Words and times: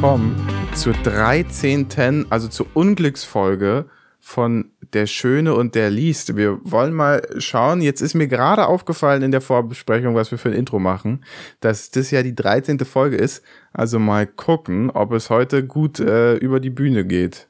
willkommen 0.00 0.36
zur 0.76 0.92
13., 0.92 2.26
also 2.30 2.46
zur 2.46 2.68
Unglücksfolge 2.74 3.86
von 4.20 4.70
Der 4.92 5.08
Schöne 5.08 5.56
und 5.56 5.74
der 5.74 5.90
Liest. 5.90 6.36
Wir 6.36 6.60
wollen 6.62 6.94
mal 6.94 7.20
schauen, 7.38 7.80
jetzt 7.80 8.00
ist 8.00 8.14
mir 8.14 8.28
gerade 8.28 8.68
aufgefallen 8.68 9.22
in 9.22 9.32
der 9.32 9.40
Vorbesprechung, 9.40 10.14
was 10.14 10.30
wir 10.30 10.38
für 10.38 10.50
ein 10.50 10.54
Intro 10.54 10.78
machen, 10.78 11.24
dass 11.58 11.90
das 11.90 12.12
ja 12.12 12.22
die 12.22 12.36
13. 12.36 12.78
Folge 12.84 13.16
ist. 13.16 13.42
Also 13.72 13.98
mal 13.98 14.28
gucken, 14.28 14.90
ob 14.90 15.10
es 15.10 15.30
heute 15.30 15.66
gut 15.66 15.98
äh, 15.98 16.36
über 16.36 16.60
die 16.60 16.70
Bühne 16.70 17.04
geht. 17.04 17.48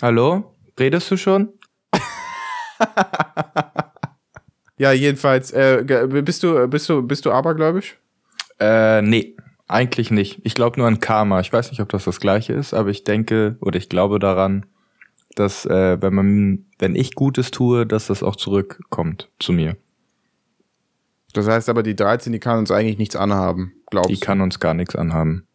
Hallo? 0.00 0.54
Redest 0.78 1.10
du 1.10 1.18
schon? 1.18 1.50
ja, 4.78 4.92
jedenfalls, 4.92 5.50
äh, 5.50 5.84
bist 6.24 6.42
du, 6.42 6.66
bist 6.68 6.88
du, 6.88 7.02
bist 7.02 7.26
du 7.26 7.32
abergläubisch? 7.32 7.98
Äh, 8.58 9.02
nee, 9.02 9.36
eigentlich 9.70 10.10
nicht. 10.10 10.40
Ich 10.44 10.54
glaube 10.54 10.78
nur 10.78 10.88
an 10.88 11.00
Karma. 11.00 11.40
Ich 11.40 11.52
weiß 11.52 11.70
nicht, 11.70 11.80
ob 11.80 11.88
das 11.88 12.04
das 12.04 12.20
gleiche 12.20 12.52
ist, 12.52 12.74
aber 12.74 12.90
ich 12.90 13.04
denke 13.04 13.56
oder 13.60 13.78
ich 13.78 13.88
glaube 13.88 14.18
daran, 14.18 14.66
dass 15.36 15.64
äh, 15.66 16.00
wenn 16.00 16.14
man, 16.14 16.66
wenn 16.78 16.94
ich 16.96 17.14
Gutes 17.14 17.50
tue, 17.50 17.86
dass 17.86 18.08
das 18.08 18.22
auch 18.22 18.36
zurückkommt 18.36 19.30
zu 19.38 19.52
mir. 19.52 19.76
Das 21.32 21.46
heißt 21.46 21.68
aber, 21.68 21.82
die 21.82 21.94
13, 21.94 22.32
die 22.32 22.40
kann 22.40 22.58
uns 22.58 22.70
eigentlich 22.70 22.98
nichts 22.98 23.14
anhaben, 23.14 23.72
glaubst 23.90 24.10
Die 24.10 24.14
du? 24.14 24.20
kann 24.20 24.40
uns 24.40 24.58
gar 24.58 24.74
nichts 24.74 24.96
anhaben. 24.96 25.46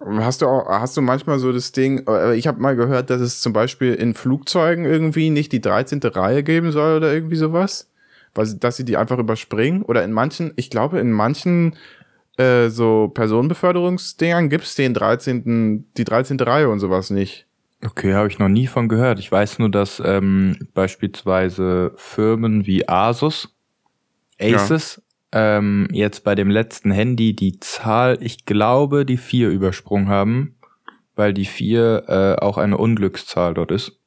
Hast 0.00 0.40
du 0.40 0.46
auch, 0.46 0.68
hast 0.68 0.96
du 0.96 1.00
manchmal 1.00 1.40
so 1.40 1.52
das 1.52 1.72
Ding, 1.72 2.06
äh, 2.08 2.36
ich 2.36 2.46
habe 2.46 2.60
mal 2.60 2.76
gehört, 2.76 3.10
dass 3.10 3.20
es 3.20 3.40
zum 3.40 3.52
Beispiel 3.52 3.94
in 3.94 4.14
Flugzeugen 4.14 4.84
irgendwie 4.84 5.30
nicht 5.30 5.50
die 5.50 5.60
13. 5.60 6.00
Reihe 6.04 6.44
geben 6.44 6.70
soll 6.70 6.96
oder 6.98 7.12
irgendwie 7.12 7.34
sowas? 7.36 7.90
Weil, 8.32 8.54
dass 8.54 8.76
sie 8.76 8.84
die 8.84 8.96
einfach 8.96 9.18
überspringen? 9.18 9.82
Oder 9.82 10.04
in 10.04 10.12
manchen, 10.12 10.52
ich 10.54 10.70
glaube, 10.70 11.00
in 11.00 11.10
manchen 11.10 11.74
äh, 12.40 12.70
so 12.70 13.08
Personenbeförderungsdingern 13.08 14.48
gibt's 14.48 14.74
den 14.74 14.94
13., 14.94 15.86
die 15.96 16.04
13. 16.04 16.40
Reihe 16.40 16.68
und 16.68 16.80
sowas 16.80 17.10
nicht. 17.10 17.46
Okay, 17.84 18.14
habe 18.14 18.28
ich 18.28 18.38
noch 18.38 18.48
nie 18.48 18.66
von 18.66 18.88
gehört. 18.88 19.18
Ich 19.18 19.30
weiß 19.30 19.58
nur, 19.58 19.70
dass 19.70 20.02
ähm, 20.04 20.56
beispielsweise 20.74 21.92
Firmen 21.96 22.66
wie 22.66 22.88
Asus, 22.88 23.54
Asus, 24.40 25.02
ähm, 25.32 25.88
jetzt 25.92 26.24
bei 26.24 26.34
dem 26.34 26.50
letzten 26.50 26.90
Handy 26.90 27.34
die 27.34 27.60
Zahl, 27.60 28.18
ich 28.20 28.44
glaube, 28.44 29.06
die 29.06 29.16
vier 29.16 29.48
übersprungen 29.48 30.08
haben, 30.08 30.56
weil 31.16 31.32
die 31.32 31.46
vier 31.46 32.04
äh, 32.08 32.42
auch 32.42 32.58
eine 32.58 32.76
Unglückszahl 32.76 33.54
dort 33.54 33.70
ist. 33.70 33.98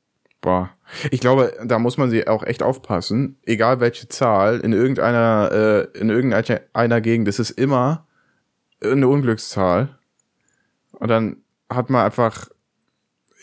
Boah. 0.41 0.69
Ich 1.09 1.21
glaube, 1.21 1.53
da 1.63 1.79
muss 1.79 1.97
man 1.97 2.09
sie 2.09 2.27
auch 2.27 2.43
echt 2.43 2.61
aufpassen. 2.61 3.37
Egal 3.43 3.79
welche 3.79 4.07
Zahl, 4.07 4.59
in 4.59 4.73
irgendeiner, 4.73 5.51
äh, 5.93 5.97
in 5.97 6.09
irgendeiner 6.09 6.61
einer 6.73 7.01
Gegend, 7.01 7.27
ist 7.27 7.39
es 7.39 7.49
immer 7.49 8.05
eine 8.83 9.07
Unglückszahl. 9.07 9.97
Und 10.91 11.09
dann 11.09 11.37
hat 11.69 11.89
man 11.89 12.05
einfach 12.05 12.47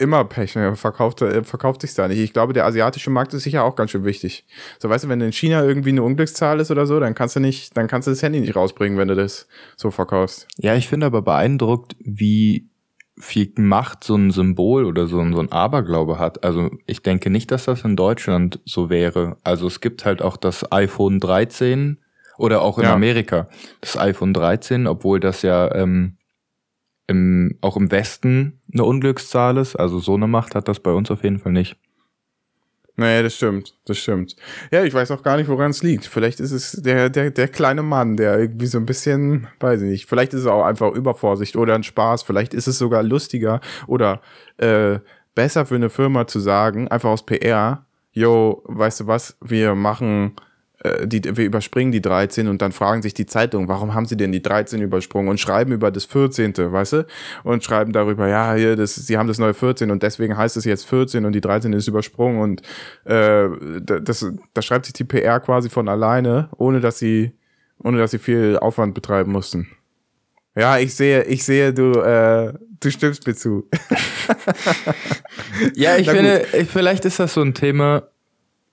immer 0.00 0.24
Pech, 0.24 0.56
ne? 0.56 0.74
verkauft, 0.76 1.20
äh, 1.22 1.44
verkauft 1.44 1.82
sich 1.82 1.94
da 1.94 2.08
nicht. 2.08 2.18
Ich 2.18 2.32
glaube, 2.32 2.54
der 2.54 2.64
asiatische 2.64 3.10
Markt 3.10 3.34
ist 3.34 3.42
sicher 3.42 3.64
auch 3.64 3.76
ganz 3.76 3.90
schön 3.90 4.04
wichtig. 4.04 4.46
So, 4.78 4.88
weißt 4.88 5.04
du, 5.04 5.08
wenn 5.08 5.20
in 5.20 5.32
China 5.32 5.62
irgendwie 5.62 5.90
eine 5.90 6.02
Unglückszahl 6.02 6.58
ist 6.58 6.70
oder 6.70 6.86
so, 6.86 6.98
dann 6.98 7.14
kannst 7.14 7.36
du 7.36 7.40
nicht, 7.40 7.76
dann 7.76 7.86
kannst 7.86 8.08
du 8.08 8.12
das 8.12 8.22
Handy 8.22 8.40
nicht 8.40 8.56
rausbringen, 8.56 8.98
wenn 8.98 9.08
du 9.08 9.14
das 9.14 9.46
so 9.76 9.90
verkaufst. 9.90 10.48
Ja, 10.56 10.74
ich 10.74 10.88
finde 10.88 11.06
aber 11.06 11.20
beeindruckt, 11.20 11.96
wie 12.00 12.70
viel 13.18 13.52
Macht 13.56 14.02
so 14.02 14.16
ein 14.16 14.30
Symbol 14.30 14.86
oder 14.86 15.06
so 15.06 15.20
ein, 15.20 15.34
so 15.34 15.40
ein 15.40 15.52
Aberglaube 15.52 16.18
hat. 16.18 16.42
Also 16.42 16.70
ich 16.86 17.02
denke 17.02 17.28
nicht, 17.28 17.50
dass 17.50 17.66
das 17.66 17.84
in 17.84 17.94
Deutschland 17.94 18.60
so 18.64 18.88
wäre. 18.88 19.36
Also 19.44 19.66
es 19.66 19.80
gibt 19.80 20.06
halt 20.06 20.22
auch 20.22 20.38
das 20.38 20.72
iPhone 20.72 21.20
13 21.20 21.98
oder 22.40 22.62
auch 22.62 22.78
in 22.78 22.84
Ja. 22.84 22.94
Amerika 22.94 23.46
das 23.80 23.96
iPhone 23.98 24.32
13, 24.32 24.86
obwohl 24.86 25.20
das 25.20 25.42
ja 25.42 25.72
ähm, 25.74 26.16
im, 27.06 27.58
auch 27.60 27.76
im 27.76 27.90
Westen 27.90 28.60
eine 28.72 28.84
Unglückszahl 28.84 29.56
ist. 29.58 29.76
Also 29.76 29.98
so 29.98 30.14
eine 30.14 30.26
Macht 30.26 30.54
hat 30.54 30.66
das 30.68 30.80
bei 30.80 30.92
uns 30.92 31.10
auf 31.10 31.22
jeden 31.22 31.38
Fall 31.38 31.52
nicht. 31.52 31.76
Naja, 32.96 33.22
das 33.22 33.34
stimmt, 33.34 33.74
das 33.86 33.98
stimmt. 33.98 34.36
Ja, 34.70 34.84
ich 34.84 34.92
weiß 34.92 35.10
auch 35.10 35.22
gar 35.22 35.36
nicht, 35.36 35.48
woran 35.48 35.70
es 35.70 35.82
liegt. 35.82 36.04
Vielleicht 36.04 36.38
ist 36.38 36.52
es 36.52 36.72
der, 36.72 37.08
der, 37.08 37.30
der 37.30 37.48
kleine 37.48 37.82
Mann, 37.82 38.16
der 38.16 38.38
irgendwie 38.38 38.66
so 38.66 38.78
ein 38.78 38.84
bisschen, 38.84 39.46
weiß 39.58 39.80
ich 39.82 39.88
nicht, 39.88 40.06
vielleicht 40.06 40.34
ist 40.34 40.40
es 40.40 40.46
auch 40.46 40.64
einfach 40.64 40.92
Übervorsicht 40.92 41.56
oder 41.56 41.74
ein 41.74 41.82
Spaß, 41.82 42.22
vielleicht 42.22 42.52
ist 42.52 42.66
es 42.66 42.76
sogar 42.78 43.02
lustiger 43.02 43.60
oder 43.86 44.20
äh, 44.58 44.98
besser 45.34 45.64
für 45.64 45.76
eine 45.76 45.88
Firma 45.88 46.26
zu 46.26 46.40
sagen, 46.40 46.88
einfach 46.88 47.08
aus 47.10 47.24
PR, 47.24 47.86
yo, 48.12 48.62
weißt 48.66 49.00
du 49.00 49.06
was, 49.06 49.36
wir 49.40 49.74
machen 49.74 50.34
die, 51.06 51.22
wir 51.36 51.44
überspringen 51.44 51.92
die 51.92 52.00
13 52.00 52.48
und 52.48 52.62
dann 52.62 52.72
fragen 52.72 53.02
sich 53.02 53.12
die 53.14 53.26
Zeitungen, 53.26 53.68
warum 53.68 53.94
haben 53.94 54.06
sie 54.06 54.16
denn 54.16 54.32
die 54.32 54.42
13 54.42 54.80
übersprungen 54.80 55.28
und 55.28 55.38
schreiben 55.38 55.72
über 55.72 55.90
das 55.90 56.04
14., 56.06 56.54
weißt 56.56 56.92
du? 56.94 57.06
Und 57.44 57.62
schreiben 57.64 57.92
darüber, 57.92 58.28
ja, 58.28 58.54
hier, 58.54 58.76
das, 58.76 58.94
sie 58.94 59.18
haben 59.18 59.28
das 59.28 59.38
neue 59.38 59.52
14 59.54 59.90
und 59.90 60.02
deswegen 60.02 60.36
heißt 60.36 60.56
es 60.56 60.64
jetzt 60.64 60.86
14 60.86 61.24
und 61.26 61.32
die 61.32 61.40
13 61.42 61.72
ist 61.74 61.86
übersprungen 61.88 62.40
und 62.40 62.62
äh, 63.04 63.48
da- 63.82 64.00
das, 64.00 64.24
da 64.54 64.62
schreibt 64.62 64.86
sich 64.86 64.94
die 64.94 65.04
PR 65.04 65.40
quasi 65.40 65.68
von 65.68 65.88
alleine, 65.88 66.48
ohne 66.56 66.80
dass 66.80 66.98
sie, 66.98 67.32
ohne 67.82 67.98
dass 67.98 68.12
sie 68.12 68.18
viel 68.18 68.56
Aufwand 68.58 68.94
betreiben 68.94 69.32
mussten. 69.32 69.68
Ja, 70.56 70.78
ich 70.78 70.94
sehe, 70.94 71.24
ich 71.24 71.44
sehe, 71.44 71.72
du, 71.74 71.92
äh, 72.00 72.54
du 72.80 72.90
stimmst 72.90 73.26
mir 73.26 73.34
zu. 73.34 73.68
Ja, 75.74 75.96
ich 75.96 76.08
finde, 76.08 76.44
ich, 76.52 76.68
vielleicht 76.68 77.04
ist 77.04 77.18
das 77.18 77.34
so 77.34 77.42
ein 77.42 77.54
Thema, 77.54 78.04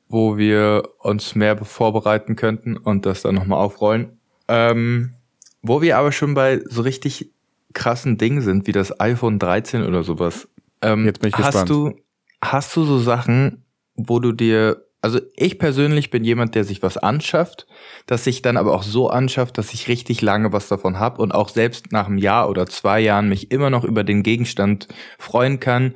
wo 0.09 0.37
wir 0.37 0.83
uns 0.99 1.35
mehr 1.35 1.57
vorbereiten 1.57 2.35
könnten 2.35 2.77
und 2.77 3.05
das 3.05 3.21
dann 3.21 3.35
nochmal 3.35 3.59
aufrollen. 3.59 4.19
Ähm, 4.47 5.13
wo 5.61 5.81
wir 5.81 5.97
aber 5.97 6.11
schon 6.11 6.33
bei 6.33 6.61
so 6.65 6.81
richtig 6.81 7.31
krassen 7.73 8.17
Dingen 8.17 8.41
sind, 8.41 8.67
wie 8.67 8.71
das 8.71 8.99
iPhone 8.99 9.39
13 9.39 9.83
oder 9.83 10.03
sowas. 10.03 10.47
Ähm, 10.81 11.05
Jetzt 11.05 11.19
bin 11.19 11.29
ich 11.29 11.35
hast 11.35 11.45
gespannt. 11.45 11.69
du, 11.69 11.93
hast 12.41 12.75
du 12.75 12.83
so 12.83 12.99
Sachen, 12.99 13.65
wo 13.95 14.19
du 14.19 14.31
dir, 14.31 14.85
also 15.01 15.19
ich 15.35 15.59
persönlich 15.59 16.09
bin 16.09 16.23
jemand, 16.23 16.55
der 16.55 16.63
sich 16.63 16.81
was 16.81 16.97
anschafft, 16.97 17.67
das 18.05 18.23
sich 18.23 18.41
dann 18.41 18.57
aber 18.57 18.73
auch 18.73 18.83
so 18.83 19.09
anschafft, 19.09 19.57
dass 19.57 19.73
ich 19.73 19.87
richtig 19.87 20.21
lange 20.21 20.53
was 20.53 20.67
davon 20.67 20.99
habe 20.99 21.21
und 21.21 21.33
auch 21.33 21.49
selbst 21.49 21.91
nach 21.91 22.07
einem 22.07 22.17
Jahr 22.17 22.49
oder 22.49 22.65
zwei 22.65 22.99
Jahren 22.99 23.29
mich 23.29 23.51
immer 23.51 23.69
noch 23.69 23.83
über 23.83 24.03
den 24.03 24.23
Gegenstand 24.23 24.87
freuen 25.19 25.59
kann, 25.59 25.95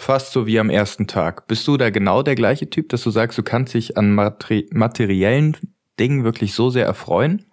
Fast 0.00 0.32
so 0.32 0.46
wie 0.46 0.58
am 0.58 0.70
ersten 0.70 1.06
Tag. 1.06 1.46
Bist 1.46 1.68
du 1.68 1.76
da 1.76 1.90
genau 1.90 2.22
der 2.22 2.34
gleiche 2.34 2.70
Typ, 2.70 2.88
dass 2.88 3.02
du 3.02 3.10
sagst, 3.10 3.36
du 3.36 3.42
kannst 3.42 3.74
dich 3.74 3.98
an 3.98 4.14
materi 4.14 4.66
materiellen 4.72 5.58
Dingen 5.98 6.24
wirklich 6.24 6.54
so 6.54 6.70
sehr 6.70 6.86
erfreuen? 6.86 7.44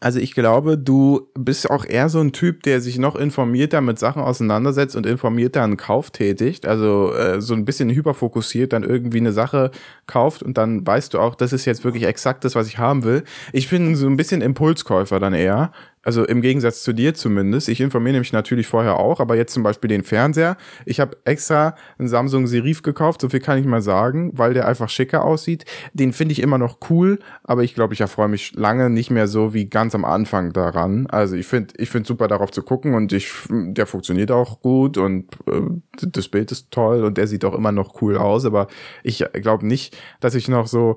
Also 0.00 0.18
ich 0.18 0.34
glaube, 0.34 0.76
du 0.76 1.28
bist 1.38 1.70
auch 1.70 1.84
eher 1.84 2.08
so 2.08 2.18
ein 2.18 2.32
Typ, 2.32 2.64
der 2.64 2.80
sich 2.80 2.98
noch 2.98 3.14
informierter 3.14 3.82
mit 3.82 4.00
Sachen 4.00 4.20
auseinandersetzt 4.20 4.96
und 4.96 5.06
informierter 5.06 5.62
einen 5.62 5.76
Kauf 5.76 6.10
tätigt. 6.10 6.66
Also 6.66 7.14
äh, 7.14 7.40
so 7.40 7.54
ein 7.54 7.64
bisschen 7.64 7.88
hyperfokussiert 7.88 8.72
dann 8.72 8.82
irgendwie 8.82 9.18
eine 9.18 9.32
Sache 9.32 9.70
kauft 10.08 10.42
und 10.42 10.58
dann 10.58 10.84
weißt 10.84 11.14
du 11.14 11.20
auch, 11.20 11.36
das 11.36 11.52
ist 11.52 11.66
jetzt 11.66 11.84
wirklich 11.84 12.02
exakt 12.02 12.44
das, 12.44 12.56
was 12.56 12.66
ich 12.66 12.78
haben 12.78 13.04
will. 13.04 13.22
Ich 13.52 13.70
bin 13.70 13.94
so 13.94 14.08
ein 14.08 14.16
bisschen 14.16 14.40
Impulskäufer 14.40 15.20
dann 15.20 15.34
eher. 15.34 15.70
Also 16.04 16.24
im 16.24 16.42
Gegensatz 16.42 16.82
zu 16.82 16.92
dir 16.92 17.14
zumindest. 17.14 17.68
Ich 17.68 17.80
informiere 17.80 18.18
mich 18.18 18.32
natürlich 18.32 18.66
vorher 18.66 18.98
auch, 18.98 19.20
aber 19.20 19.36
jetzt 19.36 19.52
zum 19.52 19.62
Beispiel 19.62 19.88
den 19.88 20.04
Fernseher. 20.04 20.56
Ich 20.84 21.00
habe 21.00 21.16
extra 21.24 21.74
einen 21.98 22.08
Samsung 22.08 22.46
Serif 22.46 22.82
gekauft, 22.82 23.20
so 23.20 23.28
viel 23.28 23.40
kann 23.40 23.58
ich 23.58 23.66
mal 23.66 23.82
sagen, 23.82 24.32
weil 24.34 24.54
der 24.54 24.68
einfach 24.68 24.88
schicker 24.88 25.24
aussieht. 25.24 25.64
Den 25.92 26.12
finde 26.12 26.32
ich 26.32 26.40
immer 26.40 26.58
noch 26.58 26.78
cool, 26.90 27.18
aber 27.42 27.64
ich 27.64 27.74
glaube, 27.74 27.94
ich 27.94 28.00
erfreue 28.00 28.28
mich 28.28 28.54
lange 28.54 28.90
nicht 28.90 29.10
mehr 29.10 29.26
so 29.26 29.54
wie 29.54 29.66
ganz 29.66 29.94
am 29.94 30.04
Anfang 30.04 30.52
daran. 30.52 31.06
Also 31.08 31.36
ich 31.36 31.46
finde 31.46 31.74
ich 31.78 31.90
finde 31.90 32.06
super 32.06 32.28
darauf 32.28 32.50
zu 32.50 32.62
gucken 32.62 32.94
und 32.94 33.12
ich 33.12 33.32
der 33.50 33.86
funktioniert 33.86 34.30
auch 34.30 34.60
gut 34.60 34.98
und 34.98 35.28
äh, 35.46 35.60
das 36.02 36.28
Bild 36.28 36.52
ist 36.52 36.70
toll 36.70 37.04
und 37.04 37.16
der 37.18 37.26
sieht 37.26 37.44
auch 37.44 37.54
immer 37.54 37.72
noch 37.72 38.02
cool 38.02 38.16
aus, 38.16 38.44
aber 38.44 38.68
ich 39.02 39.24
glaube 39.32 39.66
nicht, 39.66 39.96
dass 40.20 40.34
ich 40.34 40.48
noch 40.48 40.66
so 40.66 40.96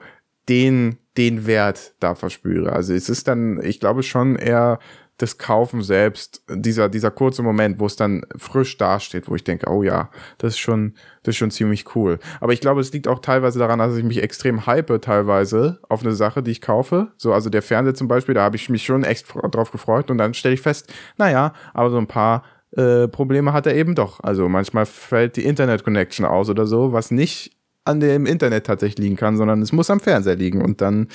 den, 0.50 0.98
den 1.18 1.48
Wert 1.48 1.94
da 2.00 2.16
verspüre. 2.16 2.72
Also 2.72 2.94
es 2.94 3.10
ist 3.10 3.28
dann, 3.28 3.62
ich 3.64 3.80
glaube 3.80 4.04
schon 4.04 4.36
eher 4.36 4.80
das 5.18 5.40
Kaufen 5.40 5.82
selbst, 5.82 6.44
dieser, 6.48 6.90
dieser 6.90 7.10
kurze 7.10 7.42
Moment, 7.42 7.80
wo 7.80 7.88
es 7.88 7.96
dann 7.96 8.24
frisch 8.36 8.78
dasteht, 8.78 9.28
wo 9.28 9.36
ich 9.36 9.44
denke, 9.44 9.68
oh 9.70 9.82
ja, 9.82 10.12
das 10.38 10.54
ist 10.54 10.60
schon, 10.60 10.94
das 11.24 11.34
ist 11.34 11.38
schon 11.38 11.50
ziemlich 11.50 11.96
cool. 11.96 12.20
Aber 12.40 12.54
ich 12.54 12.62
glaube, 12.62 12.82
es 12.82 12.94
liegt 12.94 13.08
auch 13.08 13.20
teilweise 13.20 13.58
daran, 13.58 13.80
dass 13.80 13.98
ich 13.98 14.04
mich 14.04 14.22
extrem 14.22 14.68
hype 14.68 15.02
teilweise 15.02 15.80
auf 15.90 16.04
eine 16.04 16.14
Sache, 16.14 16.44
die 16.44 16.52
ich 16.52 16.62
kaufe. 16.62 17.12
So, 17.18 17.34
also 17.34 17.50
der 17.50 17.64
Fernseher 17.64 17.96
zum 17.96 18.08
Beispiel, 18.08 18.36
da 18.36 18.44
habe 18.44 18.58
ich 18.58 18.70
mich 18.70 18.86
schon 18.86 19.04
echt 19.04 19.26
drauf 19.52 19.72
gefreut 19.72 20.12
und 20.12 20.20
dann 20.20 20.36
stelle 20.36 20.54
ich 20.54 20.62
fest, 20.62 20.94
naja, 21.18 21.54
aber 21.74 21.90
so 21.90 21.98
ein 21.98 22.08
paar 22.08 22.44
äh, 22.76 23.08
Probleme 23.08 23.54
hat 23.54 23.66
er 23.66 23.76
eben 23.76 23.96
doch. 23.96 24.20
Also 24.22 24.48
manchmal 24.50 24.86
fällt 24.86 25.36
die 25.36 25.46
Internet-Connection 25.46 26.28
aus 26.28 26.48
oder 26.50 26.68
so, 26.68 26.94
was 26.94 27.10
nicht 27.10 27.57
an 27.88 28.00
dem 28.00 28.26
Internet 28.26 28.66
tatsächlich 28.66 29.06
liegen 29.06 29.16
kann, 29.16 29.38
sondern 29.38 29.62
es 29.62 29.72
muss 29.72 29.90
am 29.90 30.00
Fernseher 30.00 30.36
liegen. 30.36 30.62
Und 30.62 30.82
dann 30.82 31.08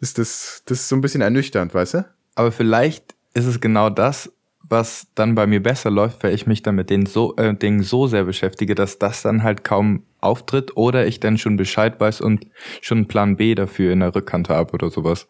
ist 0.00 0.18
das, 0.18 0.62
das 0.66 0.80
ist 0.80 0.88
so 0.88 0.96
ein 0.96 1.00
bisschen 1.00 1.20
ernüchternd, 1.20 1.74
weißt 1.74 1.94
du? 1.94 2.04
Aber 2.34 2.52
vielleicht 2.52 3.14
ist 3.34 3.46
es 3.46 3.60
genau 3.60 3.90
das, 3.90 4.30
was 4.68 5.08
dann 5.14 5.34
bei 5.34 5.46
mir 5.46 5.62
besser 5.62 5.90
läuft, 5.90 6.24
weil 6.24 6.34
ich 6.34 6.46
mich 6.46 6.62
dann 6.62 6.74
mit 6.74 6.90
den 6.90 7.06
so, 7.06 7.36
äh, 7.36 7.54
Dingen 7.54 7.82
so 7.82 8.06
sehr 8.06 8.24
beschäftige, 8.24 8.74
dass 8.74 8.98
das 8.98 9.22
dann 9.22 9.42
halt 9.42 9.62
kaum 9.62 10.04
auftritt 10.20 10.76
oder 10.76 11.06
ich 11.06 11.20
dann 11.20 11.36
schon 11.36 11.56
Bescheid 11.56 12.00
weiß 12.00 12.22
und 12.22 12.46
schon 12.80 12.98
einen 12.98 13.08
Plan 13.08 13.36
B 13.36 13.54
dafür 13.54 13.92
in 13.92 14.00
der 14.00 14.14
Rückkante 14.14 14.54
habe 14.54 14.72
oder 14.72 14.90
sowas. 14.90 15.26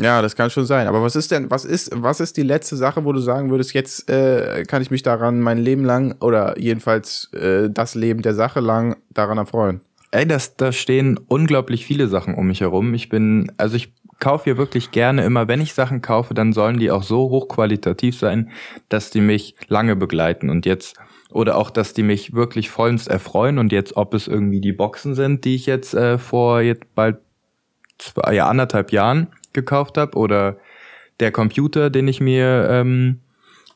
Ja, 0.00 0.22
das 0.22 0.36
kann 0.36 0.48
schon 0.48 0.64
sein. 0.64 0.86
Aber 0.86 1.02
was 1.02 1.16
ist 1.16 1.30
denn, 1.30 1.50
was 1.50 1.66
ist, 1.66 1.90
was 1.94 2.20
ist 2.20 2.38
die 2.38 2.42
letzte 2.42 2.76
Sache, 2.76 3.04
wo 3.04 3.12
du 3.12 3.20
sagen 3.20 3.50
würdest, 3.50 3.74
jetzt 3.74 4.08
äh, 4.08 4.64
kann 4.66 4.80
ich 4.80 4.90
mich 4.90 5.02
daran 5.02 5.40
mein 5.40 5.58
Leben 5.58 5.84
lang 5.84 6.16
oder 6.20 6.58
jedenfalls 6.58 7.30
äh, 7.34 7.68
das 7.68 7.94
Leben 7.94 8.22
der 8.22 8.34
Sache 8.34 8.60
lang 8.60 8.96
daran 9.10 9.36
erfreuen? 9.36 9.82
Ey, 10.12 10.26
das, 10.26 10.56
da 10.56 10.72
stehen 10.72 11.18
unglaublich 11.26 11.86
viele 11.86 12.06
Sachen 12.06 12.34
um 12.34 12.46
mich 12.46 12.60
herum. 12.60 12.92
Ich 12.92 13.08
bin, 13.08 13.50
also 13.56 13.76
ich 13.76 13.94
kaufe 14.20 14.44
hier 14.44 14.58
wirklich 14.58 14.90
gerne. 14.90 15.24
Immer, 15.24 15.48
wenn 15.48 15.60
ich 15.60 15.72
Sachen 15.72 16.02
kaufe, 16.02 16.34
dann 16.34 16.52
sollen 16.52 16.78
die 16.78 16.90
auch 16.90 17.02
so 17.02 17.30
hochqualitativ 17.30 18.16
sein, 18.16 18.50
dass 18.90 19.10
die 19.10 19.22
mich 19.22 19.56
lange 19.68 19.96
begleiten. 19.96 20.50
Und 20.50 20.66
jetzt 20.66 20.96
oder 21.30 21.56
auch, 21.56 21.70
dass 21.70 21.94
die 21.94 22.02
mich 22.02 22.34
wirklich 22.34 22.68
vollends 22.68 23.06
erfreuen. 23.06 23.58
Und 23.58 23.72
jetzt, 23.72 23.96
ob 23.96 24.12
es 24.12 24.28
irgendwie 24.28 24.60
die 24.60 24.72
Boxen 24.72 25.14
sind, 25.14 25.46
die 25.46 25.54
ich 25.54 25.64
jetzt 25.64 25.94
äh, 25.94 26.18
vor 26.18 26.60
jetzt 26.60 26.94
bald 26.94 27.16
zwei, 27.98 28.34
ja, 28.34 28.48
anderthalb 28.48 28.92
Jahren 28.92 29.28
gekauft 29.54 29.96
habe 29.96 30.16
oder 30.18 30.58
der 31.20 31.32
Computer, 31.32 31.88
den 31.88 32.06
ich 32.06 32.20
mir 32.20 32.68
ähm, 32.70 33.20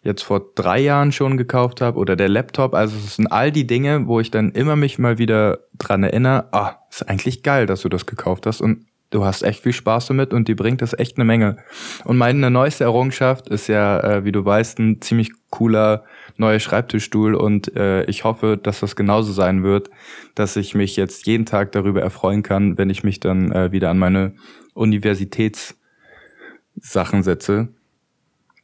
jetzt 0.07 0.23
vor 0.23 0.53
drei 0.55 0.79
Jahren 0.79 1.13
schon 1.13 1.37
gekauft 1.37 1.81
habe 1.81 1.99
oder 1.99 2.17
der 2.17 2.29
Laptop. 2.29 2.75
Also 2.75 2.97
es 2.97 3.17
sind 3.17 3.27
all 3.27 3.53
die 3.53 3.67
Dinge, 3.67 4.07
wo 4.07 4.21
ich 4.21 4.31
dann 4.31 4.53
immer 4.53 4.77
mich 4.77 4.99
mal 4.99 5.19
wieder 5.19 5.59
dran 5.77 6.03
erinnere, 6.03 6.49
ah, 6.53 6.77
ist 6.91 7.09
eigentlich 7.09 7.43
geil, 7.43 7.67
dass 7.67 7.83
du 7.83 7.89
das 7.89 8.07
gekauft 8.07 8.47
hast 8.47 8.61
und 8.61 8.87
du 9.11 9.25
hast 9.25 9.43
echt 9.43 9.63
viel 9.63 9.73
Spaß 9.73 10.07
damit 10.07 10.33
und 10.33 10.49
die 10.49 10.55
bringt 10.55 10.83
das 10.83 10.99
echt 10.99 11.17
eine 11.17 11.25
Menge. 11.25 11.57
Und 12.05 12.17
meine 12.17 12.51
neueste 12.51 12.85
Errungenschaft 12.85 13.49
ist 13.49 13.69
ja, 13.69 14.01
äh, 14.01 14.25
wie 14.25 14.33
du 14.33 14.45
weißt, 14.45 14.79
ein 14.79 15.01
ziemlich 15.01 15.33
cooler 15.51 16.05
neuer 16.37 16.61
Schreibtischstuhl 16.61 17.35
und 17.35 17.75
äh, 17.77 18.05
ich 18.05 18.25
hoffe, 18.25 18.59
dass 18.63 18.81
das 18.81 18.97
genauso 18.97 19.33
sein 19.33 19.63
wird, 19.63 19.91
dass 20.35 20.57
ich 20.57 20.75
mich 20.75 20.97
jetzt 20.97 21.27
jeden 21.27 21.47
Tag 21.47 21.73
darüber 21.73 22.03
erfreuen 22.03 22.43
kann, 22.43 22.79
wenn 22.79 22.91
ich 22.91 23.05
mich 23.05 23.21
dann 23.21 23.53
äh, 23.53 23.73
wieder 23.73 23.91
an 23.91 23.99
meine 23.99 24.35
Universitätssachen 24.75 27.23
setze. 27.23 27.69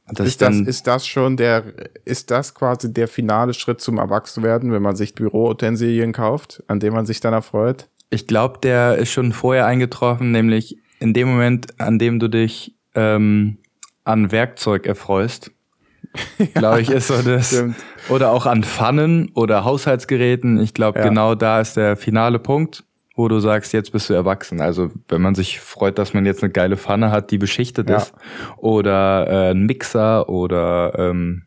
Dass 0.08 0.26
ist, 0.26 0.42
das, 0.42 0.56
ist 0.56 0.86
das 0.86 1.06
schon 1.06 1.36
der, 1.36 1.64
ist 2.04 2.30
das 2.30 2.54
quasi 2.54 2.92
der 2.92 3.08
finale 3.08 3.54
Schritt 3.54 3.80
zum 3.80 3.98
Erwachsenwerden, 3.98 4.72
wenn 4.72 4.82
man 4.82 4.96
sich 4.96 5.14
Büroutensilien 5.14 6.12
kauft, 6.12 6.62
an 6.66 6.80
dem 6.80 6.92
man 6.92 7.06
sich 7.06 7.20
dann 7.20 7.32
erfreut? 7.32 7.88
Ich 8.10 8.26
glaube, 8.26 8.58
der 8.62 8.98
ist 8.98 9.10
schon 9.10 9.32
vorher 9.32 9.66
eingetroffen, 9.66 10.32
nämlich 10.32 10.76
in 10.98 11.14
dem 11.14 11.28
Moment, 11.28 11.80
an 11.80 11.98
dem 11.98 12.18
du 12.18 12.28
dich 12.28 12.74
ähm, 12.94 13.58
an 14.04 14.32
Werkzeug 14.32 14.86
erfreust. 14.86 15.50
ja, 16.38 16.46
glaube 16.46 16.82
ich, 16.82 16.90
ist 16.90 17.08
so 17.08 17.22
das. 17.22 17.48
Stimmt. 17.48 17.76
Oder 18.08 18.32
auch 18.32 18.46
an 18.46 18.64
Pfannen 18.64 19.30
oder 19.34 19.64
Haushaltsgeräten. 19.64 20.60
Ich 20.60 20.74
glaube, 20.74 20.98
ja. 20.98 21.08
genau 21.08 21.34
da 21.34 21.60
ist 21.60 21.76
der 21.76 21.96
finale 21.96 22.38
Punkt, 22.38 22.84
wo 23.14 23.28
du 23.28 23.40
sagst, 23.40 23.72
jetzt 23.72 23.92
bist 23.92 24.08
du 24.08 24.14
erwachsen. 24.14 24.60
Also 24.60 24.90
wenn 25.08 25.20
man 25.20 25.34
sich 25.34 25.60
freut, 25.60 25.98
dass 25.98 26.14
man 26.14 26.26
jetzt 26.26 26.42
eine 26.42 26.52
geile 26.52 26.76
Pfanne 26.76 27.10
hat, 27.10 27.30
die 27.30 27.38
beschichtet 27.38 27.90
ja. 27.90 27.96
ist, 27.98 28.14
oder 28.56 29.26
äh, 29.28 29.50
ein 29.50 29.66
Mixer 29.66 30.28
oder 30.28 30.94
ähm, 30.98 31.44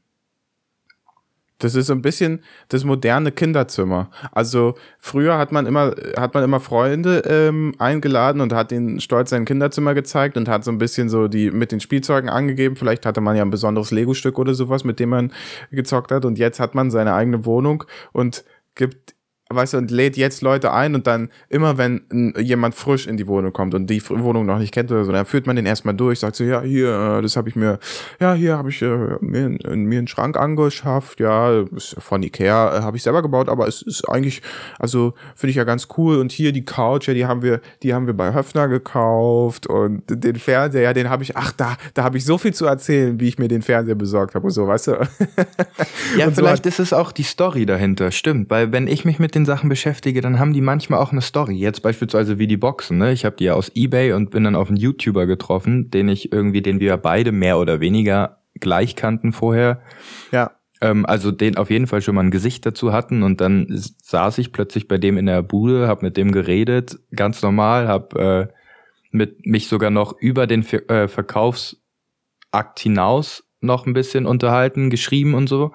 das 1.60 1.74
ist 1.74 1.88
so 1.88 1.94
ein 1.94 2.02
bisschen 2.02 2.42
das 2.68 2.84
moderne 2.84 3.32
Kinderzimmer. 3.32 4.10
Also 4.32 4.76
früher 5.00 5.38
hat 5.38 5.52
man 5.54 5.66
immer, 5.66 5.96
hat 6.18 6.34
man 6.34 6.44
immer 6.44 6.60
Freunde 6.60 7.24
ähm, 7.26 7.74
eingeladen 7.80 8.42
und 8.42 8.52
hat 8.52 8.72
ihnen 8.74 9.00
stolz 9.00 9.30
sein 9.30 9.46
Kinderzimmer 9.46 9.94
gezeigt 9.94 10.36
und 10.36 10.50
hat 10.50 10.66
so 10.66 10.72
ein 10.72 10.78
bisschen 10.78 11.08
so 11.08 11.28
die 11.28 11.52
mit 11.52 11.72
den 11.72 11.80
Spielzeugen 11.80 12.30
angegeben. 12.30 12.76
Vielleicht 12.76 13.06
hatte 13.06 13.22
man 13.22 13.38
ja 13.38 13.42
ein 13.42 13.52
besonderes 13.52 13.92
Lego-Stück 13.92 14.38
oder 14.38 14.54
sowas, 14.54 14.84
mit 14.84 15.00
dem 15.00 15.10
man 15.10 15.32
gezockt 15.72 16.12
hat. 16.12 16.26
Und 16.26 16.38
jetzt 16.38 16.60
hat 16.60 16.76
man 16.76 16.92
seine 16.92 17.14
eigene 17.14 17.46
Wohnung 17.46 17.86
und 18.12 18.44
gibt 18.76 19.15
weißt 19.56 19.74
du, 19.74 19.78
und 19.78 19.92
lädt 19.92 20.18
jetzt 20.18 20.42
Leute 20.42 20.72
ein 20.72 20.96
und 20.96 21.08
dann 21.08 21.30
immer, 21.50 21.78
wenn 21.78 22.34
jemand 22.40 22.76
frisch 22.76 23.08
in 23.08 23.18
die 23.18 23.28
Wohnung 23.28 23.54
kommt 23.54 23.74
und 23.74 23.88
die 23.88 24.02
Wohnung 24.10 24.46
noch 24.46 24.60
nicht 24.60 24.74
kennt 24.74 24.92
oder 24.92 25.06
so, 25.06 25.12
dann 25.12 25.26
führt 25.26 25.48
man 25.48 25.56
den 25.56 25.66
erstmal 25.66 25.96
durch, 25.96 26.20
sagt 26.20 26.36
so, 26.36 26.44
ja, 26.44 26.62
hier, 26.62 27.18
äh, 27.18 27.22
das 27.22 27.36
habe 27.38 27.50
ich 27.50 27.56
mir, 27.56 27.80
ja, 28.20 28.34
hier 28.34 28.58
habe 28.58 28.70
ich 28.70 28.82
äh, 28.82 29.18
mir, 29.22 29.50
mir 29.50 30.00
einen 30.00 30.08
Schrank 30.08 30.38
angeschafft, 30.38 31.20
ja, 31.20 31.66
von 31.78 32.24
Ikea 32.24 32.78
äh, 32.78 32.82
habe 32.82 32.98
ich 32.98 33.04
selber 33.04 33.22
gebaut, 33.22 33.50
aber 33.50 33.68
es 33.68 33.82
ist 33.82 34.08
eigentlich, 34.10 34.42
also 34.80 35.14
finde 35.36 35.52
ich 35.52 35.58
ja 35.58 35.64
ganz 35.64 35.88
cool 35.98 36.18
und 36.18 36.32
hier 36.32 36.52
die 36.52 36.66
Couch, 36.66 37.08
ja, 37.08 37.14
die 37.14 37.26
haben 37.26 37.42
wir, 37.42 37.62
die 37.84 37.94
haben 37.94 38.08
wir 38.08 38.14
bei 38.14 38.34
Höfner 38.34 38.68
gekauft 38.68 39.68
und 39.68 40.04
den 40.10 40.36
Fernseher, 40.36 40.82
ja, 40.82 40.94
den 40.94 41.10
habe 41.10 41.24
ich, 41.24 41.36
ach, 41.38 41.52
da, 41.52 41.78
da 41.94 42.04
habe 42.04 42.18
ich 42.18 42.26
so 42.26 42.38
viel 42.38 42.54
zu 42.54 42.66
erzählen, 42.66 43.20
wie 43.20 43.28
ich 43.28 43.40
mir 43.40 43.48
den 43.48 43.62
Fernseher 43.62 43.96
besorgt 43.96 44.36
habe 44.36 44.46
und 44.46 44.52
so, 44.52 44.68
weißt 44.68 44.88
du. 44.88 44.92
ja, 46.18 46.28
und 46.28 46.36
vielleicht 46.36 46.64
so 46.64 46.70
ist 46.70 46.80
es 46.80 46.94
auch 46.94 47.12
die 47.12 47.24
Story 47.24 47.66
dahinter, 47.66 48.12
stimmt, 48.12 48.50
weil 48.50 48.72
wenn 48.72 48.88
ich 48.88 49.06
mich 49.06 49.20
mit 49.20 49.36
den 49.36 49.45
Sachen 49.46 49.70
beschäftige, 49.70 50.22
dann 50.22 50.40
haben 50.40 50.54
die 50.54 50.62
manchmal 50.62 51.00
auch 51.00 51.12
eine 51.12 51.22
Story. 51.22 51.56
Jetzt 51.56 51.82
beispielsweise 51.82 52.40
wie 52.40 52.48
die 52.48 52.58
Boxen. 52.58 52.98
Ne? 52.98 53.12
Ich 53.12 53.26
habe 53.26 53.36
die 53.36 53.46
ja 53.46 53.54
aus 53.54 53.72
eBay 53.74 54.14
und 54.14 54.32
bin 54.32 54.44
dann 54.44 54.56
auf 54.56 54.68
einen 54.68 54.78
YouTuber 54.78 55.26
getroffen, 55.26 55.90
den 55.92 56.10
ich 56.10 56.32
irgendwie, 56.32 56.62
den 56.62 56.80
wir 56.80 56.98
beide 56.98 57.32
mehr 57.32 57.58
oder 57.58 57.80
weniger 57.80 58.40
gleich 58.60 58.96
kannten 58.96 59.34
vorher. 59.34 59.82
Ja. 60.32 60.52
Ähm, 60.82 61.06
also 61.06 61.32
den 61.32 61.58
auf 61.58 61.70
jeden 61.70 61.88
Fall 61.88 62.02
schon 62.02 62.16
mal 62.16 62.24
ein 62.24 62.32
Gesicht 62.32 62.66
dazu 62.66 62.92
hatten 62.92 63.24
und 63.24 63.42
dann 63.42 63.68
saß 63.70 64.38
ich 64.40 64.52
plötzlich 64.52 64.88
bei 64.88 64.98
dem 64.98 65.18
in 65.18 65.26
der 65.26 65.42
Bude, 65.42 65.88
habe 65.88 66.06
mit 66.06 66.18
dem 66.18 66.32
geredet, 66.32 67.00
ganz 67.16 67.42
normal, 67.42 67.88
habe 67.88 68.50
äh, 68.52 68.54
mit 69.12 69.46
mich 69.46 69.68
sogar 69.68 69.92
noch 69.92 70.18
über 70.20 70.48
den 70.48 70.64
Ver 70.64 70.90
äh, 70.90 71.08
Verkaufsakt 71.08 72.80
hinaus 72.80 73.44
noch 73.62 73.86
ein 73.86 73.94
bisschen 73.94 74.26
unterhalten, 74.26 74.90
geschrieben 74.90 75.34
und 75.34 75.48
so. 75.48 75.74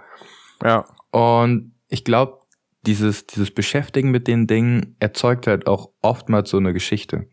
Ja. 0.62 0.84
Und 1.10 1.72
ich 1.88 2.04
glaube, 2.04 2.39
dieses, 2.86 3.26
dieses 3.26 3.50
Beschäftigen 3.50 4.10
mit 4.10 4.26
den 4.26 4.46
Dingen 4.46 4.96
erzeugt 5.00 5.46
halt 5.46 5.66
auch 5.66 5.90
oftmals 6.02 6.50
so 6.50 6.56
eine 6.56 6.72
Geschichte. 6.72 7.28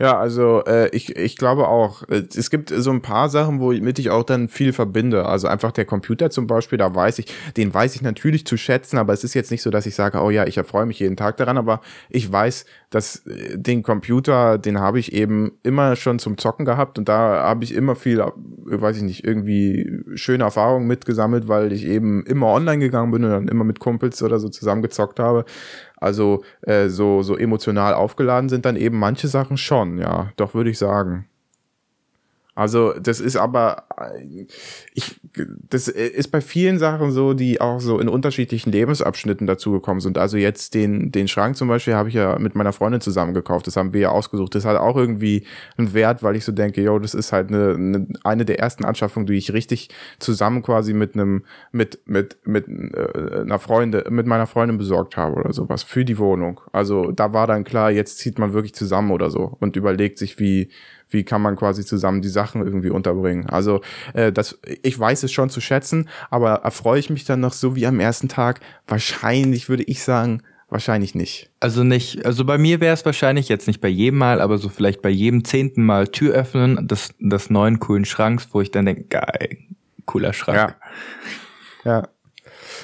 Ja, 0.00 0.18
also 0.18 0.64
äh, 0.64 0.88
ich, 0.96 1.14
ich 1.16 1.36
glaube 1.36 1.68
auch, 1.68 2.08
äh, 2.08 2.22
es 2.34 2.48
gibt 2.48 2.70
so 2.74 2.90
ein 2.90 3.02
paar 3.02 3.28
Sachen, 3.28 3.60
womit 3.60 3.98
ich 3.98 4.08
auch 4.08 4.22
dann 4.24 4.48
viel 4.48 4.72
verbinde. 4.72 5.26
Also 5.26 5.46
einfach 5.46 5.72
der 5.72 5.84
Computer 5.84 6.30
zum 6.30 6.46
Beispiel, 6.46 6.78
da 6.78 6.94
weiß 6.94 7.18
ich, 7.18 7.26
den 7.58 7.74
weiß 7.74 7.96
ich 7.96 8.00
natürlich 8.00 8.46
zu 8.46 8.56
schätzen, 8.56 8.96
aber 8.96 9.12
es 9.12 9.24
ist 9.24 9.34
jetzt 9.34 9.50
nicht 9.50 9.60
so, 9.60 9.68
dass 9.68 9.84
ich 9.84 9.94
sage, 9.94 10.18
oh 10.22 10.30
ja, 10.30 10.46
ich 10.46 10.56
erfreue 10.56 10.86
mich 10.86 11.00
jeden 11.00 11.18
Tag 11.18 11.36
daran, 11.36 11.58
aber 11.58 11.82
ich 12.08 12.32
weiß, 12.32 12.64
dass 12.88 13.26
äh, 13.26 13.58
den 13.58 13.82
Computer, 13.82 14.56
den 14.56 14.80
habe 14.80 14.98
ich 14.98 15.12
eben 15.12 15.52
immer 15.64 15.96
schon 15.96 16.18
zum 16.18 16.38
Zocken 16.38 16.64
gehabt 16.64 16.98
und 16.98 17.06
da 17.10 17.42
habe 17.42 17.64
ich 17.64 17.74
immer 17.74 17.94
viel, 17.94 18.20
äh, 18.20 18.30
weiß 18.66 18.96
ich 18.96 19.02
nicht, 19.02 19.24
irgendwie 19.26 20.00
schöne 20.14 20.44
Erfahrungen 20.44 20.86
mitgesammelt, 20.86 21.46
weil 21.46 21.72
ich 21.72 21.84
eben 21.84 22.24
immer 22.24 22.46
online 22.46 22.78
gegangen 22.78 23.10
bin 23.10 23.22
und 23.24 23.30
dann 23.30 23.48
immer 23.48 23.64
mit 23.64 23.80
Kumpels 23.80 24.22
oder 24.22 24.38
so 24.38 24.48
zusammengezockt 24.48 25.20
habe. 25.20 25.44
Also 26.00 26.42
äh, 26.62 26.88
so, 26.88 27.22
so 27.22 27.36
emotional 27.36 27.94
aufgeladen 27.94 28.48
sind 28.48 28.64
dann 28.64 28.76
eben 28.76 28.98
manche 28.98 29.28
Sachen 29.28 29.56
schon, 29.56 29.98
ja, 29.98 30.32
doch 30.36 30.54
würde 30.54 30.70
ich 30.70 30.78
sagen. 30.78 31.26
Also 32.60 32.92
das 32.92 33.20
ist 33.20 33.36
aber, 33.36 33.84
ich, 34.92 35.18
das 35.70 35.88
ist 35.88 36.28
bei 36.28 36.42
vielen 36.42 36.78
Sachen 36.78 37.10
so, 37.10 37.32
die 37.32 37.58
auch 37.58 37.80
so 37.80 37.98
in 37.98 38.06
unterschiedlichen 38.06 38.70
Lebensabschnitten 38.70 39.46
dazugekommen 39.46 40.02
sind. 40.02 40.18
Also 40.18 40.36
jetzt 40.36 40.74
den, 40.74 41.10
den 41.10 41.26
Schrank 41.26 41.56
zum 41.56 41.68
Beispiel 41.68 41.94
habe 41.94 42.10
ich 42.10 42.16
ja 42.16 42.38
mit 42.38 42.54
meiner 42.54 42.74
Freundin 42.74 43.00
zusammen 43.00 43.32
gekauft. 43.32 43.66
Das 43.66 43.76
haben 43.76 43.94
wir 43.94 44.00
ja 44.02 44.10
ausgesucht. 44.10 44.54
Das 44.54 44.66
hat 44.66 44.76
auch 44.76 44.94
irgendwie 44.98 45.46
einen 45.78 45.94
Wert, 45.94 46.22
weil 46.22 46.36
ich 46.36 46.44
so 46.44 46.52
denke, 46.52 46.82
yo, 46.82 46.98
das 46.98 47.14
ist 47.14 47.32
halt 47.32 47.48
eine, 47.48 47.76
eine, 47.76 48.06
eine 48.24 48.44
der 48.44 48.58
ersten 48.58 48.84
Anschaffungen, 48.84 49.26
die 49.26 49.38
ich 49.38 49.54
richtig 49.54 49.88
zusammen 50.18 50.60
quasi 50.60 50.92
mit 50.92 51.14
einem, 51.14 51.46
mit, 51.72 52.00
mit, 52.04 52.40
mit 52.44 52.68
äh, 52.68 53.40
einer 53.40 53.58
Freundin, 53.58 54.02
mit 54.10 54.26
meiner 54.26 54.46
Freundin 54.46 54.76
besorgt 54.76 55.16
habe 55.16 55.36
oder 55.36 55.54
sowas 55.54 55.82
für 55.82 56.04
die 56.04 56.18
Wohnung. 56.18 56.60
Also 56.72 57.10
da 57.10 57.32
war 57.32 57.46
dann 57.46 57.64
klar, 57.64 57.90
jetzt 57.90 58.18
zieht 58.18 58.38
man 58.38 58.52
wirklich 58.52 58.74
zusammen 58.74 59.12
oder 59.12 59.30
so 59.30 59.56
und 59.60 59.76
überlegt 59.76 60.18
sich, 60.18 60.38
wie, 60.38 60.68
wie 61.10 61.24
kann 61.24 61.42
man 61.42 61.56
quasi 61.56 61.84
zusammen 61.84 62.22
die 62.22 62.28
Sachen 62.28 62.64
irgendwie 62.64 62.90
unterbringen. 62.90 63.48
Also 63.48 63.80
äh, 64.14 64.32
das, 64.32 64.58
ich 64.82 64.98
weiß 64.98 65.22
es 65.22 65.32
schon 65.32 65.50
zu 65.50 65.60
schätzen, 65.60 66.08
aber 66.30 66.54
erfreue 66.62 67.00
ich 67.00 67.10
mich 67.10 67.24
dann 67.24 67.40
noch 67.40 67.52
so 67.52 67.76
wie 67.76 67.86
am 67.86 68.00
ersten 68.00 68.28
Tag? 68.28 68.60
Wahrscheinlich 68.86 69.68
würde 69.68 69.82
ich 69.84 70.02
sagen, 70.02 70.42
wahrscheinlich 70.68 71.14
nicht. 71.14 71.50
Also 71.60 71.84
nicht, 71.84 72.24
also 72.24 72.44
bei 72.44 72.58
mir 72.58 72.80
wäre 72.80 72.94
es 72.94 73.04
wahrscheinlich 73.04 73.48
jetzt 73.48 73.66
nicht 73.66 73.80
bei 73.80 73.88
jedem 73.88 74.18
Mal, 74.18 74.40
aber 74.40 74.58
so 74.58 74.68
vielleicht 74.68 75.02
bei 75.02 75.10
jedem 75.10 75.44
zehnten 75.44 75.84
Mal 75.84 76.08
Tür 76.08 76.34
öffnen 76.34 76.86
des, 76.86 77.14
des 77.18 77.50
neuen 77.50 77.80
coolen 77.80 78.04
Schranks, 78.04 78.48
wo 78.52 78.60
ich 78.60 78.70
dann 78.70 78.86
denke, 78.86 79.04
geil, 79.04 79.58
cooler 80.06 80.32
Schrank. 80.32 80.76
Ja. 81.84 81.92
Ja. 81.92 82.08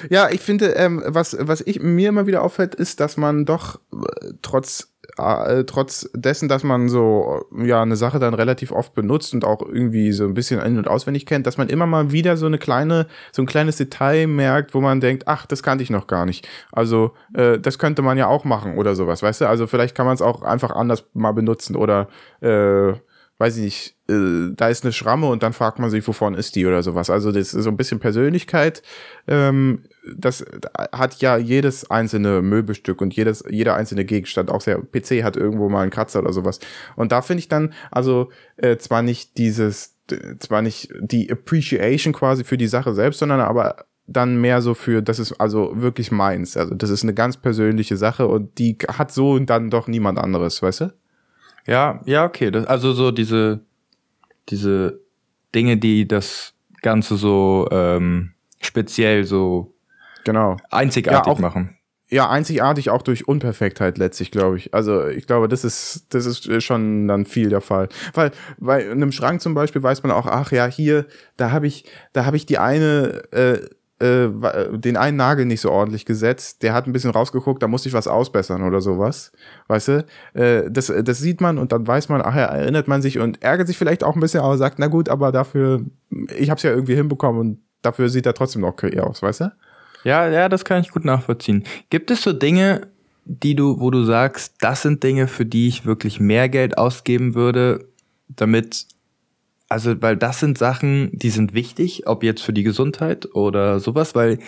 Ja, 0.09 0.29
ich 0.29 0.41
finde, 0.41 0.71
ähm, 0.71 1.01
was, 1.05 1.35
was 1.39 1.61
ich 1.61 1.79
mir 1.81 2.09
immer 2.09 2.27
wieder 2.27 2.43
auffällt, 2.43 2.75
ist, 2.75 2.99
dass 2.99 3.17
man 3.17 3.45
doch 3.45 3.79
äh, 3.93 4.33
trotz 4.41 4.93
äh, 5.17 5.63
trotz 5.65 6.09
dessen, 6.13 6.47
dass 6.47 6.63
man 6.63 6.89
so 6.89 7.45
ja 7.57 7.81
eine 7.81 7.95
Sache 7.95 8.19
dann 8.19 8.33
relativ 8.33 8.71
oft 8.71 8.93
benutzt 8.93 9.33
und 9.33 9.45
auch 9.45 9.61
irgendwie 9.61 10.11
so 10.11 10.25
ein 10.25 10.33
bisschen 10.33 10.59
in- 10.61 10.77
und 10.77 10.87
auswendig 10.87 11.25
kennt, 11.25 11.47
dass 11.47 11.57
man 11.57 11.69
immer 11.69 11.85
mal 11.85 12.11
wieder 12.11 12.37
so 12.37 12.45
eine 12.45 12.57
kleine, 12.57 13.07
so 13.31 13.41
ein 13.41 13.45
kleines 13.45 13.77
Detail 13.77 14.27
merkt, 14.27 14.73
wo 14.73 14.81
man 14.81 14.99
denkt, 14.99 15.27
ach, 15.27 15.45
das 15.45 15.63
kannte 15.63 15.83
ich 15.83 15.89
noch 15.89 16.07
gar 16.07 16.25
nicht. 16.25 16.47
Also 16.71 17.13
äh, 17.33 17.59
das 17.59 17.79
könnte 17.79 18.01
man 18.01 18.17
ja 18.17 18.27
auch 18.27 18.43
machen 18.43 18.77
oder 18.77 18.95
sowas, 18.95 19.23
weißt 19.23 19.41
du? 19.41 19.47
Also 19.47 19.67
vielleicht 19.67 19.95
kann 19.95 20.05
man 20.05 20.15
es 20.15 20.21
auch 20.21 20.41
einfach 20.41 20.71
anders 20.71 21.05
mal 21.13 21.33
benutzen 21.33 21.75
oder 21.75 22.09
äh, 22.41 22.93
weiß 23.39 23.57
ich 23.57 23.63
nicht, 23.63 23.95
äh, 24.09 24.53
da 24.55 24.69
ist 24.69 24.83
eine 24.83 24.93
Schramme 24.93 25.27
und 25.27 25.43
dann 25.43 25.53
fragt 25.53 25.79
man 25.79 25.89
sich, 25.89 26.07
wovon 26.07 26.33
ist 26.33 26.55
die 26.55 26.65
oder 26.65 26.81
sowas. 26.81 27.09
Also 27.09 27.31
das 27.31 27.53
ist 27.53 27.63
so 27.63 27.69
ein 27.69 27.77
bisschen 27.77 27.99
Persönlichkeit 27.99 28.81
ähm, 29.27 29.83
das 30.15 30.45
hat 30.91 31.21
ja 31.21 31.37
jedes 31.37 31.89
einzelne 31.89 32.41
Möbelstück 32.41 33.01
und 33.01 33.15
jedes, 33.15 33.43
jeder 33.49 33.75
einzelne 33.75 34.05
Gegenstand, 34.05 34.51
auch 34.51 34.63
der 34.63 34.77
PC 34.77 35.23
hat 35.23 35.35
irgendwo 35.37 35.69
mal 35.69 35.81
einen 35.81 35.91
Kratzer 35.91 36.19
oder 36.19 36.33
sowas. 36.33 36.59
Und 36.95 37.11
da 37.11 37.21
finde 37.21 37.39
ich 37.39 37.47
dann, 37.47 37.73
also 37.91 38.29
äh, 38.57 38.77
zwar 38.77 39.01
nicht 39.01 39.37
dieses, 39.37 39.95
zwar 40.39 40.61
nicht 40.61 40.93
die 40.99 41.31
Appreciation 41.31 42.13
quasi 42.13 42.43
für 42.43 42.57
die 42.57 42.67
Sache 42.67 42.93
selbst, 42.93 43.19
sondern 43.19 43.41
aber 43.41 43.85
dann 44.07 44.39
mehr 44.39 44.61
so 44.61 44.73
für, 44.73 45.01
das 45.01 45.19
ist 45.19 45.33
also 45.33 45.73
wirklich 45.75 46.11
meins. 46.11 46.55
Also 46.55 46.73
das 46.73 46.89
ist 46.89 47.03
eine 47.03 47.13
ganz 47.13 47.37
persönliche 47.37 47.97
Sache 47.97 48.27
und 48.27 48.57
die 48.57 48.77
hat 48.87 49.11
so 49.11 49.37
dann 49.39 49.69
doch 49.69 49.87
niemand 49.87 50.17
anderes, 50.17 50.61
weißt 50.61 50.81
du? 50.81 50.93
Ja, 51.65 52.01
ja, 52.05 52.23
okay. 52.23 52.49
Das, 52.49 52.65
also 52.65 52.93
so 52.93 53.11
diese, 53.11 53.59
diese 54.47 55.01
Dinge, 55.53 55.75
die 55.77 56.07
das 56.07 56.53
Ganze 56.81 57.17
so 57.17 57.67
ähm, 57.71 58.31
speziell 58.61 59.25
so 59.25 59.73
genau. 60.27 60.57
einzigartig 60.69 61.25
ja, 61.25 61.31
auch, 61.31 61.39
machen. 61.39 61.77
Ja, 62.09 62.29
einzigartig 62.29 62.89
auch 62.89 63.01
durch 63.01 63.27
Unperfektheit 63.27 63.97
letztlich, 63.97 64.31
glaube 64.31 64.57
ich. 64.57 64.73
Also 64.73 65.07
ich 65.07 65.27
glaube, 65.27 65.47
das 65.47 65.63
ist, 65.63 66.13
das 66.13 66.25
ist 66.25 66.63
schon 66.63 67.07
dann 67.07 67.25
viel 67.25 67.49
der 67.49 67.61
Fall. 67.61 67.89
Weil 68.13 68.31
bei 68.59 68.89
einem 68.89 69.11
Schrank 69.11 69.41
zum 69.41 69.53
Beispiel 69.53 69.83
weiß 69.83 70.03
man 70.03 70.11
auch, 70.11 70.25
ach 70.25 70.51
ja, 70.51 70.67
hier, 70.67 71.05
da 71.35 71.51
habe 71.51 71.67
ich, 71.67 71.85
da 72.13 72.25
habe 72.25 72.37
ich 72.37 72.45
die 72.45 72.59
eine 72.59 73.23
äh, 73.31 73.59
äh, 73.99 74.29
den 74.77 74.95
einen 74.95 75.17
Nagel 75.17 75.45
nicht 75.45 75.61
so 75.61 75.71
ordentlich 75.71 76.05
gesetzt, 76.05 76.61
der 76.61 76.73
hat 76.73 76.85
ein 76.85 76.93
bisschen 76.93 77.09
rausgeguckt, 77.09 77.63
da 77.63 77.67
musste 77.67 77.89
ich 77.89 77.95
was 77.95 78.07
ausbessern 78.07 78.61
oder 78.61 78.79
sowas. 78.79 79.31
Weißt 79.67 79.87
du? 79.87 80.05
Äh, 80.33 80.69
das, 80.69 80.93
das 81.03 81.17
sieht 81.17 81.41
man 81.41 81.57
und 81.57 81.71
dann 81.71 81.87
weiß 81.87 82.09
man, 82.09 82.21
ach 82.21 82.35
ja, 82.35 82.45
erinnert 82.45 82.87
man 82.87 83.01
sich 83.01 83.17
und 83.17 83.41
ärgert 83.41 83.67
sich 83.67 83.77
vielleicht 83.77 84.03
auch 84.03 84.13
ein 84.13 84.19
bisschen, 84.19 84.41
aber 84.41 84.57
sagt, 84.57 84.77
na 84.77 84.85
gut, 84.85 85.09
aber 85.09 85.31
dafür, 85.31 85.81
ich 86.37 86.51
hab's 86.51 86.63
ja 86.63 86.69
irgendwie 86.69 86.95
hinbekommen 86.95 87.41
und 87.41 87.59
dafür 87.81 88.09
sieht 88.09 88.27
er 88.27 88.35
trotzdem 88.35 88.61
noch 88.61 88.69
okay 88.69 88.99
aus, 88.99 89.23
weißt 89.23 89.41
du? 89.41 89.51
Ja, 90.03 90.29
ja, 90.29 90.49
das 90.49 90.65
kann 90.65 90.81
ich 90.81 90.91
gut 90.91 91.05
nachvollziehen. 91.05 91.63
Gibt 91.89 92.11
es 92.11 92.21
so 92.21 92.33
Dinge, 92.33 92.87
die 93.25 93.55
du, 93.55 93.79
wo 93.79 93.91
du 93.91 94.03
sagst, 94.03 94.55
das 94.61 94.81
sind 94.81 95.03
Dinge, 95.03 95.27
für 95.27 95.45
die 95.45 95.67
ich 95.67 95.85
wirklich 95.85 96.19
mehr 96.19 96.47
Geld 96.49 96.77
ausgeben 96.77 97.35
würde, 97.35 97.85
damit 98.29 98.87
also, 99.69 100.01
weil 100.01 100.15
das 100.15 100.39
sind 100.39 100.57
Sachen, 100.57 101.09
die 101.11 101.29
sind 101.29 101.53
wichtig, 101.53 102.07
ob 102.07 102.23
jetzt 102.23 102.41
für 102.41 102.53
die 102.53 102.63
Gesundheit 102.63 103.27
oder 103.35 103.79
sowas, 103.79 104.15
weil 104.15 104.39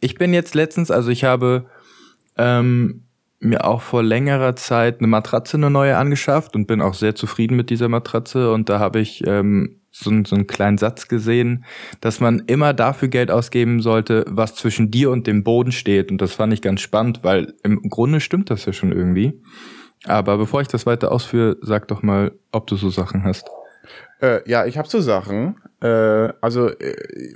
ich 0.00 0.14
bin 0.14 0.32
jetzt 0.32 0.54
letztens, 0.54 0.92
also 0.92 1.10
ich 1.10 1.24
habe 1.24 1.66
ähm, 2.36 3.02
mir 3.40 3.64
auch 3.64 3.82
vor 3.82 4.04
längerer 4.04 4.54
Zeit 4.54 5.00
eine 5.00 5.08
Matratze, 5.08 5.56
eine 5.56 5.70
neue 5.70 5.96
angeschafft 5.96 6.54
und 6.54 6.66
bin 6.66 6.80
auch 6.80 6.94
sehr 6.94 7.16
zufrieden 7.16 7.56
mit 7.56 7.70
dieser 7.70 7.88
Matratze 7.88 8.52
und 8.52 8.68
da 8.68 8.78
habe 8.78 9.00
ich 9.00 9.26
ähm, 9.26 9.80
so, 9.90 10.10
so 10.24 10.36
einen 10.36 10.46
kleinen 10.46 10.78
Satz 10.78 11.08
gesehen, 11.08 11.64
dass 12.00 12.20
man 12.20 12.40
immer 12.46 12.74
dafür 12.74 13.08
Geld 13.08 13.30
ausgeben 13.30 13.80
sollte, 13.80 14.24
was 14.28 14.54
zwischen 14.54 14.90
dir 14.90 15.10
und 15.10 15.26
dem 15.26 15.44
Boden 15.44 15.72
steht 15.72 16.10
und 16.10 16.20
das 16.20 16.34
fand 16.34 16.52
ich 16.52 16.62
ganz 16.62 16.80
spannend, 16.80 17.20
weil 17.22 17.54
im 17.62 17.82
Grunde 17.88 18.20
stimmt 18.20 18.50
das 18.50 18.64
ja 18.66 18.72
schon 18.72 18.92
irgendwie. 18.92 19.40
Aber 20.04 20.38
bevor 20.38 20.60
ich 20.60 20.68
das 20.68 20.86
weiter 20.86 21.10
ausführe, 21.10 21.56
sag 21.60 21.88
doch 21.88 22.02
mal, 22.02 22.32
ob 22.52 22.66
du 22.66 22.76
so 22.76 22.88
Sachen 22.88 23.24
hast. 23.24 23.48
Äh, 24.20 24.48
ja, 24.48 24.64
ich 24.66 24.78
habe 24.78 24.88
so 24.88 25.00
Sachen. 25.00 25.56
Äh, 25.80 26.32
also 26.40 26.68
äh, 26.68 27.34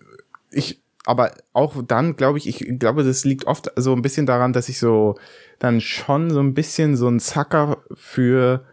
ich, 0.50 0.80
aber 1.04 1.32
auch 1.52 1.82
dann 1.87 2.16
glaube 2.16 2.38
ich, 2.38 2.49
ich 2.49 2.78
glaube, 2.78 3.02
das 3.02 3.25
liegt 3.25 3.47
oft 3.47 3.73
so 3.76 3.92
ein 3.94 4.02
bisschen 4.02 4.26
daran, 4.26 4.52
dass 4.52 4.68
ich 4.68 4.78
so 4.78 5.16
dann 5.59 5.80
schon 5.80 6.30
so 6.30 6.40
ein 6.40 6.54
bisschen 6.54 6.97
so 6.97 7.09
ein 7.09 7.18
Zacker 7.18 7.78
für 7.94 8.64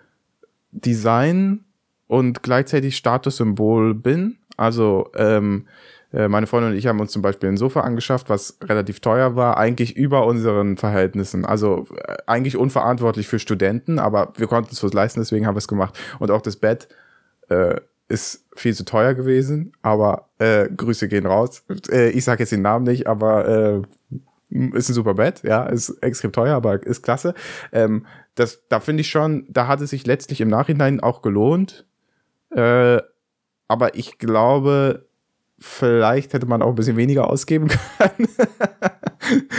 Design 0.71 1.65
und 2.09 2.41
gleichzeitig 2.41 2.97
Statussymbol 2.97 3.93
bin. 3.93 4.39
Also 4.57 5.11
ähm, 5.15 5.67
äh, 6.11 6.27
meine 6.27 6.47
Freundin 6.47 6.71
und 6.71 6.77
ich 6.77 6.87
haben 6.87 6.99
uns 6.99 7.11
zum 7.11 7.21
Beispiel 7.21 7.49
ein 7.49 7.55
Sofa 7.55 7.81
angeschafft, 7.81 8.29
was 8.29 8.57
relativ 8.63 8.99
teuer 8.99 9.35
war, 9.35 9.57
eigentlich 9.57 9.95
über 9.95 10.25
unseren 10.25 10.75
Verhältnissen. 10.75 11.45
Also 11.45 11.85
äh, 11.95 12.17
eigentlich 12.25 12.57
unverantwortlich 12.57 13.27
für 13.27 13.37
Studenten, 13.37 13.99
aber 13.99 14.33
wir 14.37 14.47
konnten 14.47 14.71
es 14.73 14.83
uns 14.83 14.91
leisten, 14.91 15.21
deswegen 15.21 15.45
haben 15.45 15.53
wir 15.53 15.59
es 15.59 15.67
gemacht. 15.67 15.97
Und 16.17 16.31
auch 16.31 16.41
das 16.41 16.55
Bett 16.55 16.89
äh, 17.49 17.79
ist 18.07 18.47
viel 18.55 18.73
zu 18.73 18.85
teuer 18.85 19.13
gewesen, 19.13 19.73
aber 19.83 20.29
äh, 20.39 20.67
Grüße 20.67 21.07
gehen 21.09 21.27
raus. 21.27 21.63
Äh, 21.91 22.09
ich 22.09 22.23
sage 22.23 22.41
jetzt 22.41 22.51
den 22.51 22.63
Namen 22.63 22.85
nicht, 22.85 23.05
aber 23.05 23.47
äh, 23.47 23.81
ist 24.49 24.89
ein 24.89 24.95
super 24.95 25.13
Bett, 25.13 25.43
ja, 25.43 25.67
ist 25.67 25.91
extrem 26.01 26.31
teuer, 26.31 26.55
aber 26.55 26.81
ist 26.81 27.03
klasse. 27.03 27.35
Ähm, 27.71 28.07
das, 28.33 28.63
da 28.67 28.79
finde 28.79 29.01
ich 29.01 29.09
schon, 29.09 29.45
da 29.47 29.67
hat 29.67 29.79
es 29.81 29.91
sich 29.91 30.07
letztlich 30.07 30.41
im 30.41 30.47
Nachhinein 30.47 31.01
auch 31.01 31.21
gelohnt. 31.21 31.85
Äh, 32.51 33.01
aber 33.67 33.95
ich 33.95 34.17
glaube, 34.17 35.07
vielleicht 35.59 36.33
hätte 36.33 36.45
man 36.45 36.61
auch 36.61 36.69
ein 36.69 36.75
bisschen 36.75 36.97
weniger 36.97 37.29
ausgeben 37.29 37.67
können 37.97 38.29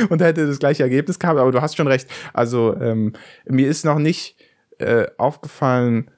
und 0.08 0.22
hätte 0.22 0.46
das 0.46 0.58
gleiche 0.58 0.82
Ergebnis 0.82 1.18
gehabt. 1.18 1.38
Aber 1.38 1.52
du 1.52 1.60
hast 1.60 1.76
schon 1.76 1.88
recht. 1.88 2.08
Also 2.32 2.76
ähm, 2.80 3.12
mir 3.46 3.68
ist 3.68 3.84
noch 3.84 3.98
nicht 3.98 4.36
äh, 4.78 5.06
aufgefallen, 5.18 6.10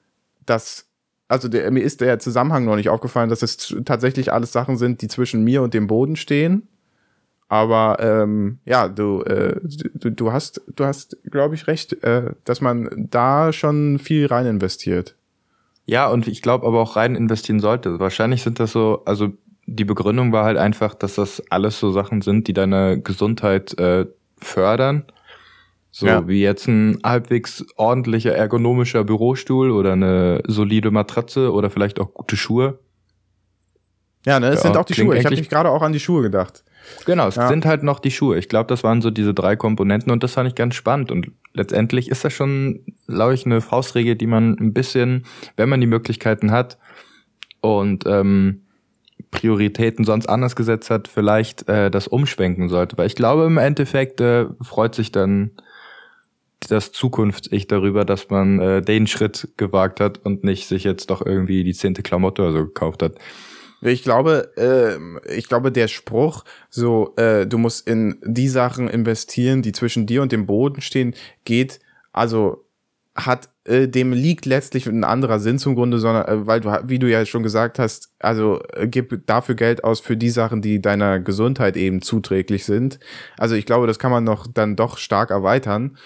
dass 0.46 0.88
also 1.28 1.48
der, 1.48 1.70
mir 1.70 1.82
ist 1.82 2.02
der 2.02 2.18
Zusammenhang 2.18 2.66
noch 2.66 2.76
nicht 2.76 2.90
aufgefallen, 2.90 3.30
dass 3.30 3.42
es 3.42 3.74
tatsächlich 3.86 4.32
alles 4.32 4.52
Sachen 4.52 4.76
sind, 4.76 5.00
die 5.00 5.08
zwischen 5.08 5.42
mir 5.42 5.62
und 5.62 5.72
dem 5.72 5.86
Boden 5.86 6.16
stehen. 6.16 6.68
Aber 7.48 7.96
ähm, 8.00 8.58
ja, 8.66 8.88
du, 8.88 9.22
äh, 9.22 9.58
du, 9.94 10.10
du 10.10 10.32
hast, 10.32 10.60
du 10.74 10.84
hast, 10.84 11.16
glaube 11.30 11.54
ich, 11.54 11.66
recht, 11.66 12.02
äh, 12.04 12.32
dass 12.44 12.60
man 12.60 13.08
da 13.10 13.52
schon 13.52 13.98
viel 13.98 14.26
rein 14.26 14.46
investiert. 14.46 15.16
Ja, 15.84 16.08
und 16.08 16.28
ich 16.28 16.42
glaube 16.42 16.66
aber 16.66 16.80
auch 16.80 16.96
rein 16.96 17.16
investieren 17.16 17.60
sollte. 17.60 17.98
Wahrscheinlich 17.98 18.42
sind 18.42 18.60
das 18.60 18.72
so, 18.72 19.02
also 19.04 19.30
die 19.66 19.84
Begründung 19.84 20.32
war 20.32 20.44
halt 20.44 20.58
einfach, 20.58 20.94
dass 20.94 21.16
das 21.16 21.42
alles 21.50 21.78
so 21.78 21.92
Sachen 21.92 22.22
sind, 22.22 22.48
die 22.48 22.52
deine 22.52 23.00
Gesundheit 23.00 23.78
äh, 23.78 24.06
fördern 24.38 25.04
so 25.92 26.06
ja. 26.06 26.26
wie 26.26 26.40
jetzt 26.40 26.66
ein 26.68 26.98
halbwegs 27.04 27.64
ordentlicher 27.76 28.34
ergonomischer 28.34 29.04
Bürostuhl 29.04 29.70
oder 29.70 29.92
eine 29.92 30.42
solide 30.46 30.90
Matratze 30.90 31.52
oder 31.52 31.68
vielleicht 31.68 32.00
auch 32.00 32.14
gute 32.14 32.34
Schuhe. 32.34 32.78
Ja, 34.24 34.40
ne, 34.40 34.48
es 34.48 34.56
ja, 34.56 34.62
sind 34.62 34.76
auch 34.78 34.86
die 34.86 34.94
Schuhe. 34.94 35.18
Ich 35.18 35.26
habe 35.26 35.36
mich 35.36 35.50
gerade 35.50 35.68
auch 35.68 35.82
an 35.82 35.92
die 35.92 36.00
Schuhe 36.00 36.22
gedacht. 36.22 36.64
Genau, 37.04 37.28
es 37.28 37.36
ja. 37.36 37.46
sind 37.46 37.66
halt 37.66 37.82
noch 37.82 38.00
die 38.00 38.10
Schuhe. 38.10 38.38
Ich 38.38 38.48
glaube, 38.48 38.68
das 38.68 38.82
waren 38.82 39.02
so 39.02 39.10
diese 39.10 39.34
drei 39.34 39.54
Komponenten 39.54 40.10
und 40.10 40.22
das 40.22 40.32
fand 40.32 40.48
ich 40.48 40.54
ganz 40.54 40.74
spannend. 40.74 41.12
Und 41.12 41.30
letztendlich 41.52 42.10
ist 42.10 42.24
das 42.24 42.32
schon, 42.32 42.80
glaube 43.12 43.34
ich, 43.34 43.46
eine 43.46 43.60
Faustregel, 43.60 44.16
die 44.16 44.26
man 44.26 44.56
ein 44.58 44.72
bisschen, 44.72 45.24
wenn 45.56 45.68
man 45.68 45.80
die 45.80 45.86
Möglichkeiten 45.86 46.50
hat 46.50 46.78
und 47.60 48.04
ähm, 48.06 48.62
Prioritäten 49.30 50.04
sonst 50.04 50.28
anders 50.28 50.56
gesetzt 50.56 50.90
hat, 50.90 51.08
vielleicht 51.08 51.68
äh, 51.68 51.90
das 51.90 52.06
umschwenken 52.06 52.68
sollte. 52.68 52.98
Weil 52.98 53.06
ich 53.06 53.16
glaube, 53.16 53.44
im 53.44 53.58
Endeffekt 53.58 54.20
äh, 54.20 54.46
freut 54.60 54.94
sich 54.94 55.10
dann 55.10 55.52
das 56.68 56.92
Zukunfts-Ich 56.92 57.66
darüber, 57.66 58.04
dass 58.04 58.30
man 58.30 58.60
äh, 58.60 58.82
den 58.82 59.06
Schritt 59.06 59.48
gewagt 59.56 60.00
hat 60.00 60.18
und 60.24 60.44
nicht 60.44 60.68
sich 60.68 60.84
jetzt 60.84 61.10
doch 61.10 61.24
irgendwie 61.24 61.64
die 61.64 61.74
zehnte 61.74 62.02
Klamotte 62.02 62.42
oder 62.42 62.52
so 62.52 62.58
gekauft 62.66 63.02
hat. 63.02 63.16
Ich 63.80 64.04
glaube, 64.04 64.52
äh, 64.56 65.36
ich 65.36 65.48
glaube, 65.48 65.72
der 65.72 65.88
Spruch, 65.88 66.44
so, 66.70 67.14
äh, 67.16 67.46
du 67.46 67.58
musst 67.58 67.88
in 67.88 68.16
die 68.24 68.48
Sachen 68.48 68.88
investieren, 68.88 69.62
die 69.62 69.72
zwischen 69.72 70.06
dir 70.06 70.22
und 70.22 70.30
dem 70.30 70.46
Boden 70.46 70.80
stehen, 70.80 71.14
geht, 71.44 71.80
also 72.12 72.64
hat, 73.14 73.50
äh, 73.64 73.88
dem 73.88 74.12
liegt 74.12 74.46
letztlich 74.46 74.86
ein 74.86 75.04
anderer 75.04 75.38
Sinn 75.38 75.58
zum 75.58 75.74
Grunde, 75.74 75.98
sondern, 75.98 76.26
äh, 76.26 76.46
weil 76.46 76.60
du, 76.60 76.70
wie 76.84 76.98
du 76.98 77.10
ja 77.10 77.24
schon 77.26 77.42
gesagt 77.42 77.78
hast, 77.78 78.10
also 78.18 78.60
äh, 78.74 78.88
gib 78.88 79.26
dafür 79.26 79.54
Geld 79.54 79.84
aus 79.84 80.00
für 80.00 80.16
die 80.16 80.30
Sachen, 80.30 80.62
die 80.62 80.80
deiner 80.80 81.20
Gesundheit 81.20 81.76
eben 81.76 82.00
zuträglich 82.00 82.64
sind. 82.64 82.98
Also 83.38 83.54
ich 83.54 83.66
glaube, 83.66 83.86
das 83.86 83.98
kann 83.98 84.10
man 84.10 84.24
noch 84.24 84.46
dann 84.46 84.76
doch 84.76 84.96
stark 84.96 85.30
erweitern 85.30 85.96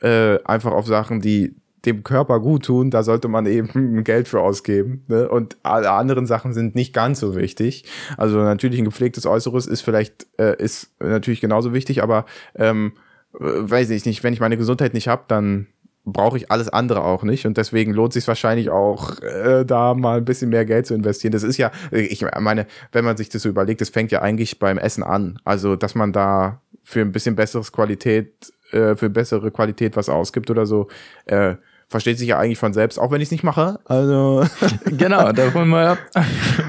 äh, 0.00 0.38
einfach 0.44 0.72
auf 0.72 0.86
Sachen, 0.86 1.20
die 1.20 1.54
dem 1.84 2.02
Körper 2.02 2.40
gut 2.40 2.64
tun, 2.64 2.90
da 2.90 3.04
sollte 3.04 3.28
man 3.28 3.46
eben 3.46 4.02
Geld 4.04 4.28
für 4.28 4.40
ausgeben. 4.40 5.04
Ne? 5.06 5.28
Und 5.28 5.56
alle 5.62 5.90
anderen 5.92 6.26
Sachen 6.26 6.52
sind 6.52 6.74
nicht 6.74 6.92
ganz 6.92 7.20
so 7.20 7.36
wichtig. 7.36 7.84
Also 8.16 8.38
natürlich 8.38 8.80
ein 8.80 8.84
gepflegtes 8.84 9.24
Äußeres 9.24 9.66
ist 9.66 9.82
vielleicht, 9.82 10.26
äh, 10.38 10.60
ist 10.60 10.90
natürlich 11.00 11.40
genauso 11.40 11.72
wichtig, 11.72 12.02
aber 12.02 12.26
ähm, 12.56 12.94
äh, 13.34 13.38
weiß 13.40 13.90
ich 13.90 14.04
nicht, 14.04 14.24
wenn 14.24 14.32
ich 14.32 14.40
meine 14.40 14.56
Gesundheit 14.56 14.94
nicht 14.94 15.06
habe, 15.06 15.24
dann 15.28 15.68
brauche 16.06 16.38
ich 16.38 16.50
alles 16.50 16.68
andere 16.68 17.04
auch 17.04 17.24
nicht. 17.24 17.44
Und 17.46 17.58
deswegen 17.58 17.92
lohnt 17.92 18.12
sich 18.12 18.26
wahrscheinlich 18.26 18.70
auch, 18.70 19.20
äh, 19.20 19.64
da 19.64 19.92
mal 19.94 20.18
ein 20.18 20.24
bisschen 20.24 20.50
mehr 20.50 20.64
Geld 20.64 20.86
zu 20.86 20.94
investieren. 20.94 21.32
Das 21.32 21.42
ist 21.42 21.58
ja, 21.58 21.70
ich 21.90 22.24
meine, 22.40 22.66
wenn 22.92 23.04
man 23.04 23.16
sich 23.16 23.28
das 23.28 23.42
so 23.42 23.48
überlegt, 23.48 23.80
das 23.80 23.90
fängt 23.90 24.12
ja 24.12 24.22
eigentlich 24.22 24.58
beim 24.58 24.78
Essen 24.78 25.02
an. 25.02 25.38
Also, 25.44 25.76
dass 25.76 25.94
man 25.94 26.12
da 26.12 26.62
für 26.82 27.00
ein 27.00 27.12
bisschen 27.12 27.34
besseres 27.34 27.72
Qualität 27.72 28.52
äh, 28.72 28.94
für 28.94 29.10
bessere 29.10 29.50
Qualität 29.50 29.96
was 29.96 30.08
ausgibt 30.08 30.50
oder 30.50 30.66
so, 30.66 30.88
äh, 31.26 31.56
versteht 31.88 32.18
sich 32.18 32.28
ja 32.28 32.38
eigentlich 32.38 32.58
von 32.58 32.72
selbst, 32.72 32.98
auch 32.98 33.10
wenn 33.10 33.20
ich 33.20 33.28
es 33.28 33.32
nicht 33.32 33.44
mache. 33.44 33.78
Also 33.84 34.44
genau, 34.84 35.32
davon 35.32 35.68
mal 35.68 35.86
ab. 35.88 35.98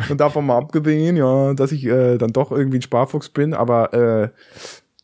und 0.10 0.20
davon 0.20 0.46
mal 0.46 0.58
abgesehen, 0.58 1.18
ja, 1.18 1.54
dass 1.54 1.72
ich 1.72 1.86
äh, 1.86 2.18
dann 2.18 2.34
doch 2.34 2.52
irgendwie 2.52 2.78
ein 2.80 2.84
Sparfuchs 2.84 3.30
bin, 3.30 3.54
aber 3.54 3.94
äh, 3.94 4.30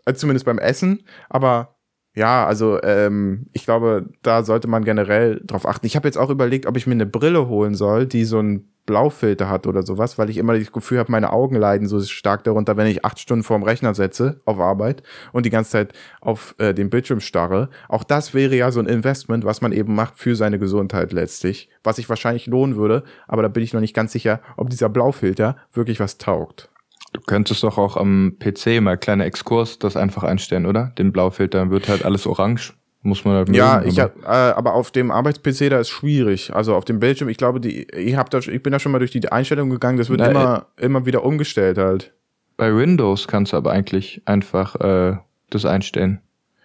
also 0.05 0.19
zumindest 0.19 0.45
beim 0.45 0.59
Essen. 0.59 1.03
Aber 1.29 1.72
Ja, 2.15 2.45
also 2.45 2.81
ähm, 2.83 3.47
ich 3.53 3.63
glaube, 3.65 4.09
da 4.21 4.43
sollte 4.43 4.67
man 4.67 4.85
generell 4.85 5.41
drauf 5.45 5.67
achten. 5.67 5.87
Ich 5.87 5.95
habe 5.95 6.07
jetzt 6.07 6.17
auch 6.17 6.29
überlegt, 6.29 6.67
ob 6.67 6.77
ich 6.77 6.85
mir 6.85 6.93
eine 6.93 7.07
Brille 7.07 7.47
holen 7.47 7.73
soll, 7.73 8.05
die 8.05 8.23
so 8.23 8.39
ein 8.39 8.67
Blaufilter 8.85 9.49
hat 9.49 9.65
oder 9.65 9.81
sowas, 9.83 10.17
weil 10.17 10.29
ich 10.29 10.37
immer 10.37 10.57
das 10.57 10.71
Gefühl 10.71 10.99
habe, 10.99 11.11
meine 11.11 11.31
Augen 11.31 11.55
leiden 11.55 11.87
so 11.87 12.01
stark 12.01 12.43
darunter, 12.43 12.75
wenn 12.75 12.87
ich 12.87 13.05
acht 13.05 13.17
Stunden 13.17 13.43
vorm 13.43 13.63
Rechner 13.63 13.95
setze 13.95 14.41
auf 14.45 14.59
Arbeit 14.59 15.03
und 15.31 15.45
die 15.45 15.49
ganze 15.49 15.71
Zeit 15.71 15.93
auf 16.19 16.53
äh, 16.57 16.73
den 16.73 16.89
Bildschirm 16.89 17.21
starre. 17.21 17.69
Auch 17.87 18.03
das 18.03 18.33
wäre 18.33 18.55
ja 18.55 18.71
so 18.71 18.81
ein 18.81 18.87
Investment, 18.87 19.45
was 19.45 19.61
man 19.61 19.71
eben 19.71 19.95
macht 19.95 20.19
für 20.19 20.35
seine 20.35 20.59
Gesundheit 20.59 21.13
letztlich, 21.13 21.69
was 21.83 21.95
sich 21.95 22.09
wahrscheinlich 22.09 22.45
lohnen 22.45 22.75
würde, 22.75 23.03
aber 23.27 23.41
da 23.41 23.47
bin 23.47 23.63
ich 23.63 23.73
noch 23.73 23.81
nicht 23.81 23.95
ganz 23.95 24.11
sicher, 24.11 24.41
ob 24.57 24.69
dieser 24.69 24.89
Blaufilter 24.89 25.55
wirklich 25.71 26.01
was 26.01 26.17
taugt. 26.17 26.69
Du 27.11 27.21
könntest 27.21 27.63
doch 27.63 27.77
auch 27.77 27.97
am 27.97 28.37
PC 28.39 28.81
mal 28.81 28.97
kleiner 28.97 29.25
Exkurs 29.25 29.77
das 29.77 29.95
einfach 29.95 30.23
einstellen, 30.23 30.65
oder? 30.65 30.93
Den 30.97 31.11
Blaufilter, 31.11 31.69
wird 31.69 31.87
halt 31.87 32.03
alles 32.05 32.25
orange. 32.25 32.73
Muss 33.05 33.25
man 33.25 33.35
halt 33.35 33.49
mögen, 33.49 33.57
Ja, 33.57 33.83
ich 33.83 33.99
hab, 33.99 34.23
äh, 34.23 34.27
aber 34.27 34.73
auf 34.73 34.89
dem 34.91 35.11
Arbeits-PC 35.11 35.69
da 35.69 35.79
ist 35.79 35.89
schwierig. 35.89 36.55
Also 36.55 36.73
auf 36.73 36.85
dem 36.85 36.99
Bildschirm, 36.99 37.27
ich 37.27 37.37
glaube, 37.37 37.59
die, 37.59 37.83
ich 37.91 38.15
hab 38.15 38.29
da, 38.29 38.39
ich 38.39 38.63
bin 38.63 38.71
da 38.71 38.79
schon 38.79 38.93
mal 38.93 38.99
durch 38.99 39.11
die 39.11 39.29
Einstellung 39.29 39.69
gegangen. 39.69 39.97
Das 39.97 40.09
wird 40.09 40.21
Na, 40.21 40.29
immer, 40.29 40.65
immer 40.77 41.05
wieder 41.05 41.25
umgestellt 41.25 41.77
halt. 41.77 42.13
Bei 42.55 42.73
Windows 42.73 43.27
kannst 43.27 43.51
du 43.51 43.57
aber 43.57 43.71
eigentlich 43.71 44.21
einfach 44.25 44.75
äh, 44.75 45.17
das 45.49 45.65
einstellen. 45.65 46.21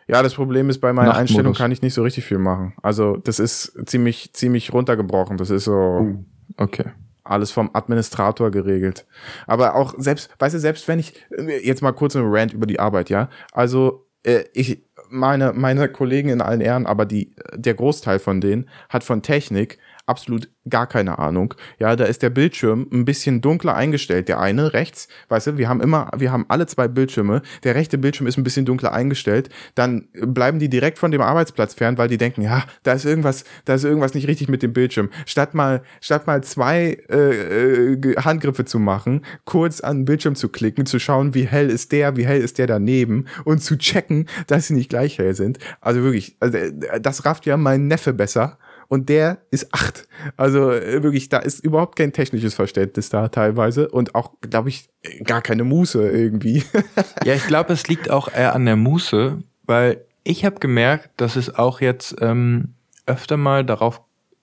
Ja, 0.07 0.23
das 0.23 0.35
Problem 0.35 0.71
ist, 0.71 0.79
bei 0.79 0.93
meiner 0.93 1.09
Nachtmodus. 1.09 1.31
Einstellung 1.31 1.55
kann 1.55 1.73
ich 1.73 1.83
nicht 1.83 1.95
so 1.95 2.03
richtig 2.03 2.25
viel 2.25 2.39
machen. 2.39 2.73
Also 2.83 3.17
das 3.17 3.41
ist 3.41 3.77
ziemlich, 3.87 4.33
ziemlich 4.33 4.73
runtergebrochen. 4.73 5.37
Das 5.37 5.51
ist 5.51 5.65
so 5.65 6.25
Okay. 6.57 6.85
Alles 7.29 7.51
vom 7.51 7.71
Administrator 7.73 8.51
geregelt. 8.51 9.07
Aber 9.47 9.75
auch 9.75 9.95
selbst, 9.99 10.31
weißt 10.39 10.55
du, 10.55 10.59
selbst 10.59 10.89
wenn 10.89 10.99
ich, 10.99 11.15
jetzt 11.63 11.83
mal 11.83 11.93
kurz 11.93 12.17
ein 12.17 12.25
Rant 12.25 12.53
über 12.53 12.67
die 12.67 12.81
Arbeit, 12.81 13.11
ja. 13.11 13.29
Also 13.53 14.07
äh, 14.23 14.45
ich, 14.53 14.83
meine, 15.11 15.53
meine 15.53 15.89
Kollegen 15.89 16.29
in 16.29 16.41
allen 16.41 16.61
Ehren, 16.61 16.87
aber 16.87 17.07
die, 17.07 17.35
der 17.55 17.75
Großteil 17.75 18.19
von 18.19 18.41
denen 18.41 18.69
hat 18.89 19.05
von 19.05 19.23
Technik 19.23 19.79
absolut 20.09 20.49
gar 20.69 20.87
keine 20.87 21.19
Ahnung. 21.19 21.55
Ja, 21.79 21.97
da 21.97 22.05
ist 22.05 22.23
der 22.23 22.31
Bildschirm 22.31 22.87
ein 22.93 23.05
bisschen 23.05 23.41
dunkler 23.41 23.75
eingestellt. 23.75 24.29
Der 24.29 24.41
eine 24.41 24.73
rechts, 24.73 25.09
weißt 25.29 25.49
du, 25.49 25.59
wir 25.59 25.69
haben 25.69 25.81
immer, 25.81 26.11
wir 26.17 26.33
haben 26.33 26.47
alle 26.49 26.67
zwei 26.67 26.89
Bildschirme. 26.89 27.43
Der 27.65 27.75
rechte 27.75 27.99
Bildschirm 27.99 28.27
ist 28.27 28.37
ein 28.37 28.45
bisschen 28.45 28.67
dunkler 28.67 28.93
eingestellt. 28.93 29.49
Dann 29.75 30.09
bleiben 30.13 30.59
die 30.59 30.69
direkt 30.69 30.99
von 30.99 31.11
dem 31.11 31.21
Arbeitsplatz 31.21 31.75
fern, 31.75 31.99
weil 31.99 32.09
die 32.09 32.19
denken, 32.19 32.43
ja, 32.43 32.65
da 32.83 32.93
ist 32.93 33.05
irgendwas, 33.05 33.45
da 33.65 33.75
ist 33.75 33.85
irgendwas 33.85 34.15
nicht 34.15 34.29
richtig 34.29 34.49
mit 34.49 34.63
dem 34.63 34.73
Bildschirm. 34.73 35.11
Statt 35.27 35.55
mal, 35.55 35.83
statt 36.01 36.27
mal 36.27 36.43
zwei 36.43 36.99
äh, 37.09 37.93
äh, 37.93 38.17
Handgriffe 38.17 38.65
zu 38.65 38.79
machen, 38.79 39.25
kurz 39.45 39.81
an 39.81 39.99
den 39.99 40.05
Bildschirm 40.05 40.35
zu 40.35 40.49
klicken, 40.49 40.87
zu 40.87 40.99
schauen, 40.99 41.35
wie 41.35 41.47
hell 41.47 41.71
ist 41.71 41.93
der, 41.93 42.17
wie 42.17 42.27
hell 42.27 42.41
ist 42.41 42.59
der 42.59 42.67
daneben 42.67 43.27
und 43.45 43.63
zu 43.63 43.77
checken, 43.79 44.29
dass 44.47 44.69
sie 44.69 44.75
nicht 44.75 44.91
gleich 44.91 45.19
hell 45.19 45.35
sind. 45.35 45.59
Also 45.81 46.03
wirklich, 46.03 46.37
also, 46.41 46.59
das 47.01 47.25
rafft 47.25 47.47
ja 47.47 47.57
mein 47.57 47.87
Neffe 47.87 48.13
besser 48.13 48.59
und 48.89 49.11
der 49.11 49.39
ist 49.51 49.73
acht. 49.75 50.09
Also 50.37 50.73
äh, 50.73 51.03
wirklich, 51.03 51.29
da 51.29 51.39
ist 51.39 51.61
überhaupt 51.61 51.97
kein 51.97 52.13
technisches 52.13 52.55
Verständnis 52.55 53.11
da 53.11 53.29
teilweise 53.29 53.89
und 53.89 54.15
auch, 54.15 54.33
glaube 54.41 54.71
ich, 54.71 54.89
gar 55.25 55.43
keine 55.43 55.65
Muße 55.65 56.09
irgendwie. 56.09 56.65
Ja, 57.25 57.35
ich 57.35 57.47
glaube, 57.47 57.73
es 57.73 57.89
liegt 57.89 58.11
auch 58.11 58.33
eher 58.33 58.55
an 58.55 58.65
der 58.65 58.77
Muße, 58.77 59.43
weil 59.65 60.05
ich 60.25 60.45
habe 60.45 60.61
gemerkt, 60.61 61.11
dass 61.17 61.37
es 61.37 61.55
auch 61.55 61.81
jetzt 61.81 62.17
ähm, 62.21 62.75
öfter 63.07 63.37
mal 63.37 63.65
darauf 63.65 64.01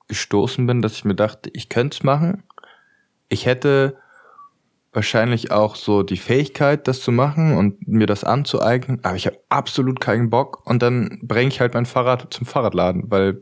gestoßen 0.08 0.68
bin, 0.68 0.82
dass 0.82 0.94
ich 0.94 1.06
mir 1.06 1.16
dachte, 1.16 1.50
ich 1.54 1.70
könnte 1.70 1.96
es 1.96 2.04
machen. 2.04 2.44
Ich 3.30 3.46
hätte 3.46 3.98
wahrscheinlich 4.94 5.52
auch 5.52 5.76
so 5.76 6.04
die 6.04 6.18
Fähigkeit, 6.18 6.88
das 6.88 7.02
zu 7.02 7.12
machen 7.12 7.58
und 7.58 7.88
mir 7.88 8.08
das 8.08 8.24
anzueignen, 8.24 9.00
aber 9.04 9.16
ich 9.16 9.26
habe 9.26 9.40
absolut 9.50 10.00
keinen 10.00 10.30
Bock 10.30 10.66
und 10.66 10.82
dann 10.82 11.20
bringe 11.24 11.50
ich 11.50 11.60
halt 11.60 11.74
mein 11.74 11.86
Fahrrad 11.86 12.34
zum 12.34 12.46
Fahrradladen, 12.46 13.06
weil 13.08 13.42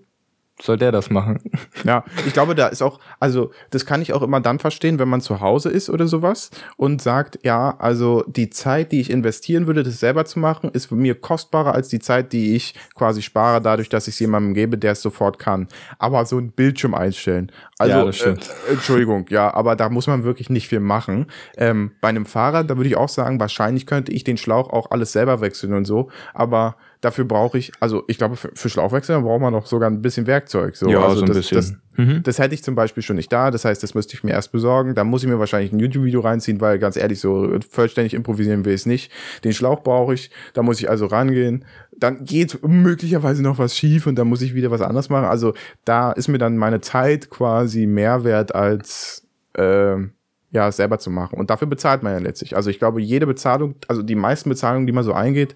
soll 0.62 0.78
der 0.78 0.92
das 0.92 1.10
machen? 1.10 1.40
Ja, 1.86 2.06
ich 2.26 2.32
glaube, 2.32 2.56
da 2.56 2.68
ist 2.68 2.82
auch, 2.82 3.00
also 3.20 3.52
das 3.72 3.86
kann 3.86 4.02
ich 4.02 4.14
auch 4.14 4.22
immer 4.22 4.40
dann 4.40 4.60
verstehen, 4.60 5.00
wenn 5.00 5.10
man 5.10 5.20
zu 5.20 5.42
Hause 5.42 5.70
ist 5.70 5.90
oder 5.90 6.08
sowas 6.08 6.50
und 6.78 7.02
sagt, 7.02 7.40
ja, 7.44 7.76
also 7.78 8.24
die 8.28 8.50
Zeit, 8.50 8.94
die 8.94 9.02
ich 9.02 9.10
investieren 9.10 9.68
würde, 9.68 9.84
das 9.84 10.00
selber 10.00 10.24
zu 10.24 10.40
machen, 10.40 10.70
ist 10.72 10.86
für 10.86 10.96
mir 10.96 11.16
kostbarer 11.16 11.74
als 11.74 11.90
die 11.90 12.00
Zeit, 12.00 12.32
die 12.32 12.56
ich 12.56 12.74
quasi 12.96 13.22
spare, 13.22 13.62
dadurch, 13.62 13.90
dass 13.90 14.08
ich 14.08 14.14
es 14.14 14.20
jemandem 14.20 14.54
gebe, 14.54 14.78
der 14.78 14.94
es 14.94 15.02
sofort 15.02 15.40
kann. 15.40 15.68
Aber 16.00 16.26
so 16.26 16.38
ein 16.38 16.52
Bildschirm 16.52 16.94
einstellen, 16.94 17.52
also 17.80 17.98
Ja, 17.98 18.06
das 18.06 18.16
stimmt. 18.16 18.50
Äh, 18.70 18.74
Entschuldigung, 18.74 19.26
ja, 19.30 19.54
aber 19.54 19.76
da 19.76 19.90
muss 19.90 20.08
man 20.08 20.24
wirklich 20.24 20.50
nicht 20.50 20.70
viel 20.70 20.80
machen. 20.80 21.28
Ähm, 21.58 21.92
bei 22.00 22.10
einem 22.10 22.26
Fahrrad, 22.26 22.70
da 22.70 22.78
würde 22.78 22.88
ich 22.88 22.96
auch 22.96 23.10
sagen, 23.10 23.40
wahrscheinlich 23.42 23.86
könnte 23.86 24.14
ich 24.14 24.24
den 24.24 24.38
Schlauch 24.38 24.70
auch 24.70 24.92
alles 24.92 25.12
selber 25.12 25.42
wechseln 25.42 25.74
und 25.74 25.86
so, 25.86 26.10
aber 26.34 26.78
dafür 27.04 27.26
brauche 27.26 27.58
ich, 27.58 27.72
also 27.80 28.04
ich 28.08 28.18
glaube, 28.18 28.38
für, 28.38 28.50
für 28.54 28.70
Schlauchwechsel 28.70 29.22
braucht 29.22 29.42
man 29.42 29.52
noch 29.52 29.66
sogar 29.66 29.90
ein 29.90 30.02
bisschen 30.02 30.26
Werkzeug. 30.26 30.76
So. 30.78 30.90
Ja, 30.90 31.02
also 31.04 31.18
so 31.18 31.22
ein 31.24 31.28
das, 31.28 31.38
bisschen. 31.38 31.58
Das, 31.58 31.74
Mhm. 31.96 32.24
das 32.24 32.40
hätte 32.40 32.56
ich 32.56 32.64
zum 32.64 32.74
Beispiel 32.74 33.04
schon 33.04 33.18
nicht 33.18 33.32
da. 33.32 33.52
Das 33.52 33.66
heißt, 33.66 33.84
das 33.84 33.94
müsste 33.94 34.16
ich 34.16 34.24
mir 34.24 34.32
erst 34.32 34.52
besorgen. 34.52 34.96
Da 34.96 35.04
muss 35.04 35.22
ich 35.22 35.30
mir 35.30 35.38
wahrscheinlich 35.38 35.72
ein 35.72 35.80
YouTube-Video 35.80 36.22
reinziehen, 36.22 36.60
weil 36.60 36.80
ganz 36.80 36.98
ehrlich, 36.98 37.20
so 37.20 37.56
vollständig 37.70 38.14
improvisieren 38.16 38.66
will 38.66 38.74
ich 38.74 38.82
es 38.82 38.86
nicht. 38.88 39.12
Den 39.44 39.54
Schlauch 39.54 39.84
brauche 39.84 40.16
ich. 40.16 40.32
Da 40.54 40.64
muss 40.64 40.80
ich 40.80 40.90
also 40.90 41.06
rangehen. 41.06 41.66
Dann 41.96 42.26
geht 42.26 42.66
möglicherweise 42.66 43.44
noch 43.44 43.60
was 43.60 43.78
schief 43.78 44.08
und 44.08 44.16
dann 44.16 44.28
muss 44.28 44.42
ich 44.42 44.56
wieder 44.56 44.72
was 44.72 44.82
anderes 44.82 45.10
machen. 45.10 45.26
Also 45.26 45.54
da 45.86 46.12
ist 46.14 46.30
mir 46.30 46.40
dann 46.40 46.58
meine 46.58 46.82
Zeit 46.82 47.30
quasi 47.30 47.86
mehr 47.86 48.24
wert 48.24 48.56
als 48.56 49.28
ähm, 49.56 50.14
ja, 50.50 50.72
selber 50.72 50.98
zu 50.98 51.12
machen. 51.12 51.38
Und 51.38 51.50
dafür 51.50 51.68
bezahlt 51.68 52.02
man 52.02 52.14
ja 52.14 52.20
letztlich. 52.20 52.56
Also 52.56 52.72
ich 52.72 52.80
glaube, 52.80 53.02
jede 53.02 53.28
Bezahlung, 53.28 53.76
also 53.88 54.02
die 54.02 54.16
meisten 54.16 54.50
Bezahlungen, 54.50 54.88
die 54.88 54.94
man 54.94 55.04
so 55.04 55.14
eingeht, 55.14 55.56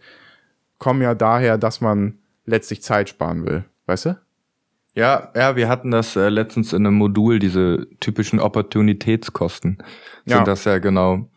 kommen 0.78 1.02
ja 1.02 1.16
daher, 1.16 1.58
dass 1.58 1.82
man 1.82 2.20
letztlich 2.46 2.82
Zeit 2.82 3.10
sparen 3.10 3.46
will. 3.46 3.66
Weißt 3.86 4.06
du? 4.06 4.18
Ja, 4.94 5.32
ja, 5.36 5.56
wir 5.56 5.70
hatten 5.70 5.92
das 5.92 6.16
äh, 6.16 6.30
letztens 6.30 6.74
in 6.74 6.86
einem 6.86 6.96
Modul, 6.96 7.38
diese 7.38 7.88
typischen 8.00 8.40
Opportunitätskosten. 8.40 9.78
Ja. 10.26 10.38
Sind 10.38 10.48
das 10.48 10.66
ja 10.66 10.80
genau. 10.80 11.30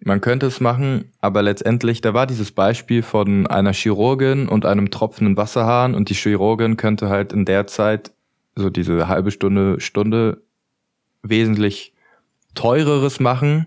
Man 0.00 0.20
könnte 0.20 0.46
es 0.46 0.60
machen, 0.60 1.10
aber 1.22 1.40
letztendlich, 1.40 2.02
da 2.02 2.12
war 2.12 2.26
dieses 2.26 2.52
Beispiel 2.52 3.02
von 3.02 3.46
einer 3.46 3.72
Chirurgin 3.72 4.46
und 4.46 4.66
einem 4.66 4.90
tropfenden 4.90 5.38
Wasserhahn 5.38 5.94
und 5.94 6.10
die 6.10 6.14
Chirurgin 6.14 6.76
könnte 6.76 7.08
halt 7.08 7.32
in 7.32 7.46
der 7.46 7.66
Zeit, 7.66 8.12
so 8.54 8.68
diese 8.68 9.08
halbe 9.08 9.30
Stunde, 9.30 9.80
Stunde, 9.80 10.42
wesentlich 11.22 11.94
teureres 12.54 13.20
machen 13.20 13.66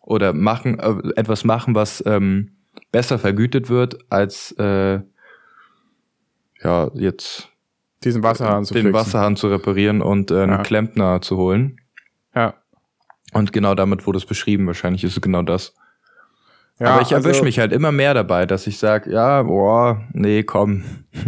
oder 0.00 0.34
machen, 0.34 0.78
äh, 0.78 0.94
etwas 1.16 1.44
machen, 1.44 1.74
was 1.74 2.02
ähm, 2.06 2.50
besser 2.90 3.18
vergütet 3.18 3.68
wird, 3.70 3.98
als 4.10 4.52
äh, 4.58 5.00
ja, 6.62 6.90
jetzt 6.94 7.48
Diesen 8.04 8.22
Wasserhahn 8.22 8.64
zu 8.64 8.74
den 8.74 8.84
fixen. 8.86 8.94
Wasserhahn 9.00 9.36
zu 9.36 9.48
reparieren 9.48 10.02
und 10.02 10.30
äh, 10.30 10.42
einen 10.42 10.52
Ja. 10.52 10.62
Klempner 10.62 11.20
zu 11.20 11.36
holen. 11.36 11.78
Ja. 12.34 12.54
Und 13.32 13.52
genau 13.52 13.74
damit 13.74 14.06
wurde 14.06 14.18
es 14.18 14.26
beschrieben. 14.26 14.66
Wahrscheinlich 14.66 15.04
ist 15.04 15.16
es 15.16 15.20
genau 15.22 15.42
das. 15.42 15.74
Ja, 16.78 16.94
Aber 16.94 17.02
ich 17.02 17.12
erwische 17.12 17.28
also- 17.30 17.44
mich 17.44 17.58
halt 17.58 17.72
immer 17.72 17.92
mehr 17.92 18.12
dabei, 18.14 18.44
dass 18.46 18.66
ich 18.66 18.78
sage, 18.78 19.12
ja, 19.12 19.42
boah, 19.42 20.02
nee, 20.12 20.42
komm. 20.42 20.82
Ja, 21.12 21.22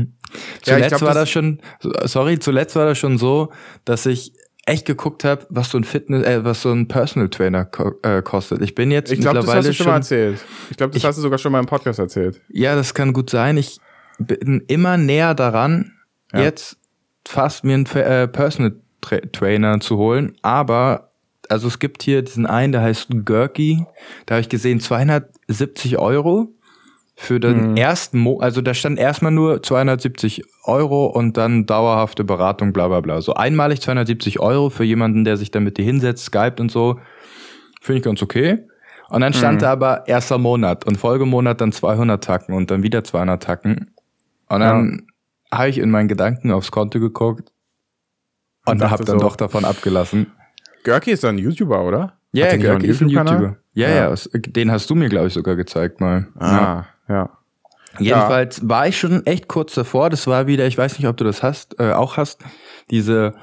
zuletzt 0.63 0.89
glaub, 0.89 1.03
war 1.03 1.09
das- 1.15 1.23
das 1.23 1.31
schon, 1.31 1.61
sorry, 2.05 2.39
zuletzt 2.41 2.75
war 2.77 2.87
das 2.87 2.99
schon 2.99 3.19
so, 3.19 3.53
dass 3.85 4.05
ich 4.07 4.33
echt 4.67 4.87
geguckt 4.87 5.25
habe, 5.25 5.47
was 5.51 5.71
so 5.71 5.79
ein 5.79 5.85
Fitness, 5.85 6.25
äh, 6.27 6.45
was 6.45 6.63
so 6.63 6.73
ein 6.73 6.89
Personal 6.89 7.29
Trainer 7.29 7.65
ko 7.65 7.93
äh, 8.03 8.23
kostet. 8.23 8.63
Ich 8.63 8.75
bin 8.75 8.91
jetzt 8.91 9.13
Ich 9.13 9.21
glaube, 9.21 9.37
das 9.37 9.45
mittlerweile 9.47 9.69
hast 9.69 9.79
du 9.79 9.83
schon 9.83 9.87
mal 9.87 9.97
erzählt. 9.97 10.45
Ich 10.71 10.77
glaube, 10.77 10.93
das 10.93 10.99
Ich- 11.03 11.05
hast 11.07 11.17
du 11.17 11.23
sogar 11.23 11.39
schon 11.39 11.53
mal 11.53 11.61
im 11.61 11.67
Podcast 11.67 11.99
erzählt. 11.99 12.41
Ja, 12.49 12.75
das 12.75 12.95
kann 12.95 13.13
gut 13.13 13.29
sein. 13.31 13.57
Ich 13.59 13.79
bin 14.19 14.63
immer 14.69 14.97
näher 14.97 15.35
daran, 15.35 15.93
Ja. 16.33 16.43
jetzt 16.43 16.77
fast 17.27 17.65
mir 17.65 17.75
einen 17.75 17.87
äh, 17.87 18.27
Personal 18.29 18.77
Tra 19.01 19.19
Trainer 19.33 19.81
zu 19.81 19.99
holen. 19.99 20.35
Aber, 20.43 21.11
also 21.51 21.69
es 21.69 21.79
gibt 21.79 22.03
hier 22.03 22.23
diesen 22.23 22.47
einen, 22.47 22.73
der 22.73 22.81
heißt 22.81 23.09
Gurky. 23.27 23.85
Da 24.27 24.37
habe 24.37 24.41
ich 24.41 24.49
gesehen, 24.49 24.81
270 24.81 25.99
Euro 25.99 26.49
für 27.17 27.39
den 27.39 27.73
Mhm. 27.73 27.77
ersten 27.77 28.19
Mo 28.19 28.39
also 28.41 28.61
da 28.61 28.73
stand 28.75 28.99
erstmal 28.99 29.31
nur 29.31 29.63
270 29.63 30.43
Euro 30.65 31.07
und 31.07 31.37
dann 31.37 31.67
dauerhafte 31.67 32.25
Beratung, 32.25 32.73
bla 32.73 32.89
bla 32.89 33.01
bla. 33.01 33.21
So 33.21 33.35
einmalig 33.35 33.81
270 33.83 34.41
Euro 34.41 34.71
für 34.71 34.85
jemanden, 34.85 35.25
der 35.25 35.37
sich 35.37 35.51
dann 35.51 35.65
mit 35.65 35.77
dir 35.79 35.85
hinsetzt, 35.85 36.25
Skype 36.27 36.57
und 36.61 36.71
so. 36.71 36.99
Finde 37.83 37.99
ich 37.99 38.05
ganz 38.05 38.23
okay. 38.23 38.67
Und 39.11 39.21
dann 39.21 39.33
stand 39.35 39.57
Mhm. 39.57 39.61
da 39.61 39.73
aber 39.73 40.09
erster 40.09 40.39
Monat 40.39 40.87
und 40.87 40.97
Folgemonat 40.97 41.61
dann 41.61 41.73
200 41.73 42.25
Tacken 42.25 42.55
und 42.55 42.71
dann 42.71 42.83
wieder 42.83 43.05
200 43.05 43.43
Tacken. 43.43 43.91
Und 44.49 44.61
dann 44.61 45.07
habe 45.53 45.69
ich 45.69 45.79
in 45.79 45.91
meinen 45.91 46.09
Gedanken 46.09 46.51
aufs 46.51 46.71
Konto 46.71 46.99
geguckt 46.99 47.53
und, 48.67 48.83
Und 48.83 48.91
habe 48.91 49.05
dann 49.05 49.19
so- 49.19 49.27
doch 49.27 49.37
davon 49.37 49.65
abgelassen. 49.65 50.33
Görki 50.85 51.13
ist 51.13 51.25
ein 51.25 51.39
YouTuber, 51.39 51.85
oder? 51.85 52.15
Ja, 52.33 52.57
Görki 52.57 52.87
ist 52.87 53.03
ein? 53.03 53.09
YouTuber. 53.09 53.57
Ja, 53.75 53.89
Ja. 53.89 54.11
ja, 54.11 54.17
den 54.35 54.71
hast 54.71 54.89
du 54.91 54.95
mir, 54.95 55.09
glaube 55.09 55.27
ich, 55.29 55.35
sogar 55.35 55.57
gezeigt 55.57 56.01
mal. 56.01 56.27
Ja. 56.41 56.87
Ah, 57.09 57.13
ja. 57.13 57.31
Jedenfalls 57.99 58.69
war 58.69 58.87
ich 58.89 58.99
schon 58.99 59.25
echt 59.27 59.49
kurz 59.49 59.75
davor. 59.75 60.11
Das 60.11 60.27
war 60.27 60.47
wieder, 60.47 60.67
ich 60.67 60.77
weiß 60.77 60.99
nicht, 60.99 61.09
ob 61.09 61.17
du 61.17 61.25
das 61.25 61.43
hast, 61.43 61.79
äh, 61.79 61.93
auch 61.93 62.17
hast, 62.17 62.43
diese, 62.91 63.35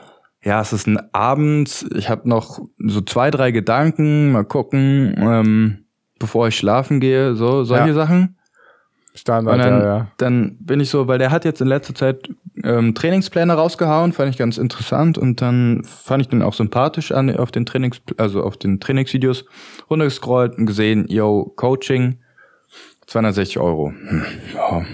ja, 0.44 0.62
es 0.62 0.74
ist 0.74 0.88
ein 0.88 1.14
Abend, 1.14 1.86
ich 1.96 2.10
habe 2.10 2.28
noch 2.28 2.60
so 2.78 3.02
zwei, 3.02 3.32
drei 3.32 3.52
Gedanken, 3.52 4.32
mal 4.32 4.46
gucken, 4.46 5.16
ähm, 5.18 5.86
bevor 6.20 6.48
ich 6.48 6.58
schlafen 6.58 7.00
gehe, 7.00 7.36
so 7.36 7.64
solche 7.64 7.90
Ja. 7.90 7.94
Sachen. 7.94 8.38
Standard, 9.14 9.60
dann, 9.60 9.82
ja, 9.82 9.86
ja. 9.86 10.08
dann 10.18 10.56
bin 10.62 10.80
ich 10.80 10.90
so, 10.90 11.06
weil 11.08 11.18
der 11.18 11.32
hat 11.32 11.44
jetzt 11.44 11.60
in 11.60 11.68
letzter 11.68 11.94
Zeit 11.94 12.30
ähm, 12.64 12.96
Trainingspläne 12.96 13.54
rausgehauen, 13.54 14.14
fand 14.14 14.30
ich 14.30 14.38
ganz 14.38 14.58
interessant 14.58 15.18
und 15.18 15.42
dann 15.42 15.84
fand 15.84 16.22
ich 16.22 16.30
den 16.30 16.42
auch 16.42 16.54
sympathisch 16.54 17.12
an 17.12 17.36
auf 17.36 17.52
den 17.52 17.66
Trainings, 17.66 18.02
also 18.16 18.42
auf 18.42 18.56
den 18.56 18.80
Trainingsvideos 18.80 19.44
runtergescrollt 19.90 20.58
und 20.58 20.66
gesehen, 20.66 21.08
yo, 21.10 21.52
Coaching, 21.58 22.20
260 23.12 23.60
Euro. 23.60 23.89
Hm, 23.89 24.24
ja, 24.54 24.86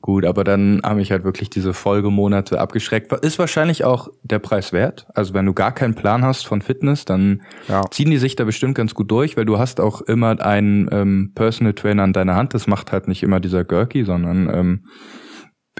gut, 0.00 0.24
aber 0.24 0.42
dann 0.42 0.80
haben 0.82 0.96
mich 0.96 1.10
halt 1.10 1.24
wirklich 1.24 1.50
diese 1.50 1.74
Folgemonate 1.74 2.58
abgeschreckt. 2.58 3.12
Ist 3.12 3.38
wahrscheinlich 3.38 3.84
auch 3.84 4.08
der 4.22 4.38
Preis 4.38 4.72
wert. 4.72 5.06
Also 5.14 5.34
wenn 5.34 5.44
du 5.44 5.52
gar 5.52 5.72
keinen 5.72 5.94
Plan 5.94 6.24
hast 6.24 6.46
von 6.46 6.62
Fitness, 6.62 7.04
dann 7.04 7.42
Ja. 7.68 7.82
ziehen 7.90 8.10
die 8.10 8.16
sich 8.16 8.36
da 8.36 8.44
bestimmt 8.44 8.74
ganz 8.74 8.94
gut 8.94 9.10
durch, 9.10 9.36
weil 9.36 9.44
du 9.44 9.58
hast 9.58 9.80
auch 9.80 10.00
immer 10.00 10.40
einen 10.40 10.88
ähm, 10.90 11.32
Personal 11.34 11.74
Trainer 11.74 12.04
an 12.04 12.14
deiner 12.14 12.36
Hand. 12.36 12.54
Das 12.54 12.66
macht 12.66 12.90
halt 12.90 13.06
nicht 13.06 13.22
immer 13.22 13.38
dieser 13.38 13.64
Görki, 13.64 14.04
sondern 14.04 14.48
ähm, 14.52 14.84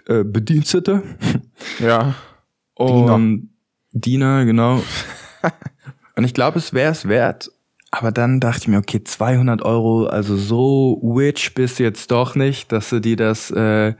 äh, 0.06 0.24
Bedienstete. 0.24 1.02
Ja. 1.80 2.14
Und 2.74 3.50
Diener, 3.92 4.44
genau. 4.44 4.82
Und 6.16 6.24
ich 6.24 6.34
glaube, 6.34 6.58
es 6.58 6.72
wäre 6.72 6.92
es 6.92 7.08
wert. 7.08 7.50
Aber 7.90 8.12
dann 8.12 8.40
dachte 8.40 8.62
ich 8.62 8.68
mir, 8.68 8.78
okay, 8.78 9.02
200 9.02 9.62
Euro, 9.62 10.06
also 10.06 10.36
so 10.36 11.00
witch 11.02 11.54
bist 11.54 11.78
du 11.78 11.84
jetzt 11.84 12.10
doch 12.10 12.34
nicht, 12.34 12.70
dass 12.70 12.90
du 12.90 13.00
dir 13.00 13.16
das 13.16 13.50
äh, 13.50 13.94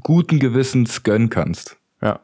guten 0.00 0.38
Gewissens 0.38 1.02
gönnen 1.02 1.28
kannst. 1.28 1.76
Ja. 2.00 2.20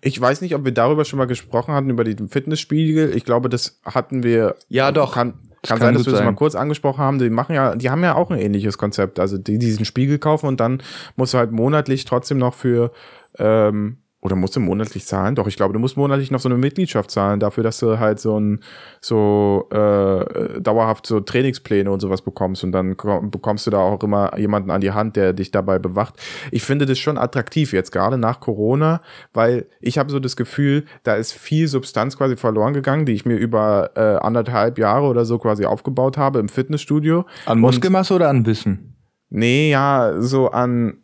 Ich 0.00 0.18
weiß 0.18 0.40
nicht, 0.40 0.54
ob 0.54 0.64
wir 0.64 0.72
darüber 0.72 1.04
schon 1.04 1.18
mal 1.18 1.26
gesprochen 1.26 1.74
hatten, 1.74 1.90
über 1.90 2.04
den 2.04 2.28
Fitnessspiegel. 2.28 3.14
Ich 3.16 3.24
glaube, 3.24 3.48
das 3.48 3.80
hatten 3.84 4.22
wir. 4.22 4.56
Ja, 4.68 4.92
doch. 4.92 5.12
Kann, 5.12 5.32
kann 5.32 5.40
kann 5.62 5.78
sein, 5.78 5.94
dass 5.94 6.06
wir 6.06 6.12
das 6.12 6.24
mal 6.24 6.34
kurz 6.34 6.54
angesprochen 6.54 7.00
haben. 7.00 7.18
Die 7.18 7.28
machen 7.28 7.54
ja, 7.54 7.74
die 7.74 7.90
haben 7.90 8.02
ja 8.02 8.14
auch 8.14 8.30
ein 8.30 8.38
ähnliches 8.38 8.78
Konzept. 8.78 9.18
Also 9.18 9.36
die 9.38 9.58
diesen 9.58 9.84
Spiegel 9.84 10.18
kaufen 10.18 10.46
und 10.46 10.60
dann 10.60 10.82
musst 11.16 11.34
du 11.34 11.38
halt 11.38 11.50
monatlich 11.50 12.04
trotzdem 12.04 12.38
noch 12.38 12.54
für 12.54 12.92
ähm, 13.38 13.98
oder 14.26 14.34
musst 14.36 14.56
du 14.56 14.60
monatlich 14.60 15.06
zahlen? 15.06 15.36
Doch, 15.36 15.46
ich 15.46 15.56
glaube, 15.56 15.72
du 15.72 15.78
musst 15.78 15.96
monatlich 15.96 16.32
noch 16.32 16.40
so 16.40 16.48
eine 16.48 16.58
Mitgliedschaft 16.58 17.10
zahlen 17.12 17.38
dafür, 17.40 17.62
dass 17.62 17.78
du 17.78 17.98
halt 18.00 18.18
so 18.18 18.38
ein 18.38 18.60
so 19.00 19.68
äh, 19.70 20.60
dauerhaft 20.60 21.06
so 21.06 21.20
Trainingspläne 21.20 21.90
und 21.90 22.00
sowas 22.00 22.22
bekommst 22.22 22.64
und 22.64 22.72
dann 22.72 22.96
ko- 22.96 23.20
bekommst 23.22 23.66
du 23.66 23.70
da 23.70 23.78
auch 23.78 24.02
immer 24.02 24.36
jemanden 24.36 24.70
an 24.70 24.80
die 24.80 24.90
Hand, 24.90 25.14
der 25.14 25.32
dich 25.32 25.52
dabei 25.52 25.78
bewacht. 25.78 26.14
Ich 26.50 26.64
finde 26.64 26.86
das 26.86 26.98
schon 26.98 27.16
attraktiv 27.18 27.72
jetzt 27.72 27.92
gerade 27.92 28.18
nach 28.18 28.40
Corona, 28.40 29.00
weil 29.32 29.66
ich 29.80 29.96
habe 29.96 30.10
so 30.10 30.18
das 30.18 30.36
Gefühl, 30.36 30.84
da 31.04 31.14
ist 31.14 31.32
viel 31.32 31.68
Substanz 31.68 32.16
quasi 32.18 32.36
verloren 32.36 32.74
gegangen, 32.74 33.06
die 33.06 33.12
ich 33.12 33.24
mir 33.24 33.36
über 33.36 33.90
äh, 33.94 34.00
anderthalb 34.26 34.78
Jahre 34.78 35.06
oder 35.06 35.24
so 35.24 35.38
quasi 35.38 35.64
aufgebaut 35.66 36.18
habe 36.18 36.40
im 36.40 36.48
Fitnessstudio. 36.48 37.24
An 37.46 37.60
Muskelmasse 37.60 38.14
oder 38.14 38.28
an 38.28 38.44
Wissen? 38.44 38.96
Nee, 39.30 39.70
ja, 39.70 40.14
so 40.20 40.50
an, 40.50 40.98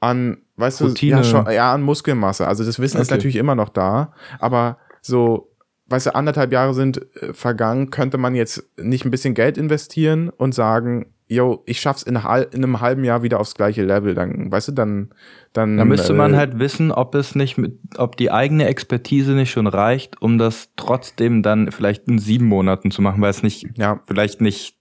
an, 0.00 0.38
weißt 0.56 0.82
Routine. 0.82 1.16
du, 1.16 1.18
ja, 1.18 1.24
schon, 1.24 1.52
ja, 1.52 1.72
an 1.72 1.82
Muskelmasse. 1.82 2.46
Also 2.46 2.64
das 2.64 2.78
Wissen 2.78 3.00
ist 3.00 3.08
Okay. 3.08 3.16
natürlich 3.16 3.36
immer 3.36 3.54
noch 3.54 3.68
da, 3.70 4.12
aber 4.38 4.78
so, 5.02 5.52
weißt 5.88 6.06
du, 6.06 6.14
anderthalb 6.14 6.52
Jahre 6.52 6.74
sind 6.74 7.00
äh, 7.22 7.32
vergangen, 7.32 7.90
könnte 7.90 8.18
man 8.18 8.34
jetzt 8.34 8.64
nicht 8.76 9.04
ein 9.04 9.10
bisschen 9.10 9.34
Geld 9.34 9.56
investieren 9.58 10.28
und 10.30 10.54
sagen, 10.54 11.12
yo, 11.28 11.62
ich 11.66 11.80
schaff's 11.80 12.04
in, 12.04 12.14
in 12.14 12.20
einem 12.22 12.80
halben 12.80 13.02
Jahr 13.02 13.22
wieder 13.22 13.40
aufs 13.40 13.54
gleiche 13.56 13.82
Level, 13.84 14.14
dann, 14.14 14.50
weißt 14.52 14.68
du, 14.68 14.72
dann, 14.72 15.10
dann. 15.52 15.76
Da 15.76 15.84
müsste 15.84 16.12
man 16.14 16.34
äh, 16.34 16.36
halt 16.36 16.58
wissen, 16.60 16.92
ob 16.92 17.14
es 17.16 17.34
nicht 17.34 17.58
mit, 17.58 17.78
ob 17.98 18.16
die 18.16 18.30
eigene 18.30 18.66
Expertise 18.66 19.32
nicht 19.32 19.50
schon 19.50 19.66
reicht, 19.66 20.20
um 20.22 20.38
das 20.38 20.70
trotzdem 20.76 21.42
dann 21.42 21.72
vielleicht 21.72 22.06
in 22.08 22.18
sieben 22.18 22.46
Monaten 22.46 22.90
zu 22.92 23.02
machen, 23.02 23.20
weil 23.22 23.30
es 23.30 23.42
nicht, 23.42 23.66
Ja, 23.76 24.00
vielleicht 24.06 24.40
nicht 24.40 24.76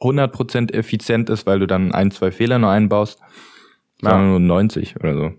100% 0.00 0.72
effizient 0.72 1.30
ist, 1.30 1.46
weil 1.46 1.58
du 1.60 1.66
dann 1.66 1.92
ein, 1.92 2.10
zwei 2.10 2.30
Fehler 2.30 2.58
nur 2.58 2.70
einbaust, 2.70 3.20
Ja. 4.02 4.10
sondern 4.10 4.30
nur 4.30 4.40
90 4.40 4.96
oder 5.00 5.14
so. 5.14 5.32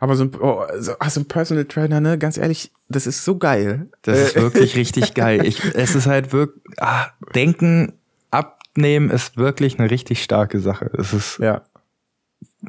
aber 0.00 0.16
so 0.16 0.24
ein, 0.24 0.30
oh, 0.40 0.62
so, 0.78 0.92
ah, 0.98 1.08
so 1.10 1.20
ein 1.20 1.26
Personal 1.28 1.64
Trainer, 1.66 2.00
ne, 2.00 2.18
ganz 2.18 2.36
ehrlich, 2.38 2.72
das 2.88 3.06
ist 3.06 3.24
so 3.24 3.36
geil. 3.38 3.88
Das 4.02 4.18
ist 4.18 4.36
Äh, 4.36 4.42
wirklich 4.42 4.76
richtig 4.76 5.14
geil. 5.14 5.44
Ich, 5.46 5.62
es 5.74 5.94
ist 5.94 6.06
halt 6.06 6.32
wirklich, 6.32 6.62
ah, 6.78 7.06
denken, 7.34 7.92
abnehmen 8.30 9.10
ist 9.10 9.36
wirklich 9.36 9.78
eine 9.78 9.90
richtig 9.90 10.22
starke 10.22 10.58
Sache. 10.60 10.90
Es 10.98 11.12
ist, 11.12 11.38
Ja. 11.38 11.62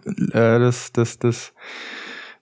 äh, 0.05 0.59
das, 0.59 0.91
das, 0.93 1.17
das 1.19 1.53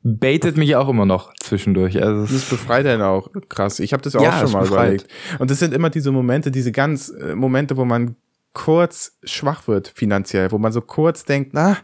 baitet 0.04 0.58
mich 0.58 0.76
auch 0.76 0.88
immer 0.90 1.06
noch 1.06 1.34
zwischendurch. 1.40 2.02
Also 2.04 2.22
Das 2.32 2.46
befreit 2.50 2.86
einen 2.86 3.02
auch 3.02 3.30
krass. 3.50 3.80
Ich 3.80 3.92
habe 3.94 4.04
das 4.04 4.16
auch 4.16 4.22
Ja, 4.22 4.40
schon 4.40 4.52
mal 4.52 4.62
befreit. 4.62 5.02
überlegt. 5.02 5.08
Und 5.40 5.50
das 5.50 5.60
sind 5.60 5.74
immer 5.74 5.90
diese 5.90 6.12
Momente, 6.12 6.52
diese 6.52 6.72
ganz 6.72 7.10
äh, 7.10 7.34
Momente, 7.36 7.76
wo 7.78 7.86
man 7.86 8.16
kurz 8.54 9.18
schwach 9.24 9.68
wird 9.68 9.92
finanziell, 9.96 10.52
wo 10.52 10.58
man 10.60 10.72
so 10.72 10.82
kurz 10.82 11.26
denkt, 11.26 11.52
na, 11.54 11.78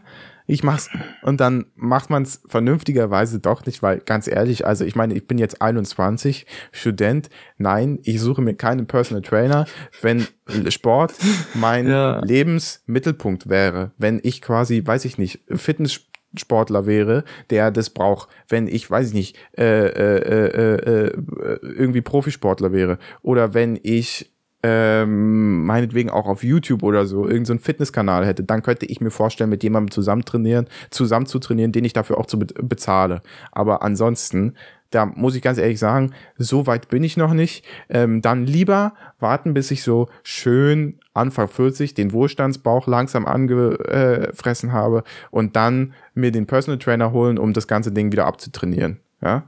ich 0.52 0.62
mach's. 0.62 0.90
Und 1.22 1.40
dann 1.40 1.66
macht 1.74 2.10
man 2.10 2.22
es 2.24 2.42
vernünftigerweise 2.46 3.40
doch 3.40 3.64
nicht, 3.64 3.82
weil 3.82 4.00
ganz 4.00 4.28
ehrlich, 4.28 4.66
also 4.66 4.84
ich 4.84 4.94
meine, 4.94 5.14
ich 5.14 5.26
bin 5.26 5.38
jetzt 5.38 5.62
21, 5.62 6.46
Student, 6.70 7.30
nein, 7.56 7.98
ich 8.02 8.20
suche 8.20 8.42
mir 8.42 8.54
keinen 8.54 8.86
Personal 8.86 9.22
Trainer, 9.22 9.64
wenn 10.02 10.26
Sport 10.68 11.14
mein 11.54 11.88
Ja. 11.88 12.20
Lebensmittelpunkt 12.24 13.48
wäre, 13.48 13.92
wenn 13.96 14.20
ich 14.22 14.42
quasi, 14.42 14.82
weiß 14.84 15.06
ich 15.06 15.16
nicht, 15.16 15.40
Fitnesssportler 15.48 16.86
wäre, 16.86 17.24
der 17.48 17.70
das 17.70 17.90
braucht, 17.90 18.28
wenn 18.48 18.66
ich, 18.68 18.90
weiß 18.90 19.08
ich 19.08 19.14
nicht, 19.14 19.38
äh, 19.56 19.86
äh, 19.86 20.18
äh, 20.18 20.46
äh, 20.46 21.06
äh, 21.06 21.58
irgendwie 21.62 22.02
Profisportler 22.02 22.72
wäre. 22.72 22.98
Oder 23.22 23.54
wenn 23.54 23.78
ich 23.82 24.32
ähm, 24.62 25.64
meinetwegen 25.64 26.10
auch 26.10 26.26
auf 26.26 26.44
YouTube 26.44 26.82
oder 26.82 27.06
so 27.06 27.24
irgendeinen 27.26 27.58
so 27.58 27.64
Fitnesskanal 27.64 28.24
hätte, 28.26 28.44
dann 28.44 28.62
könnte 28.62 28.86
ich 28.86 29.00
mir 29.00 29.10
vorstellen, 29.10 29.50
mit 29.50 29.62
jemandem 29.62 29.90
zusammen 29.90 30.24
trainieren, 30.24 30.66
zusammen 30.90 31.26
zu 31.26 31.38
trainieren, 31.38 31.72
den 31.72 31.84
ich 31.84 31.92
dafür 31.92 32.18
auch 32.18 32.26
zu 32.26 32.38
be 32.38 32.46
bezahle. 32.62 33.22
Aber 33.50 33.82
ansonsten, 33.82 34.54
da 34.90 35.06
muss 35.06 35.34
ich 35.34 35.42
ganz 35.42 35.58
ehrlich 35.58 35.78
sagen, 35.78 36.12
so 36.36 36.66
weit 36.66 36.88
bin 36.88 37.02
ich 37.02 37.16
noch 37.16 37.32
nicht. 37.32 37.64
Ähm, 37.88 38.20
dann 38.22 38.46
lieber 38.46 38.92
warten, 39.18 39.54
bis 39.54 39.70
ich 39.70 39.82
so 39.82 40.08
schön 40.22 41.00
Anfang 41.14 41.48
40 41.48 41.94
den 41.94 42.12
Wohlstandsbauch 42.12 42.86
langsam 42.86 43.26
angefressen 43.26 44.72
habe 44.72 45.02
und 45.30 45.56
dann 45.56 45.94
mir 46.14 46.30
den 46.30 46.46
Personal 46.46 46.78
Trainer 46.78 47.12
holen, 47.12 47.38
um 47.38 47.52
das 47.52 47.66
ganze 47.66 47.90
Ding 47.92 48.12
wieder 48.12 48.26
abzutrainieren. 48.26 49.00
Ja. 49.22 49.44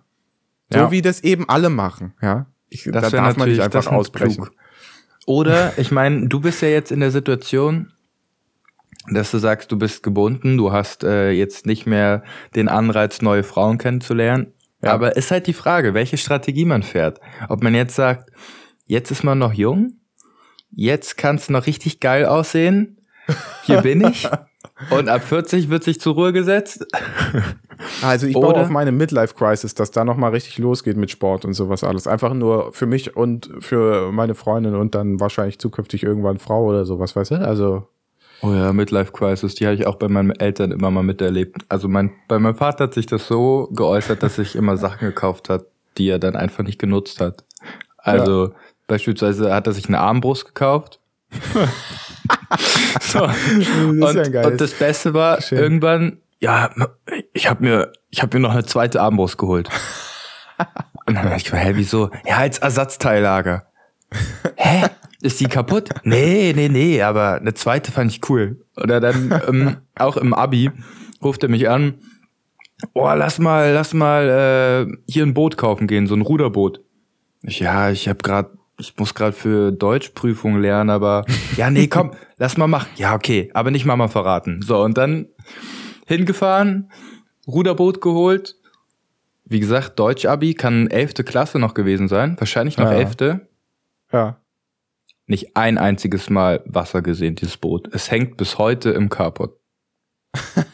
So 0.73 0.79
Ja. 0.79 0.91
wie 0.91 1.03
das 1.03 1.23
eben 1.23 1.49
alle 1.49 1.71
machen, 1.71 2.15
ja. 2.23 2.47
Ich, 2.71 2.85
da 2.85 3.01
Das 3.01 3.13
wär 3.13 3.21
darf 3.21 3.37
man 3.37 3.49
nicht 3.49 3.61
einfach 3.61 3.87
ausbrechen. 3.87 4.45
klug. 4.45 4.51
Oder, 5.27 5.79
ich 5.79 5.91
meine, 5.91 6.29
du 6.29 6.41
bist 6.41 6.61
ja 6.63 6.69
jetzt 6.69 6.93
in 6.93 7.01
der 7.01 7.11
Situation, 7.11 7.93
dass 9.11 9.31
du 9.31 9.39
sagst, 9.39 9.71
du 9.73 9.79
bist 9.79 10.03
gebunden, 10.03 10.57
du 10.57 10.73
hast 10.73 11.05
äh, 11.05 11.31
jetzt 11.31 11.67
nicht 11.67 11.87
mehr 11.87 12.23
den 12.55 12.69
Anreiz, 12.69 13.23
neue 13.23 13.43
Frauen 13.43 13.79
kennenzulernen. 13.79 14.53
Ja. 14.83 14.93
Aber 14.93 15.17
ist 15.17 15.31
halt 15.31 15.47
die 15.47 15.53
Frage, 15.53 15.95
welche 15.95 16.17
Strategie 16.17 16.65
man 16.65 16.83
fährt. 16.83 17.21
Ob 17.49 17.63
man 17.63 17.75
jetzt 17.75 17.95
sagt, 17.95 18.31
jetzt 18.87 19.11
ist 19.11 19.25
man 19.25 19.39
noch 19.39 19.53
jung, 19.53 20.01
jetzt 20.71 21.17
kannst 21.17 21.49
du 21.49 21.53
noch 21.53 21.67
richtig 21.67 22.01
geil 22.01 22.27
aussehen, 22.27 23.01
hier 23.65 23.81
bin 23.81 24.07
ich. 24.07 24.29
Und 24.91 25.09
ab 25.09 25.23
40 25.23 25.71
wird 25.71 25.85
sich 25.85 26.01
zur 26.01 26.15
Ruhe 26.15 26.33
gesetzt. 26.33 26.87
Also 28.03 28.27
ich 28.27 28.35
baue 28.35 28.55
auf 28.55 28.71
meine 28.71 28.93
Midlife-Crisis, 28.93 29.75
dass 29.75 29.91
da 29.91 30.05
nochmal 30.05 30.31
richtig 30.31 30.59
losgeht 30.59 30.97
mit 30.97 31.11
Sport 31.11 31.45
und 31.45 31.55
sowas 31.55 31.83
alles. 31.83 32.07
Einfach 32.07 32.33
nur 32.33 32.73
für 32.73 32.87
mich 32.87 33.17
und 33.17 33.51
für 33.61 34.13
meine 34.13 34.35
Freundin 34.35 34.75
und 34.75 34.95
dann 34.95 35.21
wahrscheinlich 35.21 35.59
zukünftig 35.59 36.03
irgendwann 36.03 36.39
Frau 36.39 36.65
oder 36.67 36.85
sowas, 36.85 37.17
weißt 37.17 37.33
du? 37.33 37.35
Also, 37.37 37.89
Oh 38.43 38.53
ja, 38.53 38.73
Midlife 38.73 39.13
Crisis, 39.13 39.55
die 39.55 39.65
habe 39.65 39.75
ich 39.75 39.87
auch 39.87 39.95
bei 39.95 40.09
meinen 40.09 40.31
Eltern 40.31 40.71
immer 40.71 40.91
mal 40.91 41.03
miterlebt. 41.03 41.65
Also 41.69 41.89
mein, 41.89 42.13
bei 42.29 42.39
meinem 42.39 42.57
Vater 42.57 42.85
hat 42.85 42.95
sich 42.95 43.07
das 43.07 43.27
so 43.27 43.69
geäußert, 43.73 44.23
dass 44.23 44.37
sich 44.37 44.55
immer 44.55 44.77
Sachen 44.77 45.09
gekauft 45.09 45.49
hat, 45.49 45.65
die 45.97 46.09
er 46.09 46.19
dann 46.19 46.37
einfach 46.37 46.63
nicht 46.63 46.79
genutzt 46.79 47.21
hat. 47.21 47.45
Also 47.97 48.53
beispielsweise 48.87 49.55
hat 49.55 49.67
er 49.67 49.73
sich 49.73 49.89
eine 49.89 50.01
Armbrust 50.01 50.45
gekauft. 50.47 51.01
so. 53.01 53.21
Das 53.21 54.15
und, 54.17 54.33
ja 54.33 54.47
und 54.47 54.61
das 54.61 54.73
Beste 54.73 55.15
war 55.15 55.41
Schön. 55.41 55.59
irgendwann, 55.59 56.19
ja, 56.41 56.71
ich 57.33 57.49
habe 57.49 57.65
mir, 57.65 57.93
ich 58.11 58.23
habe 58.23 58.37
mir 58.37 58.43
noch 58.43 58.53
eine 58.53 58.65
zweite 58.65 59.01
Armbrust 59.01 59.39
geholt. 59.39 59.69
Und 61.07 61.17
dann 61.17 61.29
hab 61.29 61.37
ich 61.37 61.45
gedacht, 61.45 61.65
hä, 61.65 61.73
wieso? 61.75 62.11
Ja, 62.27 62.39
als 62.39 62.59
Ersatzteillager. 62.59 63.67
Hä? 64.57 64.87
Ist 65.21 65.41
die 65.41 65.47
kaputt? 65.47 65.91
Nee, 66.03 66.53
nee, 66.55 66.69
nee, 66.69 67.03
aber 67.03 67.35
eine 67.35 67.55
zweite 67.55 67.93
fand 67.93 68.11
ich 68.11 68.29
cool. 68.29 68.65
Oder 68.77 69.01
dann 69.01 69.41
ähm, 69.49 69.77
auch 69.97 70.17
im 70.17 70.35
Abi 70.35 70.71
ruft 71.23 71.43
er 71.43 71.49
mich 71.49 71.69
an. 71.69 71.95
Oh, 72.93 73.11
lass 73.15 73.39
mal, 73.39 73.73
lass 73.73 73.95
mal 73.95 74.87
äh, 74.89 74.97
hier 75.11 75.25
ein 75.25 75.35
Boot 75.35 75.57
kaufen 75.57 75.87
gehen, 75.87 76.07
so 76.07 76.15
ein 76.15 76.21
Ruderboot. 76.21 76.81
Ich, 77.43 77.61
ja, 77.61 77.91
ich 77.91 78.09
habe 78.09 78.19
gerade, 78.19 78.51
ich 78.79 78.97
muss 78.97 79.15
gerade 79.15 79.33
für 79.33 79.71
Deutschprüfung 79.73 80.61
lernen, 80.61 80.91
aber 80.91 81.25
ja, 81.57 81.71
nee, 81.71 81.87
komm, 81.87 82.13
lass 82.37 82.57
mal 82.57 82.67
machen. 82.67 82.89
Ja, 82.97 83.15
okay, 83.15 83.51
aber 83.55 83.71
nicht 83.71 83.85
Mama 83.85 84.09
verraten. 84.09 84.63
So 84.63 84.83
und 84.83 84.99
dann 84.99 85.29
hingefahren, 86.07 86.91
Ruderboot 87.47 88.01
geholt. 88.01 88.57
Wie 89.45 89.61
gesagt, 89.61 89.99
Deutsch-Abi 89.99 90.55
kann 90.55 90.87
elfte 90.89 91.23
Klasse 91.23 91.59
noch 91.59 91.75
gewesen 91.75 92.09
sein, 92.09 92.37
wahrscheinlich 92.39 92.79
noch 92.79 92.91
Ja. 92.91 92.97
elfte 92.97 93.49
ja. 94.13 94.39
nicht 95.27 95.57
ein 95.57 95.77
einziges 95.79 96.31
Mal 96.31 96.63
Wasser 96.67 97.03
gesehen, 97.03 97.35
dieses 97.35 97.57
Boot. 97.59 97.89
Es 97.93 98.11
hängt 98.11 98.37
bis 98.39 98.59
heute 98.59 98.91
im 98.91 99.09
Carport. 99.11 99.59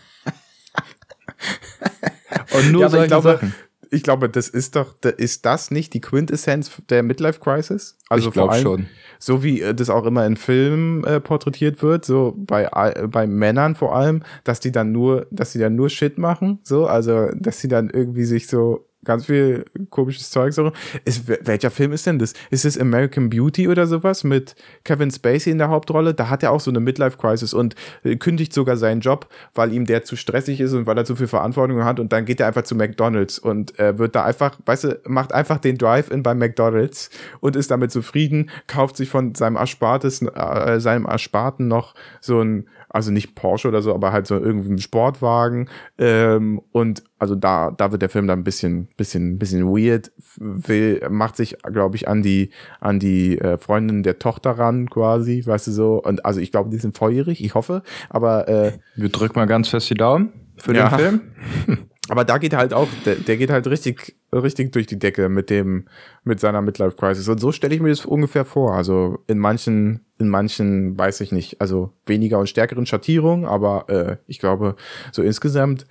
Und 2.52 2.72
nur 2.72 2.82
Ja, 2.82 2.88
solche 2.88 3.06
glaube, 3.08 3.32
Sachen. 3.32 3.54
Ich 3.90 4.02
glaube, 4.02 4.28
das 4.28 4.48
ist 4.48 4.76
doch, 4.76 4.94
ist 5.16 5.44
das 5.44 5.70
nicht 5.70 5.94
die 5.94 6.00
Quintessenz 6.00 6.70
der 6.88 7.02
Midlife 7.02 7.40
Crisis? 7.40 7.98
Also 8.08 8.28
ich 8.28 8.32
glaube 8.32 8.48
vor 8.48 8.54
allem, 8.54 8.62
schon. 8.62 8.86
so 9.18 9.42
wie 9.42 9.60
äh, 9.60 9.74
das 9.74 9.90
auch 9.90 10.06
immer 10.06 10.24
in 10.26 10.36
Filmen 10.36 11.04
äh, 11.04 11.20
porträtiert 11.20 11.82
wird, 11.82 12.04
so 12.04 12.34
bei 12.36 12.68
äh, 12.72 13.08
bei 13.08 13.26
Männern 13.26 13.74
vor 13.74 13.94
allem, 13.94 14.22
dass 14.44 14.60
die 14.60 14.72
dann 14.72 14.92
nur, 14.92 15.26
dass 15.30 15.52
sie 15.52 15.58
dann 15.58 15.74
nur 15.74 15.90
Shit 15.90 16.18
machen, 16.18 16.60
so, 16.62 16.86
also 16.86 17.30
dass 17.34 17.60
sie 17.60 17.68
dann 17.68 17.90
irgendwie 17.90 18.24
sich 18.24 18.46
so 18.46 18.86
ganz 19.04 19.26
viel 19.26 19.64
komisches 19.88 20.30
Zeug 20.30 20.52
so. 20.52 20.72
Ist, 21.04 21.28
wel- 21.28 21.40
welcher 21.44 21.70
Film 21.70 21.92
ist 21.92 22.06
denn 22.06 22.18
das? 22.18 22.34
Ist 22.50 22.64
es 22.64 22.78
American 22.78 23.30
Beauty 23.30 23.68
oder 23.68 23.86
sowas 23.86 24.24
mit 24.24 24.54
Kevin 24.84 25.10
Spacey 25.10 25.50
in 25.50 25.58
der 25.58 25.68
Hauptrolle? 25.68 26.14
Da 26.14 26.28
hat 26.28 26.42
er 26.42 26.52
auch 26.52 26.60
so 26.60 26.70
eine 26.70 26.80
Midlife 26.80 27.16
Crisis 27.16 27.54
und 27.54 27.74
äh, 28.04 28.16
kündigt 28.16 28.52
sogar 28.52 28.76
seinen 28.76 29.00
Job, 29.00 29.28
weil 29.54 29.72
ihm 29.72 29.86
der 29.86 30.04
zu 30.04 30.16
stressig 30.16 30.60
ist 30.60 30.72
und 30.72 30.86
weil 30.86 30.98
er 30.98 31.04
zu 31.04 31.16
viel 31.16 31.28
Verantwortung 31.28 31.84
hat 31.84 32.00
und 32.00 32.12
dann 32.12 32.24
geht 32.24 32.40
er 32.40 32.46
einfach 32.46 32.62
zu 32.62 32.74
McDonald's 32.74 33.38
und 33.38 33.78
äh, 33.78 33.98
wird 33.98 34.14
da 34.14 34.24
einfach, 34.24 34.58
weißt 34.66 34.84
du, 34.84 35.00
macht 35.06 35.32
einfach 35.32 35.58
den 35.58 35.78
Drive-In 35.78 36.22
bei 36.22 36.34
McDonald's 36.34 37.10
und 37.40 37.56
ist 37.56 37.70
damit 37.70 37.90
zufrieden, 37.92 38.50
kauft 38.66 38.96
sich 38.96 39.08
von 39.08 39.34
seinem 39.34 39.56
Erspartes, 39.56 40.22
äh, 40.22 40.80
seinem 40.80 41.06
Ersparten 41.06 41.68
noch 41.68 41.94
so 42.20 42.40
ein, 42.40 42.68
also 42.90 43.10
nicht 43.10 43.34
Porsche 43.34 43.68
oder 43.68 43.82
so, 43.82 43.94
aber 43.94 44.12
halt 44.12 44.26
so 44.26 44.36
irgendwie 44.36 44.68
einen 44.68 44.78
Sportwagen 44.78 45.68
ähm, 45.98 46.60
und 46.72 47.02
also 47.18 47.34
da, 47.34 47.70
da 47.70 47.92
wird 47.92 48.02
der 48.02 48.08
Film 48.08 48.26
dann 48.26 48.40
ein 48.40 48.44
bisschen, 48.44 48.88
bisschen, 48.96 49.38
bisschen 49.38 49.66
weird, 49.66 50.10
will, 50.38 51.00
macht 51.10 51.36
sich, 51.36 51.56
glaube 51.72 51.96
ich, 51.96 52.08
an 52.08 52.22
die, 52.22 52.50
an 52.80 52.98
die 52.98 53.38
äh, 53.38 53.58
Freundin 53.58 54.02
der 54.02 54.18
Tochter 54.18 54.52
ran, 54.52 54.88
quasi, 54.90 55.42
weißt 55.44 55.66
du 55.68 55.70
so. 55.72 56.02
Und 56.02 56.24
also 56.24 56.40
ich 56.40 56.50
glaube, 56.50 56.70
die 56.70 56.78
sind 56.78 56.96
volljährig, 56.96 57.44
ich 57.44 57.54
hoffe. 57.54 57.82
Aber, 58.08 58.48
äh, 58.48 58.72
Wir 58.96 59.08
drücken 59.10 59.38
mal 59.38 59.46
ganz 59.46 59.68
fest 59.68 59.88
die 59.90 59.94
Daumen 59.94 60.32
für 60.56 60.74
Ja. 60.74 60.88
den 60.88 60.98
Film. 60.98 61.20
aber 62.10 62.24
da 62.24 62.38
geht 62.38 62.54
halt 62.54 62.74
auch, 62.74 62.88
der, 63.04 63.14
der 63.14 63.36
geht 63.36 63.50
halt 63.50 63.68
richtig, 63.68 64.16
richtig 64.32 64.72
durch 64.72 64.86
die 64.86 64.98
Decke 64.98 65.28
mit 65.28 65.48
dem, 65.48 65.86
mit 66.24 66.40
seiner 66.40 66.60
Midlife 66.60 66.96
Crisis. 66.96 67.28
Und 67.28 67.38
so 67.38 67.52
stelle 67.52 67.72
ich 67.72 67.80
mir 67.80 67.90
das 67.90 68.04
ungefähr 68.04 68.44
vor. 68.44 68.74
Also 68.74 69.20
in 69.28 69.38
manchen, 69.38 70.04
in 70.18 70.28
manchen, 70.28 70.98
weiß 70.98 71.20
ich 71.20 71.30
nicht, 71.30 71.60
also 71.60 71.92
weniger 72.06 72.40
und 72.40 72.48
stärkeren 72.48 72.84
Schattierungen, 72.84 73.44
aber 73.44 73.88
äh, 73.88 74.16
ich 74.26 74.40
glaube, 74.40 74.74
so 75.12 75.22
insgesamt 75.22 75.86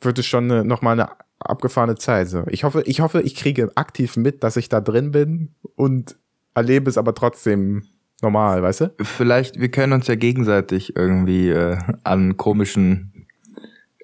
wird 0.00 0.18
es 0.18 0.26
schon 0.26 0.50
eine, 0.50 0.64
nochmal 0.64 0.92
eine 0.92 1.10
abgefahrene 1.40 1.96
Zeit. 1.96 2.28
So. 2.28 2.44
Ich 2.48 2.62
hoffe, 2.62 2.82
ich 2.86 3.00
hoffe, 3.00 3.22
ich 3.22 3.34
kriege 3.34 3.72
aktiv 3.74 4.16
mit, 4.16 4.44
dass 4.44 4.56
ich 4.56 4.68
da 4.68 4.80
drin 4.80 5.10
bin 5.10 5.54
und 5.74 6.16
erlebe 6.54 6.88
es 6.88 6.98
aber 6.98 7.14
trotzdem 7.16 7.82
normal, 8.22 8.62
weißt 8.62 8.80
du? 8.80 8.94
Vielleicht, 9.00 9.60
wir 9.60 9.70
können 9.70 9.92
uns 9.92 10.06
ja 10.06 10.14
gegenseitig 10.14 10.96
irgendwie 10.96 11.50
äh, 11.50 11.76
an 12.04 12.36
komischen 12.36 13.13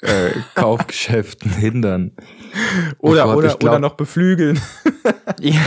äh, 0.02 0.30
Kaufgeschäften 0.54 1.50
hindern. 1.52 2.12
Oh 2.98 3.10
Oder, 3.10 3.24
Gott, 3.26 3.36
oder, 3.36 3.48
glaub- 3.50 3.62
oder 3.62 3.78
noch 3.78 3.94
beflügeln. 3.94 4.60
Ja. 5.40 5.60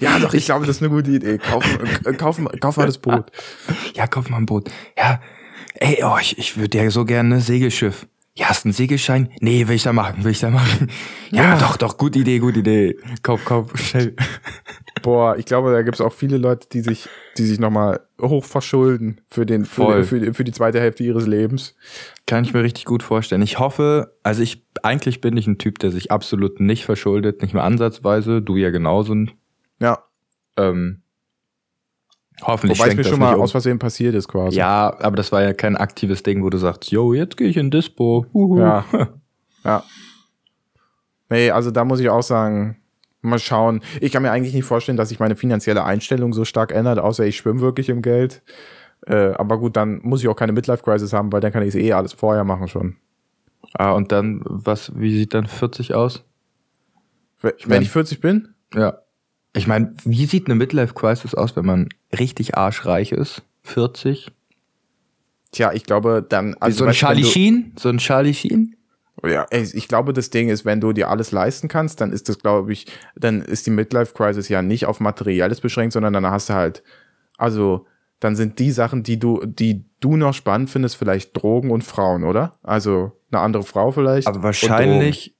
Ja, 0.00 0.18
doch, 0.18 0.34
ich 0.34 0.44
glaube, 0.44 0.66
das 0.66 0.76
ist 0.76 0.82
eine 0.82 0.90
gute 0.90 1.12
Idee. 1.12 1.38
Kaufen, 1.38 1.78
äh, 2.04 2.12
kaufen, 2.14 2.48
kaufen 2.60 2.82
wir 2.82 2.86
das 2.86 2.98
Boot. 2.98 3.30
ja, 3.94 4.06
kauf 4.08 4.28
mal 4.28 4.36
ein 4.38 4.46
Boot. 4.46 4.68
Ja, 4.98 5.20
ey, 5.76 6.02
oh, 6.04 6.16
ich, 6.20 6.36
ich 6.38 6.56
würde 6.58 6.76
ja 6.78 6.90
so 6.90 7.04
gerne 7.04 7.36
ein 7.36 7.40
Segelschiff. 7.40 8.06
Ja, 8.34 8.48
hast 8.48 8.64
du 8.64 8.68
einen 8.68 8.72
Segelschein? 8.72 9.28
Nee, 9.40 9.68
will 9.68 9.74
ich 9.76 9.82
da 9.82 9.92
machen, 9.92 10.24
will 10.24 10.30
ich 10.32 10.40
da 10.40 10.48
machen. 10.48 10.90
Ja, 11.30 11.42
Ja. 11.54 11.58
doch, 11.58 11.76
doch, 11.76 11.98
gute 11.98 12.18
Idee, 12.20 12.38
gute 12.38 12.60
Idee. 12.60 12.96
Kauf, 13.22 13.44
kauf, 13.44 13.76
schnell. 13.78 14.16
Boah, 15.02 15.36
ich 15.36 15.44
glaube, 15.44 15.70
da 15.72 15.82
gibt's 15.82 16.00
auch 16.00 16.12
viele 16.14 16.38
Leute, 16.38 16.66
die 16.72 16.80
sich, 16.80 17.08
die 17.36 17.44
sich 17.44 17.58
nochmal 17.58 18.00
hoch 18.20 18.44
verschulden 18.44 19.20
für 19.28 19.44
den, 19.44 19.64
für, 19.66 20.04
für, 20.04 20.20
die- 20.20 20.32
für 20.32 20.44
die 20.44 20.52
zweite 20.52 20.80
Hälfte 20.80 21.02
ihres 21.04 21.26
Lebens. 21.26 21.74
Kann 22.26 22.44
ich 22.44 22.54
mir 22.54 22.62
richtig 22.62 22.86
gut 22.86 23.02
vorstellen. 23.02 23.42
Ich 23.42 23.58
hoffe, 23.58 24.16
also 24.22 24.42
ich, 24.42 24.64
eigentlich 24.82 25.20
bin 25.20 25.36
ich 25.36 25.46
ein 25.46 25.58
Typ, 25.58 25.78
der 25.80 25.90
sich 25.90 26.10
absolut 26.10 26.58
nicht 26.60 26.84
verschuldet, 26.86 27.42
nicht 27.42 27.52
mehr 27.52 27.64
ansatzweise. 27.64 28.40
Du 28.40 28.56
ja 28.56 28.70
genauso. 28.70 29.14
Ja, 29.80 30.04
Ähm, 30.56 31.02
hoffentlich 32.42 32.78
wobei 32.78 32.88
es 32.90 32.96
mir 32.96 33.04
schon 33.04 33.18
mal 33.20 33.34
um. 33.34 33.42
aus 33.42 33.52
Versehen 33.52 33.78
passiert 33.78 34.14
ist 34.14 34.28
quasi. 34.28 34.56
Ja, 34.56 34.96
aber 35.00 35.16
das 35.16 35.30
war 35.32 35.42
ja 35.42 35.52
kein 35.52 35.76
aktives 35.76 36.22
Ding, 36.22 36.42
wo 36.42 36.50
du 36.50 36.58
sagst, 36.58 36.90
yo, 36.90 37.12
jetzt 37.12 37.36
gehe 37.36 37.48
ich 37.48 37.56
in 37.56 37.70
Dispo. 37.70 38.26
Huhu. 38.32 38.58
Ja. 38.58 38.84
ja. 39.64 39.82
Nee, 41.28 41.50
also 41.50 41.70
da 41.70 41.84
muss 41.84 42.00
ich 42.00 42.08
auch 42.10 42.22
sagen, 42.22 42.76
mal 43.22 43.38
schauen. 43.38 43.82
Ich 44.00 44.12
kann 44.12 44.22
mir 44.22 44.30
eigentlich 44.32 44.54
nicht 44.54 44.64
vorstellen, 44.64 44.96
dass 44.98 45.08
sich 45.10 45.20
meine 45.20 45.36
finanzielle 45.36 45.84
Einstellung 45.84 46.32
so 46.32 46.44
stark 46.44 46.72
ändert, 46.72 46.98
außer 46.98 47.24
ich 47.24 47.36
schwimme 47.36 47.60
wirklich 47.60 47.88
im 47.88 48.02
Geld. 48.02 48.42
Äh, 49.06 49.32
aber 49.34 49.58
gut, 49.58 49.76
dann 49.76 50.00
muss 50.02 50.20
ich 50.22 50.28
auch 50.28 50.36
keine 50.36 50.52
Midlife-Crisis 50.52 51.12
haben, 51.12 51.32
weil 51.32 51.40
dann 51.40 51.52
kann 51.52 51.62
ich 51.62 51.70
es 51.70 51.74
eh 51.74 51.92
alles 51.92 52.12
vorher 52.12 52.44
machen 52.44 52.68
schon. 52.68 52.96
Ah, 53.74 53.92
und 53.92 54.12
dann, 54.12 54.42
was, 54.44 54.92
wie 54.96 55.16
sieht 55.16 55.34
dann 55.34 55.46
40 55.46 55.94
aus? 55.94 56.24
Wenn 57.40 57.52
mein- 57.62 57.70
wenn 57.70 57.82
ich 57.82 57.90
40 57.90 58.20
bin? 58.20 58.54
Ja. 58.74 58.98
Ich 59.54 59.66
meine, 59.66 59.94
wie 60.04 60.26
sieht 60.26 60.46
eine 60.46 60.54
Midlife-Crisis 60.54 61.34
aus, 61.34 61.56
wenn 61.56 61.66
man 61.66 61.88
richtig 62.18 62.56
arschreich 62.56 63.12
ist? 63.12 63.42
40? 63.62 64.32
Tja, 65.50 65.72
ich 65.72 65.84
glaube 65.84 66.24
dann. 66.26 66.54
Also 66.58 66.78
so 66.78 66.84
ein 66.84 66.90
weißt 66.90 66.98
Charlie 66.98 67.24
Sheen? 67.24 67.72
So 67.78 67.90
ein 67.90 67.98
Charlie 67.98 68.34
Sheen? 68.34 68.76
Ja, 69.24 69.46
ey, 69.50 69.68
ich 69.72 69.86
glaube, 69.88 70.12
das 70.12 70.30
Ding 70.30 70.48
ist, 70.48 70.64
wenn 70.64 70.80
du 70.80 70.92
dir 70.92 71.08
alles 71.08 71.30
leisten 71.30 71.68
kannst, 71.68 72.00
dann 72.00 72.12
ist 72.12 72.28
das, 72.28 72.38
glaube 72.38 72.72
ich, 72.72 72.86
dann 73.14 73.42
ist 73.42 73.66
die 73.66 73.70
Midlife 73.70 74.14
Crisis 74.14 74.48
ja 74.48 74.62
nicht 74.62 74.86
auf 74.86 75.00
Materielles 75.00 75.60
beschränkt, 75.60 75.92
sondern 75.92 76.12
dann 76.12 76.26
hast 76.26 76.48
du 76.48 76.54
halt, 76.54 76.82
also, 77.36 77.86
dann 78.18 78.34
sind 78.36 78.58
die 78.58 78.70
Sachen, 78.70 79.02
die 79.02 79.18
du, 79.18 79.44
die 79.44 79.84
du 80.00 80.16
noch 80.16 80.34
spannend 80.34 80.70
findest, 80.70 80.96
vielleicht 80.96 81.36
Drogen 81.36 81.70
und 81.70 81.84
Frauen, 81.84 82.24
oder? 82.24 82.54
Also, 82.62 83.12
eine 83.30 83.40
andere 83.40 83.62
Frau 83.62 83.92
vielleicht. 83.92 84.26
Aber 84.26 84.42
wahrscheinlich. 84.42 85.36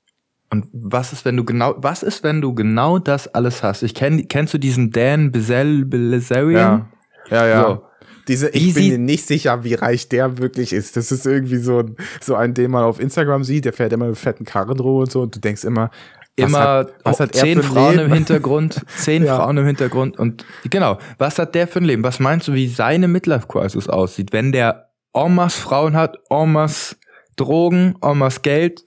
Und 0.53 0.67
was 0.73 1.13
ist, 1.15 1.25
wenn 1.25 1.37
du 1.37 1.45
genau, 1.45 1.75
was 1.79 2.03
ist, 2.03 2.23
wenn 2.23 2.41
du 2.43 2.55
genau 2.55 2.99
das 2.99 3.27
alles 3.35 3.63
hast? 3.63 3.83
Ich 3.83 3.95
kenn, 3.95 4.29
kennst 4.29 4.53
du 4.53 4.59
diesen 4.59 4.91
Dan 4.91 5.33
Bizel, 5.33 5.79
Drogen. 5.81 5.91
Bilzerian? 5.91 6.87
Ja, 7.31 7.37
ja, 7.37 7.47
ja. 7.47 7.63
So. 7.63 7.83
Diese, 8.29 8.51
ich 8.51 8.75
bin 8.75 8.83
sieht- 8.85 8.93
mir 8.93 8.99
nicht 8.99 9.27
sicher, 9.27 9.65
wie 9.65 9.75
reich 9.75 10.09
der 10.11 10.39
wirklich 10.39 10.73
ist. 10.73 10.97
Das 10.97 11.11
ist 11.11 11.27
irgendwie 11.27 11.57
so 11.57 11.79
ein, 11.79 11.97
so 12.21 12.35
ein, 12.37 12.55
den 12.55 12.71
man 12.71 12.85
auf 12.85 13.01
Instagram 13.01 13.43
sieht, 13.45 13.65
der 13.65 13.73
fährt 13.73 13.93
immer 13.93 14.07
mit 14.07 14.19
fetten 14.19 14.45
Karren 14.45 14.79
rum 14.79 14.99
und 15.01 15.11
so 15.11 15.23
und 15.23 15.35
du 15.35 15.41
denkst 15.41 15.65
immer, 15.65 15.91
was 16.37 16.49
Immer 16.49 16.59
hat, 16.61 16.95
was 17.05 17.21
hat 17.21 17.35
er 17.35 17.41
zehn 17.43 17.63
Frauen 17.63 17.97
Leben? 17.97 18.07
im 18.07 18.13
Hintergrund, 18.15 18.81
zehn 18.97 19.25
Ja. 19.25 19.37
Frauen 19.37 19.57
im 19.59 19.67
Hintergrund 19.67 20.19
und 20.19 20.47
genau, 20.71 20.99
was 21.19 21.39
hat 21.39 21.55
der 21.55 21.67
für 21.67 21.81
ein 21.81 21.85
Leben? 21.85 22.05
Was 22.05 22.21
meinst 22.21 22.47
du, 22.49 22.55
wie 22.55 22.69
seine 22.69 23.07
Midlife 23.09 23.47
Crisis 23.49 23.89
aussieht, 23.89 24.33
wenn 24.33 24.51
der 24.53 24.91
masse 25.15 25.61
Frauen 25.61 25.95
hat, 25.97 26.17
masse 26.47 26.97
Drogen, 27.37 27.97
en 28.03 28.19
masse 28.19 28.41
Geld 28.41 28.85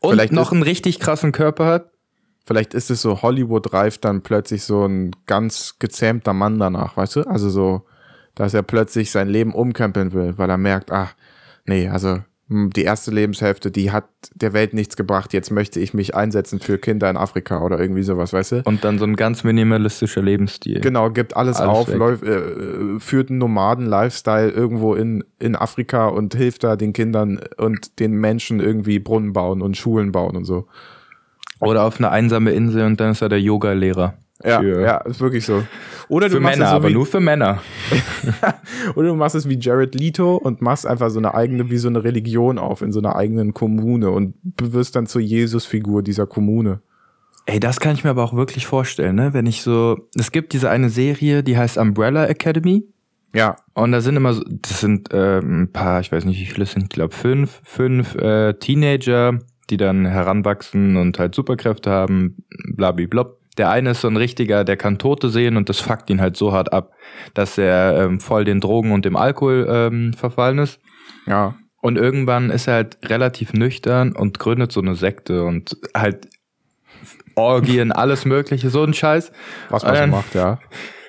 und 0.00 0.12
Vielleicht 0.12 0.32
noch 0.32 0.52
einen 0.52 0.62
richtig 0.62 1.00
krassen 1.00 1.32
Körper 1.32 1.66
hat? 1.66 1.90
Vielleicht 2.46 2.72
ist 2.72 2.90
es 2.90 3.02
so 3.02 3.20
Hollywood 3.20 3.72
reift 3.72 4.04
dann 4.04 4.22
plötzlich 4.22 4.62
so 4.62 4.86
ein 4.86 5.10
ganz 5.26 5.78
gezähmter 5.78 6.32
Mann 6.32 6.58
danach, 6.58 6.96
weißt 6.96 7.16
du? 7.16 7.22
Also 7.22 7.50
so, 7.50 7.86
dass 8.34 8.54
er 8.54 8.62
plötzlich 8.62 9.10
sein 9.10 9.28
Leben 9.28 9.52
umkrempeln 9.52 10.12
will, 10.12 10.38
weil 10.38 10.48
er 10.48 10.56
merkt, 10.56 10.90
ach, 10.90 11.14
nee, 11.66 11.88
also 11.88 12.20
die 12.50 12.82
erste 12.82 13.10
Lebenshälfte, 13.10 13.70
die 13.70 13.90
hat 13.92 14.06
der 14.34 14.54
Welt 14.54 14.72
nichts 14.72 14.96
gebracht. 14.96 15.34
Jetzt 15.34 15.50
möchte 15.50 15.80
ich 15.80 15.92
mich 15.92 16.14
einsetzen 16.14 16.60
für 16.60 16.78
Kinder 16.78 17.10
in 17.10 17.18
Afrika 17.18 17.62
oder 17.62 17.78
irgendwie 17.78 18.02
sowas, 18.02 18.32
weißt 18.32 18.52
du? 18.52 18.62
Und 18.64 18.84
dann 18.84 18.98
so 18.98 19.04
ein 19.04 19.16
ganz 19.16 19.44
minimalistischer 19.44 20.22
Lebensstil. 20.22 20.80
Genau, 20.80 21.10
gibt 21.10 21.36
alles, 21.36 21.58
Alles 21.58 21.70
auf, 21.70 21.94
läuft, 21.94 22.22
äh, 22.22 22.98
führt 23.00 23.28
einen 23.28 23.38
Nomaden-Lifestyle 23.38 24.48
irgendwo 24.48 24.94
in, 24.94 25.24
in 25.38 25.56
Afrika 25.56 26.08
und 26.08 26.34
hilft 26.34 26.64
da 26.64 26.76
den 26.76 26.94
Kindern 26.94 27.38
und 27.58 27.98
den 28.00 28.12
Menschen 28.12 28.60
irgendwie 28.60 28.98
Brunnen 28.98 29.34
bauen 29.34 29.60
und 29.60 29.76
Schulen 29.76 30.12
bauen 30.12 30.34
und 30.34 30.44
so. 30.44 30.68
Oder 31.60 31.84
auf 31.84 31.98
eine 31.98 32.10
einsame 32.10 32.52
Insel 32.52 32.86
und 32.86 32.98
dann 32.98 33.10
ist 33.10 33.20
er 33.20 33.28
der 33.28 33.42
Yoga-Lehrer. 33.42 34.14
Ja, 34.44 34.60
Für- 34.60 34.80
ja, 34.82 34.96
ist 34.98 35.20
wirklich 35.20 35.44
so. 35.44 35.64
Oder 36.08 36.28
du 36.28 36.36
Für 36.36 36.40
machst 36.40 36.58
Männer, 36.58 36.66
es 36.66 36.70
so 36.70 36.76
aber 36.76 36.88
wie, 36.88 36.94
nur 36.94 37.06
für 37.06 37.20
Männer. 37.20 37.60
Oder 38.94 39.08
du 39.08 39.14
machst 39.14 39.34
es 39.34 39.48
wie 39.48 39.58
Jared 39.58 39.94
Leto 39.94 40.36
und 40.36 40.62
machst 40.62 40.86
einfach 40.86 41.10
so 41.10 41.18
eine 41.18 41.34
eigene, 41.34 41.70
wie 41.70 41.76
so 41.76 41.88
eine 41.88 42.02
Religion 42.04 42.58
auf 42.58 42.80
in 42.82 42.92
so 42.92 43.00
einer 43.00 43.16
eigenen 43.16 43.52
Kommune 43.52 44.10
und 44.10 44.34
wirst 44.60 44.96
dann 44.96 45.06
zur 45.06 45.20
Jesus-Figur 45.20 46.02
dieser 46.02 46.26
Kommune. 46.26 46.80
Ey, 47.46 47.60
das 47.60 47.80
kann 47.80 47.94
ich 47.94 48.04
mir 48.04 48.10
aber 48.10 48.22
auch 48.24 48.34
wirklich 48.34 48.66
vorstellen, 48.66 49.16
ne? 49.16 49.32
Wenn 49.34 49.46
ich 49.46 49.62
so, 49.62 49.98
es 50.14 50.32
gibt 50.32 50.52
diese 50.52 50.70
eine 50.70 50.90
Serie, 50.90 51.42
die 51.42 51.56
heißt 51.56 51.78
Umbrella 51.78 52.26
Academy. 52.26 52.84
Ja, 53.34 53.56
Und 53.74 53.92
da 53.92 54.00
sind 54.00 54.16
immer 54.16 54.32
so, 54.32 54.42
das 54.48 54.80
sind 54.80 55.12
äh, 55.12 55.40
ein 55.40 55.70
paar, 55.72 56.00
ich 56.00 56.10
weiß 56.10 56.24
nicht, 56.24 56.40
wie 56.40 56.46
viele 56.46 56.64
sind, 56.66 56.84
ich 56.84 56.88
glaube 56.88 57.14
fünf, 57.14 57.60
fünf 57.64 58.14
äh, 58.14 58.54
Teenager, 58.54 59.38
die 59.68 59.76
dann 59.76 60.06
heranwachsen 60.06 60.96
und 60.96 61.18
halt 61.18 61.34
Superkräfte 61.34 61.90
haben, 61.90 62.36
blablablub. 62.74 63.37
Der 63.58 63.70
eine 63.70 63.90
ist 63.90 64.00
so 64.00 64.08
ein 64.08 64.16
richtiger, 64.16 64.64
der 64.64 64.76
kann 64.76 64.98
Tote 64.98 65.28
sehen 65.28 65.56
und 65.56 65.68
das 65.68 65.80
fuckt 65.80 66.08
ihn 66.10 66.20
halt 66.20 66.36
so 66.36 66.52
hart 66.52 66.72
ab, 66.72 66.92
dass 67.34 67.58
er 67.58 68.04
ähm, 68.04 68.20
voll 68.20 68.44
den 68.44 68.60
Drogen 68.60 68.92
und 68.92 69.04
dem 69.04 69.16
Alkohol 69.16 69.66
ähm, 69.68 70.12
verfallen 70.14 70.58
ist. 70.58 70.80
ja. 71.26 71.54
Und 71.80 71.96
irgendwann 71.96 72.50
ist 72.50 72.66
er 72.66 72.74
halt 72.74 72.98
relativ 73.04 73.52
nüchtern 73.52 74.12
und 74.16 74.40
gründet 74.40 74.72
so 74.72 74.80
eine 74.80 74.96
Sekte 74.96 75.44
und 75.44 75.76
halt 75.96 76.26
Orgien, 77.36 77.92
alles 77.92 78.24
mögliche, 78.24 78.68
so 78.68 78.82
ein 78.82 78.94
Scheiß. 78.94 79.30
Was 79.70 79.84
man 79.84 79.94
so 79.94 80.02
Ähm, 80.02 80.10
macht, 80.10 80.34
ja. 80.34 80.58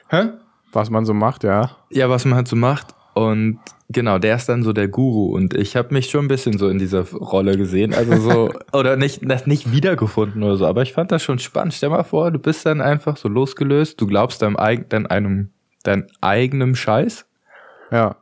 Hä? 0.10 0.26
Was 0.72 0.92
man 0.92 1.06
so 1.06 1.16
macht, 1.16 1.44
ja. 1.44 1.72
Ja, 1.90 2.10
was 2.12 2.24
man 2.26 2.36
halt 2.36 2.48
so 2.48 2.56
macht. 2.56 2.94
Und 3.13 3.60
genau, 3.89 4.19
der 4.19 4.36
ist 4.36 4.48
dann 4.48 4.63
so 4.63 4.72
der 4.72 4.88
Guru 4.88 5.36
und 5.36 5.54
ich 5.54 5.76
habe 5.76 5.93
mich 5.93 6.10
schon 6.10 6.26
ein 6.26 6.28
bisschen 6.30 6.58
so 6.58 6.69
in 6.69 6.78
dieser 6.78 7.10
Rolle 7.12 7.58
gesehen, 7.58 7.93
also 7.93 8.15
so 8.17 8.54
oder 8.72 8.95
nicht 8.95 9.24
nicht 9.48 9.72
wiedergefunden 9.72 10.43
oder 10.43 10.58
so, 10.58 10.65
aber 10.65 10.84
ich 10.84 10.93
fand 10.93 11.12
das 11.12 11.24
schon 11.24 11.39
spannend. 11.39 11.74
Stell 11.74 11.89
mal 11.89 12.04
vor, 12.04 12.32
du 12.32 12.39
bist 12.39 12.65
dann 12.65 12.82
einfach 12.82 13.17
so 13.17 13.28
losgelöst, 13.28 14.00
du 14.00 14.08
glaubst 14.08 14.41
deinem 14.41 14.58
eigenen 14.58 15.08
einem 15.08 15.50
dein 15.84 16.08
eigenem 16.22 16.76
Scheiß. 16.76 17.26
Ja. 17.91 18.17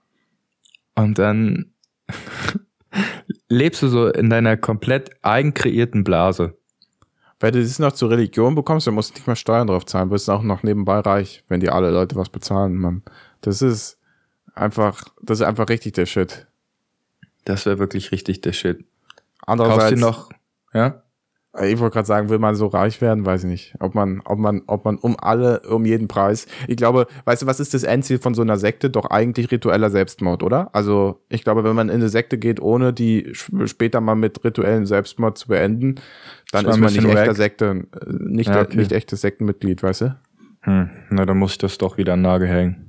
Und 0.96 1.20
dann 1.20 1.74
lebst 3.50 3.82
du 3.82 3.88
so 3.88 4.08
in 4.08 4.30
deiner 4.30 4.58
komplett 4.58 5.12
eigen 5.22 5.54
kreierten 5.54 6.04
Blase. 6.04 6.58
Wenn 7.40 7.54
du 7.54 7.62
das 7.62 7.78
noch 7.78 7.92
zur 7.92 8.10
Religion 8.10 8.56
bekommst, 8.56 8.88
dann 8.88 8.96
musst 8.96 9.12
du 9.12 9.14
nicht 9.16 9.28
mehr 9.28 9.36
Steuern 9.36 9.68
drauf 9.68 9.86
zahlen, 9.86 10.10
wirst 10.10 10.28
du 10.28 10.32
auch 10.32 10.42
noch 10.42 10.64
nebenbei 10.64 11.00
reich, 11.00 11.44
wenn 11.50 11.60
die 11.60 11.70
alle 11.70 11.92
Leute 11.92 12.16
was 12.16 12.30
bezahlen, 12.30 12.76
Mann. 12.76 13.04
Das 13.42 13.62
ist 13.62 13.97
einfach, 14.58 15.04
das 15.22 15.40
ist 15.40 15.46
einfach 15.46 15.70
richtig 15.70 15.94
der 15.94 16.06
Shit. 16.06 16.48
Das 17.46 17.66
wäre 17.66 17.80
wirklich 17.80 18.12
richtig 18.12 18.42
der 18.42 18.54
Shit. 18.54 18.86
Andererseits, 19.46 20.02
Kaufst 20.02 20.04
du 20.04 20.06
noch, 20.06 20.30
ja? 20.74 21.04
ich 21.64 21.80
wollte 21.80 21.94
gerade 21.96 22.06
sagen, 22.06 22.30
will 22.30 22.40
man 22.40 22.56
so 22.56 22.68
reich 22.68 23.02
werden, 23.02 23.26
weiß 23.26 23.44
ich 23.44 23.50
nicht. 23.50 23.76
Ob 23.80 23.96
man, 23.96 24.22
ob 24.26 24.38
man, 24.38 24.62
ob 24.68 24.86
man 24.86 24.98
um 24.98 25.18
alle, 25.20 25.62
um 25.62 25.86
jeden 25.86 26.08
Preis. 26.08 26.46
Ich 26.68 26.78
glaube, 26.78 27.08
weißt 27.26 27.42
du, 27.42 27.46
was 27.48 27.60
ist 27.60 27.74
das 27.74 27.84
Endziel 27.84 28.20
von 28.20 28.34
so 28.36 28.42
einer 28.42 28.58
Sekte? 28.58 28.90
Doch 28.90 29.10
eigentlich 29.10 29.52
ritueller 29.52 29.90
Selbstmord, 29.90 30.44
oder? 30.44 30.70
Also, 30.74 31.20
ich 31.30 31.44
glaube, 31.44 31.64
wenn 31.64 31.76
man 31.76 31.90
in 31.90 31.96
eine 31.96 32.10
Sekte 32.10 32.38
geht, 32.38 32.60
ohne 32.62 32.94
die 32.94 33.32
später 33.34 34.02
mal 34.02 34.16
mit 34.16 34.44
rituellen 34.44 34.86
Selbstmord 34.86 35.38
zu 35.38 35.48
beenden, 35.48 35.96
dann 36.52 36.66
ist 36.66 36.78
man 36.78 36.94
nicht 36.94 37.06
echter. 37.06 37.34
Sekte, 37.34 37.66
äh, 37.66 38.06
nicht, 38.08 38.50
Ja, 38.50 38.62
okay. 38.62 38.78
nicht 38.78 38.92
echtes 38.92 39.22
Sektenmitglied, 39.22 39.82
weißt 39.82 40.02
du? 40.02 40.20
Hm, 40.62 40.90
na, 41.10 41.26
dann 41.26 41.38
muss 41.38 41.54
ich 41.54 41.58
das 41.58 41.78
doch 41.78 41.98
wieder 41.98 42.14
an 42.14 42.22
Nagel 42.22 42.48
hängen. 42.48 42.87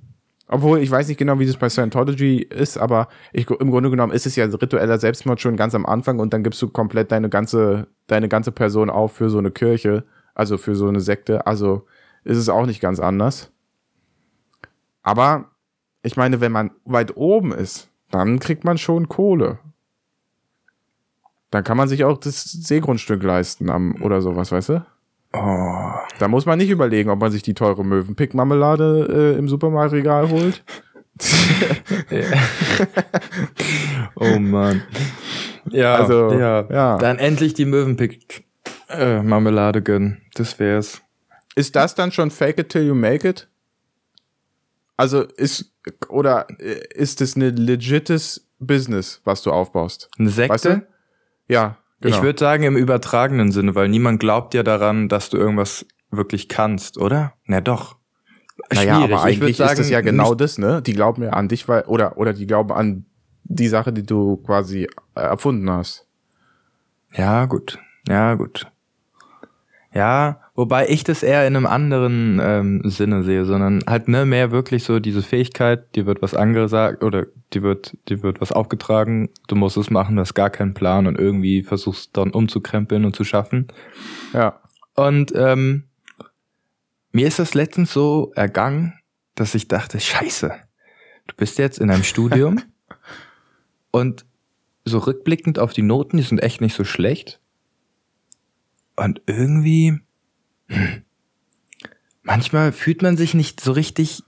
Obwohl, 0.48 0.78
ich 0.78 0.90
weiß 0.90 1.08
nicht 1.08 1.18
genau, 1.18 1.38
wie 1.38 1.46
das 1.46 1.58
bei 1.58 1.68
Scientology 1.68 2.38
ist, 2.38 2.78
aber 2.78 3.08
ich, 3.32 3.48
im 3.50 3.70
Grunde 3.70 3.90
genommen 3.90 4.12
ist 4.12 4.26
es 4.26 4.34
ja 4.34 4.46
ritueller 4.46 4.98
Selbstmord 4.98 5.40
schon 5.40 5.56
ganz 5.56 5.74
am 5.74 5.84
Anfang 5.84 6.18
und 6.18 6.32
dann 6.32 6.42
gibst 6.42 6.62
du 6.62 6.68
komplett 6.68 7.12
deine 7.12 7.28
ganze, 7.28 7.88
deine 8.06 8.28
ganze 8.28 8.50
Person 8.50 8.88
auf 8.88 9.12
für 9.12 9.28
so 9.28 9.38
eine 9.38 9.50
Kirche, 9.50 10.04
also 10.34 10.56
für 10.56 10.74
so 10.74 10.88
eine 10.88 11.00
Sekte. 11.00 11.46
Also 11.46 11.86
ist 12.24 12.38
es 12.38 12.48
auch 12.48 12.64
nicht 12.64 12.80
ganz 12.80 12.98
anders. 12.98 13.52
Aber 15.02 15.50
ich 16.02 16.16
meine, 16.16 16.40
wenn 16.40 16.52
man 16.52 16.70
weit 16.84 17.16
oben 17.16 17.52
ist, 17.52 17.90
dann 18.10 18.38
kriegt 18.38 18.64
man 18.64 18.78
schon 18.78 19.08
Kohle. 19.08 19.58
Dann 21.50 21.64
kann 21.64 21.76
man 21.76 21.88
sich 21.88 22.04
auch 22.04 22.18
das 22.18 22.44
Seegrundstück 22.44 23.22
leisten 23.22 23.68
am, 23.70 24.02
oder 24.02 24.22
sowas, 24.22 24.50
weißt 24.50 24.68
du? 24.70 24.86
Oh. 25.32 25.90
Da 26.18 26.28
muss 26.28 26.46
man 26.46 26.58
nicht 26.58 26.70
überlegen, 26.70 27.10
ob 27.10 27.20
man 27.20 27.30
sich 27.30 27.42
die 27.42 27.54
teure 27.54 27.84
Möwenpick-Marmelade 27.84 29.34
äh, 29.34 29.38
im 29.38 29.48
Supermarktregal 29.48 30.30
holt. 30.30 30.64
oh 34.14 34.38
Mann. 34.38 34.82
Ja, 35.70 35.96
Also, 35.96 36.32
ja. 36.32 36.66
ja. 36.70 36.96
Dann 36.98 37.18
endlich 37.18 37.54
die 37.54 37.66
Möwenpick 37.66 38.44
äh, 38.88 39.20
gönnen. 39.82 40.22
Das 40.34 40.58
wär's. 40.58 41.02
Ist 41.54 41.76
das 41.76 41.94
dann 41.94 42.12
schon 42.12 42.30
fake 42.30 42.58
it 42.58 42.68
till 42.70 42.86
you 42.86 42.94
make 42.94 43.28
it? 43.28 43.48
Also 44.96 45.22
ist 45.22 45.72
oder 46.08 46.46
äh, 46.58 46.80
ist 46.94 47.20
es 47.20 47.36
ein 47.36 47.56
legites 47.56 48.48
Business, 48.58 49.20
was 49.24 49.42
du 49.42 49.50
aufbaust? 49.52 50.08
Eine 50.18 50.30
Sekte? 50.30 50.54
Weißt 50.54 50.64
du? 50.64 50.86
Ja, 51.48 51.78
genau. 52.00 52.16
Ich 52.16 52.22
würde 52.22 52.38
sagen 52.38 52.64
im 52.64 52.76
übertragenen 52.76 53.52
Sinne, 53.52 53.74
weil 53.74 53.88
niemand 53.88 54.20
glaubt 54.20 54.54
ja 54.54 54.62
daran, 54.62 55.08
dass 55.08 55.30
du 55.30 55.36
irgendwas 55.36 55.86
wirklich 56.10 56.48
kannst, 56.48 56.98
oder? 56.98 57.34
Na 57.44 57.60
doch. 57.60 57.96
naja, 58.72 58.98
aber 58.98 59.04
Ich 59.04 59.10
würd 59.10 59.22
eigentlich 59.24 59.50
ist 59.50 59.56
sagen, 59.58 59.80
es 59.80 59.90
ja 59.90 60.00
genau 60.00 60.34
das, 60.34 60.58
ne? 60.58 60.82
Die 60.82 60.92
glauben 60.92 61.22
ja 61.22 61.30
an 61.30 61.48
dich, 61.48 61.68
weil 61.68 61.82
oder 61.82 62.16
oder 62.18 62.32
die 62.32 62.46
glauben 62.46 62.72
an 62.72 63.06
die 63.44 63.68
Sache, 63.68 63.92
die 63.92 64.04
du 64.04 64.36
quasi 64.38 64.88
äh, 65.14 65.20
erfunden 65.20 65.70
hast. 65.70 66.06
Ja, 67.14 67.46
gut. 67.46 67.78
Ja, 68.06 68.34
gut. 68.34 68.70
Ja, 69.94 70.40
wobei 70.58 70.88
ich 70.88 71.04
das 71.04 71.22
eher 71.22 71.46
in 71.46 71.54
einem 71.54 71.66
anderen 71.66 72.40
ähm, 72.42 72.82
Sinne 72.82 73.22
sehe, 73.22 73.44
sondern 73.44 73.84
halt 73.86 74.08
ne 74.08 74.26
mehr 74.26 74.50
wirklich 74.50 74.82
so 74.82 74.98
diese 74.98 75.22
Fähigkeit, 75.22 75.94
dir 75.94 76.04
wird 76.04 76.20
was 76.20 76.34
angesagt 76.34 77.04
oder 77.04 77.26
dir 77.54 77.62
wird 77.62 77.96
dir 78.08 78.24
wird 78.24 78.40
was 78.40 78.50
aufgetragen, 78.50 79.28
du 79.46 79.54
musst 79.54 79.76
es 79.76 79.88
machen, 79.88 80.16
du 80.16 80.22
hast 80.22 80.34
gar 80.34 80.50
keinen 80.50 80.74
Plan 80.74 81.06
und 81.06 81.16
irgendwie 81.16 81.62
versuchst 81.62 82.16
dann 82.16 82.32
umzukrempeln 82.32 83.04
und 83.04 83.14
zu 83.14 83.22
schaffen. 83.22 83.68
Ja. 84.32 84.60
Und 84.96 85.32
ähm, 85.36 85.84
mir 87.12 87.28
ist 87.28 87.38
das 87.38 87.54
letztens 87.54 87.92
so 87.92 88.32
ergangen, 88.34 88.94
dass 89.36 89.54
ich 89.54 89.68
dachte, 89.68 90.00
scheiße, 90.00 90.50
du 91.28 91.36
bist 91.36 91.58
jetzt 91.58 91.78
in 91.78 91.88
einem 91.88 92.02
Studium 92.02 92.60
und 93.92 94.26
so 94.84 94.98
rückblickend 94.98 95.60
auf 95.60 95.72
die 95.72 95.82
Noten, 95.82 96.16
die 96.16 96.24
sind 96.24 96.42
echt 96.42 96.60
nicht 96.60 96.74
so 96.74 96.82
schlecht. 96.82 97.38
Und 98.96 99.22
irgendwie, 99.26 100.00
manchmal 102.22 102.72
fühlt 102.72 103.02
man 103.02 103.16
sich 103.16 103.34
nicht 103.34 103.60
so 103.60 103.72
richtig, 103.72 104.22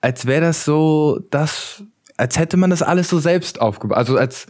als 0.00 0.26
wäre 0.26 0.40
das 0.40 0.64
so 0.64 1.20
das, 1.30 1.82
als 2.16 2.38
hätte 2.38 2.56
man 2.56 2.70
das 2.70 2.82
alles 2.82 3.08
so 3.08 3.18
selbst 3.18 3.60
aufgebaut. 3.60 3.96
Also 3.98 4.16
als, 4.16 4.46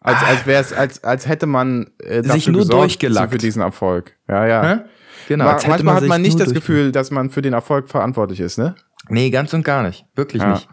Als 0.00 0.22
als 0.22 0.46
wär's 0.46 0.72
als 0.72 1.02
als 1.02 1.26
hätte 1.26 1.46
man 1.46 1.90
äh, 1.98 2.22
Sich 2.22 2.46
nur 2.46 2.60
gesorgt 2.60 2.80
durchgelackt. 2.82 3.32
für 3.32 3.38
diesen 3.38 3.60
Erfolg. 3.62 4.16
Ja, 4.28 4.46
ja. 4.46 4.62
Hä? 4.62 4.80
genau, 5.26 5.44
Ma 5.46 5.52
als 5.54 5.62
hätte 5.64 5.70
manchmal 5.70 5.94
hat 5.96 6.00
sich 6.02 6.08
man 6.08 6.22
nicht 6.22 6.38
das 6.40 6.54
Gefühl, 6.54 6.92
dass 6.92 7.10
man 7.10 7.30
für 7.30 7.42
den 7.42 7.52
Erfolg 7.52 7.88
verantwortlich 7.88 8.38
ist, 8.40 8.58
ne? 8.58 8.76
Nee, 9.08 9.30
ganz 9.30 9.52
und 9.52 9.64
gar 9.64 9.82
nicht. 9.82 10.06
Wirklich 10.14 10.42
Ja. 10.42 10.52
nicht. 10.52 10.68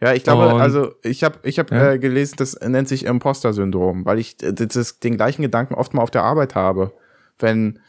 Ja, 0.00 0.12
ich 0.12 0.22
glaube, 0.22 0.54
Und- 0.54 0.60
also 0.60 0.94
ich 1.02 1.24
habe 1.24 1.40
ich 1.42 1.58
hab, 1.58 1.72
Ja. 1.72 1.92
äh, 1.92 1.98
gelesen, 1.98 2.36
das 2.38 2.54
nennt 2.60 2.86
sich 2.88 3.04
Imposter-Syndrom, 3.04 4.04
weil 4.04 4.20
ich 4.20 4.40
äh, 4.44 4.52
das, 4.52 4.68
das, 4.68 5.00
den 5.00 5.16
gleichen 5.16 5.42
Gedanken 5.42 5.74
oft 5.74 5.92
mal 5.92 6.02
auf 6.02 6.12
der 6.12 6.22
Arbeit 6.22 6.54
habe. 6.54 6.92
Wenn 7.40 7.80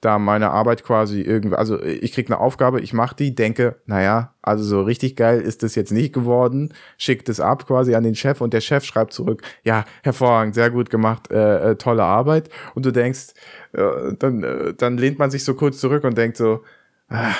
da 0.00 0.18
meine 0.18 0.50
Arbeit 0.50 0.84
quasi 0.84 1.20
irgendwie, 1.20 1.56
also 1.56 1.82
ich 1.82 2.12
krieg 2.12 2.28
eine 2.28 2.38
Aufgabe, 2.38 2.80
ich 2.80 2.92
mache 2.92 3.16
die, 3.16 3.34
denke, 3.34 3.80
naja, 3.86 4.34
also 4.42 4.62
so 4.62 4.82
richtig 4.82 5.16
geil 5.16 5.40
ist 5.40 5.62
das 5.62 5.74
jetzt 5.74 5.90
nicht 5.90 6.12
geworden, 6.12 6.72
schickt 6.96 7.28
es 7.28 7.40
ab 7.40 7.66
quasi 7.66 7.94
an 7.94 8.04
den 8.04 8.14
Chef 8.14 8.40
und 8.40 8.52
der 8.54 8.60
Chef 8.60 8.84
schreibt 8.84 9.12
zurück, 9.12 9.42
ja, 9.64 9.84
hervorragend, 10.02 10.54
sehr 10.54 10.70
gut 10.70 10.90
gemacht, 10.90 11.30
äh, 11.32 11.72
äh, 11.72 11.76
tolle 11.76 12.04
Arbeit. 12.04 12.48
Und 12.74 12.86
du 12.86 12.92
denkst, 12.92 13.34
äh, 13.72 14.14
dann, 14.18 14.44
äh, 14.44 14.74
dann 14.74 14.98
lehnt 14.98 15.18
man 15.18 15.30
sich 15.30 15.44
so 15.44 15.54
kurz 15.54 15.78
zurück 15.78 16.04
und 16.04 16.16
denkt 16.16 16.36
so, 16.36 16.62
ah, 17.08 17.34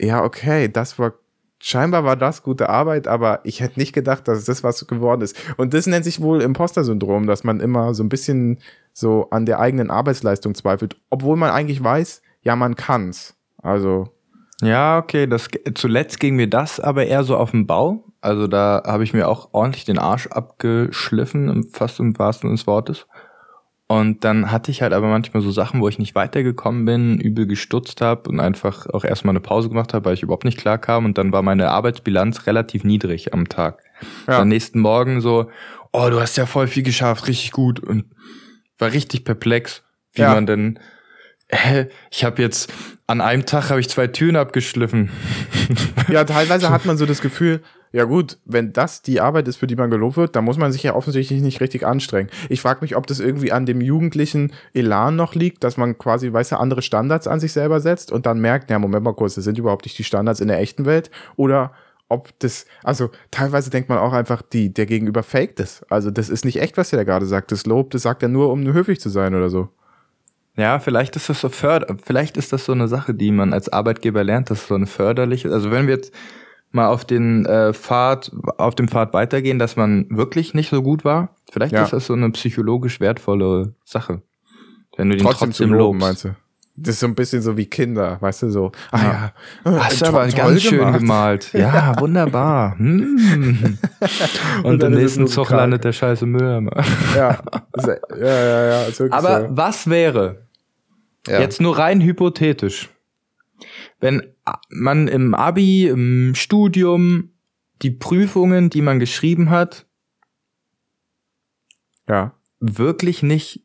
ja, 0.00 0.24
okay, 0.24 0.68
das 0.68 0.98
war 0.98 1.12
scheinbar 1.64 2.04
war 2.04 2.14
das 2.14 2.42
gute 2.42 2.68
Arbeit, 2.68 3.08
aber 3.08 3.40
ich 3.44 3.60
hätte 3.60 3.80
nicht 3.80 3.94
gedacht, 3.94 4.28
dass 4.28 4.44
das 4.44 4.62
was 4.62 4.86
geworden 4.86 5.22
ist. 5.22 5.34
Und 5.56 5.72
das 5.72 5.86
nennt 5.86 6.04
sich 6.04 6.20
wohl 6.20 6.42
Imposter-Syndrom, 6.42 7.26
dass 7.26 7.42
man 7.42 7.60
immer 7.60 7.94
so 7.94 8.04
ein 8.04 8.10
bisschen 8.10 8.58
so 8.92 9.30
an 9.30 9.46
der 9.46 9.60
eigenen 9.60 9.90
Arbeitsleistung 9.90 10.54
zweifelt, 10.54 10.96
obwohl 11.08 11.36
man 11.36 11.50
eigentlich 11.50 11.82
weiß, 11.82 12.20
ja, 12.42 12.54
man 12.54 12.76
kann's. 12.76 13.34
Also, 13.62 14.10
Ja, 14.60 14.98
okay, 14.98 15.26
das 15.26 15.48
zuletzt 15.74 16.20
ging 16.20 16.36
mir 16.36 16.50
das 16.50 16.80
aber 16.80 17.06
eher 17.06 17.24
so 17.24 17.36
auf 17.38 17.52
den 17.52 17.66
Bau. 17.66 18.04
Also 18.20 18.46
da 18.46 18.82
habe 18.86 19.04
ich 19.04 19.14
mir 19.14 19.26
auch 19.26 19.48
ordentlich 19.52 19.86
den 19.86 19.98
Arsch 19.98 20.26
abgeschliffen, 20.26 21.64
fast 21.72 21.98
im 21.98 22.18
wahrsten 22.18 22.50
des 22.50 22.66
Wortes. 22.66 23.06
Und 23.86 24.24
dann 24.24 24.50
hatte 24.50 24.70
ich 24.70 24.80
halt 24.80 24.94
aber 24.94 25.08
manchmal 25.08 25.42
so 25.42 25.50
Sachen, 25.50 25.80
wo 25.82 25.88
ich 25.88 25.98
nicht 25.98 26.14
weitergekommen 26.14 26.86
bin, 26.86 27.18
übel 27.20 27.46
gestutzt 27.46 28.00
habe 28.00 28.30
und 28.30 28.40
einfach 28.40 28.86
auch 28.86 29.04
erstmal 29.04 29.32
eine 29.32 29.40
Pause 29.40 29.68
gemacht 29.68 29.92
habe, 29.92 30.06
weil 30.06 30.14
ich 30.14 30.22
überhaupt 30.22 30.44
nicht 30.44 30.58
klar 30.58 30.78
kam. 30.78 31.04
Und 31.04 31.18
dann 31.18 31.32
war 31.32 31.42
meine 31.42 31.70
Arbeitsbilanz 31.70 32.46
relativ 32.46 32.82
niedrig 32.82 33.34
am 33.34 33.46
Tag. 33.48 33.82
Ja. 34.26 34.40
Am 34.40 34.48
nächsten 34.48 34.80
Morgen 34.80 35.20
so, 35.20 35.50
oh, 35.92 36.08
du 36.10 36.18
hast 36.20 36.36
ja 36.36 36.46
voll 36.46 36.66
viel 36.66 36.82
geschafft, 36.82 37.28
richtig 37.28 37.52
gut. 37.52 37.78
Und 37.78 38.06
war 38.78 38.90
richtig 38.92 39.24
perplex, 39.24 39.82
wie 40.14 40.22
Ja. 40.22 40.32
man 40.34 40.46
denn, 40.46 40.78
hä, 41.50 41.86
ich 42.10 42.24
habe 42.24 42.40
jetzt, 42.40 42.72
an 43.06 43.20
einem 43.20 43.44
Tag 43.44 43.68
habe 43.68 43.80
ich 43.80 43.90
zwei 43.90 44.06
Türen 44.06 44.36
abgeschliffen. 44.36 45.10
ja, 46.08 46.24
teilweise 46.24 46.70
hat 46.70 46.86
man 46.86 46.96
so 46.96 47.04
das 47.04 47.20
Gefühl, 47.20 47.62
ja 47.94 48.02
gut, 48.06 48.38
wenn 48.44 48.72
das 48.72 49.02
die 49.02 49.20
Arbeit 49.20 49.46
ist, 49.46 49.54
für 49.54 49.68
die 49.68 49.76
man 49.76 49.88
gelobt 49.88 50.16
wird, 50.16 50.34
dann 50.34 50.44
muss 50.44 50.58
man 50.58 50.72
sich 50.72 50.82
ja 50.82 50.96
offensichtlich 50.96 51.40
nicht 51.40 51.60
richtig 51.60 51.86
anstrengen. 51.86 52.28
Ich 52.48 52.60
frage 52.60 52.80
mich, 52.80 52.96
ob 52.96 53.06
das 53.06 53.20
irgendwie 53.20 53.52
an 53.52 53.66
dem 53.66 53.80
jugendlichen 53.80 54.52
Elan 54.72 55.14
noch 55.14 55.36
liegt, 55.36 55.62
dass 55.62 55.76
man 55.76 55.96
quasi, 55.96 56.32
weißt 56.32 56.50
du, 56.50 56.56
andere 56.56 56.82
Standards 56.82 57.28
an 57.28 57.38
sich 57.38 57.52
selber 57.52 57.78
setzt 57.78 58.10
und 58.10 58.26
dann 58.26 58.40
merkt, 58.40 58.68
ja, 58.68 58.80
Moment 58.80 59.04
mal 59.04 59.14
kurz, 59.14 59.36
das 59.36 59.44
sind 59.44 59.58
überhaupt 59.58 59.84
nicht 59.84 59.96
die 59.96 60.02
Standards 60.02 60.40
in 60.40 60.48
der 60.48 60.58
echten 60.58 60.86
Welt 60.86 61.12
oder 61.36 61.70
ob 62.08 62.36
das, 62.40 62.66
also 62.82 63.10
teilweise 63.30 63.70
denkt 63.70 63.88
man 63.88 63.98
auch 63.98 64.12
einfach, 64.12 64.42
die, 64.42 64.74
der 64.74 64.86
Gegenüber 64.86 65.22
faked 65.22 65.60
es. 65.60 65.86
Also 65.88 66.10
das 66.10 66.30
ist 66.30 66.44
nicht 66.44 66.60
echt, 66.60 66.76
was 66.76 66.92
er 66.92 66.96
da 66.96 67.04
gerade 67.04 67.26
sagt. 67.26 67.52
Das 67.52 67.64
Lob, 67.64 67.92
das 67.92 68.02
sagt 68.02 68.24
er 68.24 68.28
nur, 68.28 68.50
um 68.50 68.64
höflich 68.64 69.00
zu 69.00 69.08
sein 69.08 69.36
oder 69.36 69.50
so. 69.50 69.68
Ja, 70.56 70.80
vielleicht 70.80 71.14
ist 71.14 71.28
das 71.28 71.40
so 71.40 71.48
förder, 71.48 71.96
vielleicht 72.04 72.36
ist 72.36 72.52
das 72.52 72.64
so 72.64 72.72
eine 72.72 72.88
Sache, 72.88 73.14
die 73.14 73.30
man 73.30 73.52
als 73.52 73.68
Arbeitgeber 73.68 74.24
lernt, 74.24 74.50
dass 74.50 74.66
so 74.66 74.74
eine 74.74 74.86
förderliche, 74.88 75.52
also 75.52 75.70
wenn 75.70 75.86
wir 75.86 75.94
jetzt 75.94 76.12
mal 76.74 76.88
auf 76.88 77.04
den 77.04 77.46
äh, 77.46 77.72
Pfad, 77.72 78.30
auf 78.58 78.74
dem 78.74 78.88
Pfad 78.88 79.12
weitergehen, 79.12 79.58
dass 79.58 79.76
man 79.76 80.06
wirklich 80.10 80.54
nicht 80.54 80.70
so 80.70 80.82
gut 80.82 81.04
war, 81.04 81.30
vielleicht 81.50 81.72
Ja. 81.72 81.84
ist 81.84 81.92
das 81.92 82.06
so 82.06 82.12
eine 82.14 82.30
psychologisch 82.30 83.00
wertvolle 83.00 83.74
Sache. 83.84 84.22
Wenn 84.96 85.10
du 85.10 85.16
den 85.16 85.24
Trotzdem, 85.26 85.48
trotzdem, 85.50 85.70
loben, 85.72 85.98
lobst. 86.00 86.06
meinst 86.06 86.24
du? 86.24 86.36
Das 86.76 86.94
ist 86.94 87.00
so 87.00 87.06
ein 87.06 87.14
bisschen 87.14 87.40
so 87.40 87.56
wie 87.56 87.66
Kinder, 87.66 88.16
weißt 88.20 88.42
du, 88.42 88.50
so. 88.50 88.72
Ah 88.90 88.98
ja, 89.02 89.32
ja. 89.64 89.84
hast 89.84 90.02
du 90.02 90.06
aber 90.06 90.26
ganz 90.26 90.60
schön 90.62 90.78
gemacht. 90.78 90.98
gemalt. 90.98 91.50
Ja, 91.54 91.94
wunderbar. 92.00 92.76
Hm. 92.78 93.78
Und, 94.64 94.66
Und 94.66 94.82
im 94.82 94.92
nächsten 94.94 95.28
Zug 95.28 95.50
landet 95.50 95.84
der 95.84 95.92
scheiße 95.92 96.26
Müll. 96.26 96.68
Ja, 97.16 97.38
ja, 98.18 98.26
ja, 98.26 98.66
ja. 98.66 98.86
aber 99.10 99.40
so. 99.42 99.46
was 99.50 99.88
wäre, 99.88 100.48
jetzt 101.28 101.60
nur 101.60 101.78
rein 101.78 102.00
hypothetisch, 102.00 102.90
wenn 104.00 104.33
man 104.70 105.08
im 105.08 105.34
Abi, 105.34 105.88
im 105.88 106.34
Studium 106.34 107.30
die 107.82 107.90
Prüfungen, 107.90 108.70
die 108.70 108.82
man 108.82 108.98
geschrieben 108.98 109.50
hat, 109.50 109.86
ja. 112.08 112.34
wirklich 112.60 113.22
nicht 113.22 113.64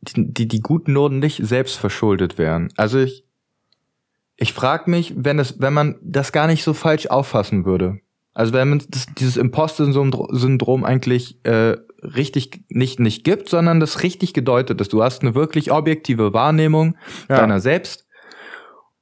die, 0.00 0.32
die, 0.32 0.48
die 0.48 0.60
guten 0.60 0.92
Noten 0.92 1.18
nicht 1.18 1.44
selbst 1.44 1.76
verschuldet 1.76 2.38
wären. 2.38 2.68
Also 2.76 2.98
ich, 2.98 3.24
ich 4.36 4.52
frage 4.52 4.90
mich, 4.90 5.14
wenn 5.16 5.38
es, 5.38 5.60
wenn 5.60 5.72
man 5.72 5.96
das 6.02 6.32
gar 6.32 6.46
nicht 6.46 6.64
so 6.64 6.74
falsch 6.74 7.06
auffassen 7.06 7.64
würde. 7.64 8.00
Also 8.34 8.52
wenn 8.52 8.68
man 8.68 8.82
das, 8.88 9.06
dieses 9.18 9.36
Imposter-Syndrom 9.36 10.84
eigentlich 10.84 11.44
äh, 11.44 11.76
richtig 12.02 12.64
nicht 12.68 12.98
nicht 12.98 13.24
gibt, 13.24 13.48
sondern 13.48 13.78
das 13.78 14.02
richtig 14.02 14.32
gedeutet 14.32 14.80
ist. 14.80 14.92
Du 14.92 15.02
hast 15.02 15.22
eine 15.22 15.34
wirklich 15.34 15.70
objektive 15.70 16.32
Wahrnehmung 16.32 16.96
ja. 17.28 17.36
deiner 17.36 17.60
selbst 17.60 18.06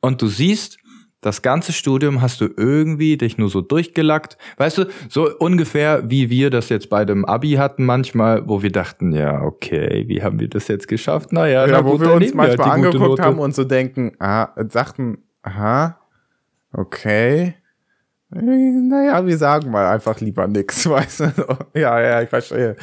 und 0.01 0.21
du 0.21 0.27
siehst, 0.27 0.79
das 1.21 1.43
ganze 1.43 1.73
Studium 1.73 2.23
hast 2.23 2.41
du 2.41 2.49
irgendwie 2.57 3.19
dich 3.19 3.37
nur 3.37 3.51
so 3.51 3.61
durchgelackt. 3.61 4.39
Weißt 4.57 4.79
du, 4.79 4.87
so 5.09 5.31
ungefähr 5.39 6.09
wie 6.09 6.31
wir 6.31 6.51
das 6.51 6.69
jetzt 6.71 6.89
bei 6.89 7.05
dem 7.05 7.25
Abi 7.25 7.53
hatten 7.53 7.85
manchmal, 7.85 8.49
wo 8.49 8.63
wir 8.63 8.73
dachten, 8.73 9.13
ja, 9.13 9.43
okay, 9.43 10.05
wie 10.07 10.23
haben 10.23 10.41
wir 10.41 10.49
das 10.49 10.69
jetzt 10.69 10.89
geschafft? 10.89 11.33
Naja, 11.33 11.67
ja, 11.67 11.73
na 11.73 11.85
wo 11.85 11.93
gut, 11.93 12.01
wir 12.01 12.13
uns 12.15 12.33
manchmal 12.33 12.59
wir 12.59 12.65
halt 12.65 12.85
angeguckt 12.87 13.21
haben 13.21 13.39
und 13.39 13.55
so 13.55 13.65
denken, 13.65 14.13
ah, 14.19 14.47
dachten, 14.63 15.19
aha, 15.43 15.99
okay. 16.73 17.55
Naja, 18.31 19.27
wir 19.27 19.37
sagen 19.37 19.71
mal 19.71 19.87
einfach 19.87 20.21
lieber 20.21 20.47
nix, 20.47 20.87
weißt 20.89 21.21
du? 21.21 21.33
Ja, 21.75 22.01
ja, 22.01 22.23
ich 22.23 22.29
verstehe. 22.29 22.77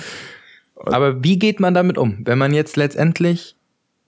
Und 0.76 0.94
Aber 0.94 1.24
wie 1.24 1.40
geht 1.40 1.60
man 1.60 1.74
damit 1.74 1.98
um, 1.98 2.20
wenn 2.24 2.38
man 2.38 2.54
jetzt 2.54 2.78
letztendlich 2.78 3.57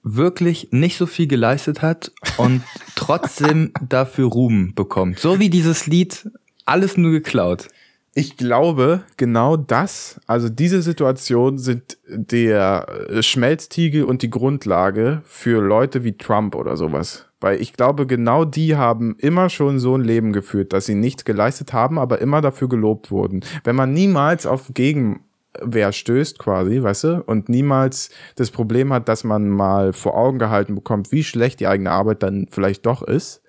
wirklich 0.03 0.69
nicht 0.71 0.97
so 0.97 1.05
viel 1.05 1.27
geleistet 1.27 1.81
hat 1.81 2.11
und 2.37 2.63
trotzdem 2.95 3.71
dafür 3.87 4.27
Ruhm 4.27 4.73
bekommt. 4.75 5.19
So 5.19 5.39
wie 5.39 5.49
dieses 5.49 5.87
Lied, 5.87 6.29
alles 6.65 6.97
nur 6.97 7.11
geklaut. 7.11 7.67
Ich 8.15 8.37
glaube, 8.37 9.03
genau 9.17 9.55
das, 9.55 10.19
also 10.25 10.49
diese 10.49 10.81
Situation 10.81 11.57
sind 11.57 11.97
der 12.07 12.87
Schmelztiegel 13.21 14.03
und 14.03 14.23
die 14.23 14.29
Grundlage 14.29 15.21
für 15.25 15.61
Leute 15.61 16.03
wie 16.03 16.17
Trump 16.17 16.55
oder 16.55 16.75
sowas. 16.75 17.27
Weil 17.39 17.61
ich 17.61 17.73
glaube, 17.73 18.07
genau 18.07 18.43
die 18.45 18.75
haben 18.75 19.15
immer 19.19 19.49
schon 19.49 19.79
so 19.79 19.95
ein 19.95 20.03
Leben 20.03 20.33
geführt, 20.33 20.73
dass 20.73 20.87
sie 20.87 20.95
nichts 20.95 21.23
geleistet 21.23 21.71
haben, 21.71 21.97
aber 21.97 22.19
immer 22.19 22.41
dafür 22.41 22.67
gelobt 22.67 23.11
wurden. 23.11 23.41
Wenn 23.63 23.75
man 23.75 23.93
niemals 23.93 24.45
auf 24.45 24.71
Gegen 24.73 25.21
wer 25.61 25.91
stößt 25.91 26.39
quasi, 26.39 26.81
weißt 26.81 27.03
du, 27.05 27.23
und 27.25 27.49
niemals 27.49 28.09
das 28.35 28.51
Problem 28.51 28.93
hat, 28.93 29.09
dass 29.09 29.23
man 29.23 29.49
mal 29.49 29.93
vor 29.93 30.15
Augen 30.15 30.39
gehalten 30.39 30.75
bekommt, 30.75 31.11
wie 31.11 31.23
schlecht 31.23 31.59
die 31.59 31.67
eigene 31.67 31.91
Arbeit 31.91 32.23
dann 32.23 32.47
vielleicht 32.49 32.85
doch 32.85 33.01
ist. 33.01 33.41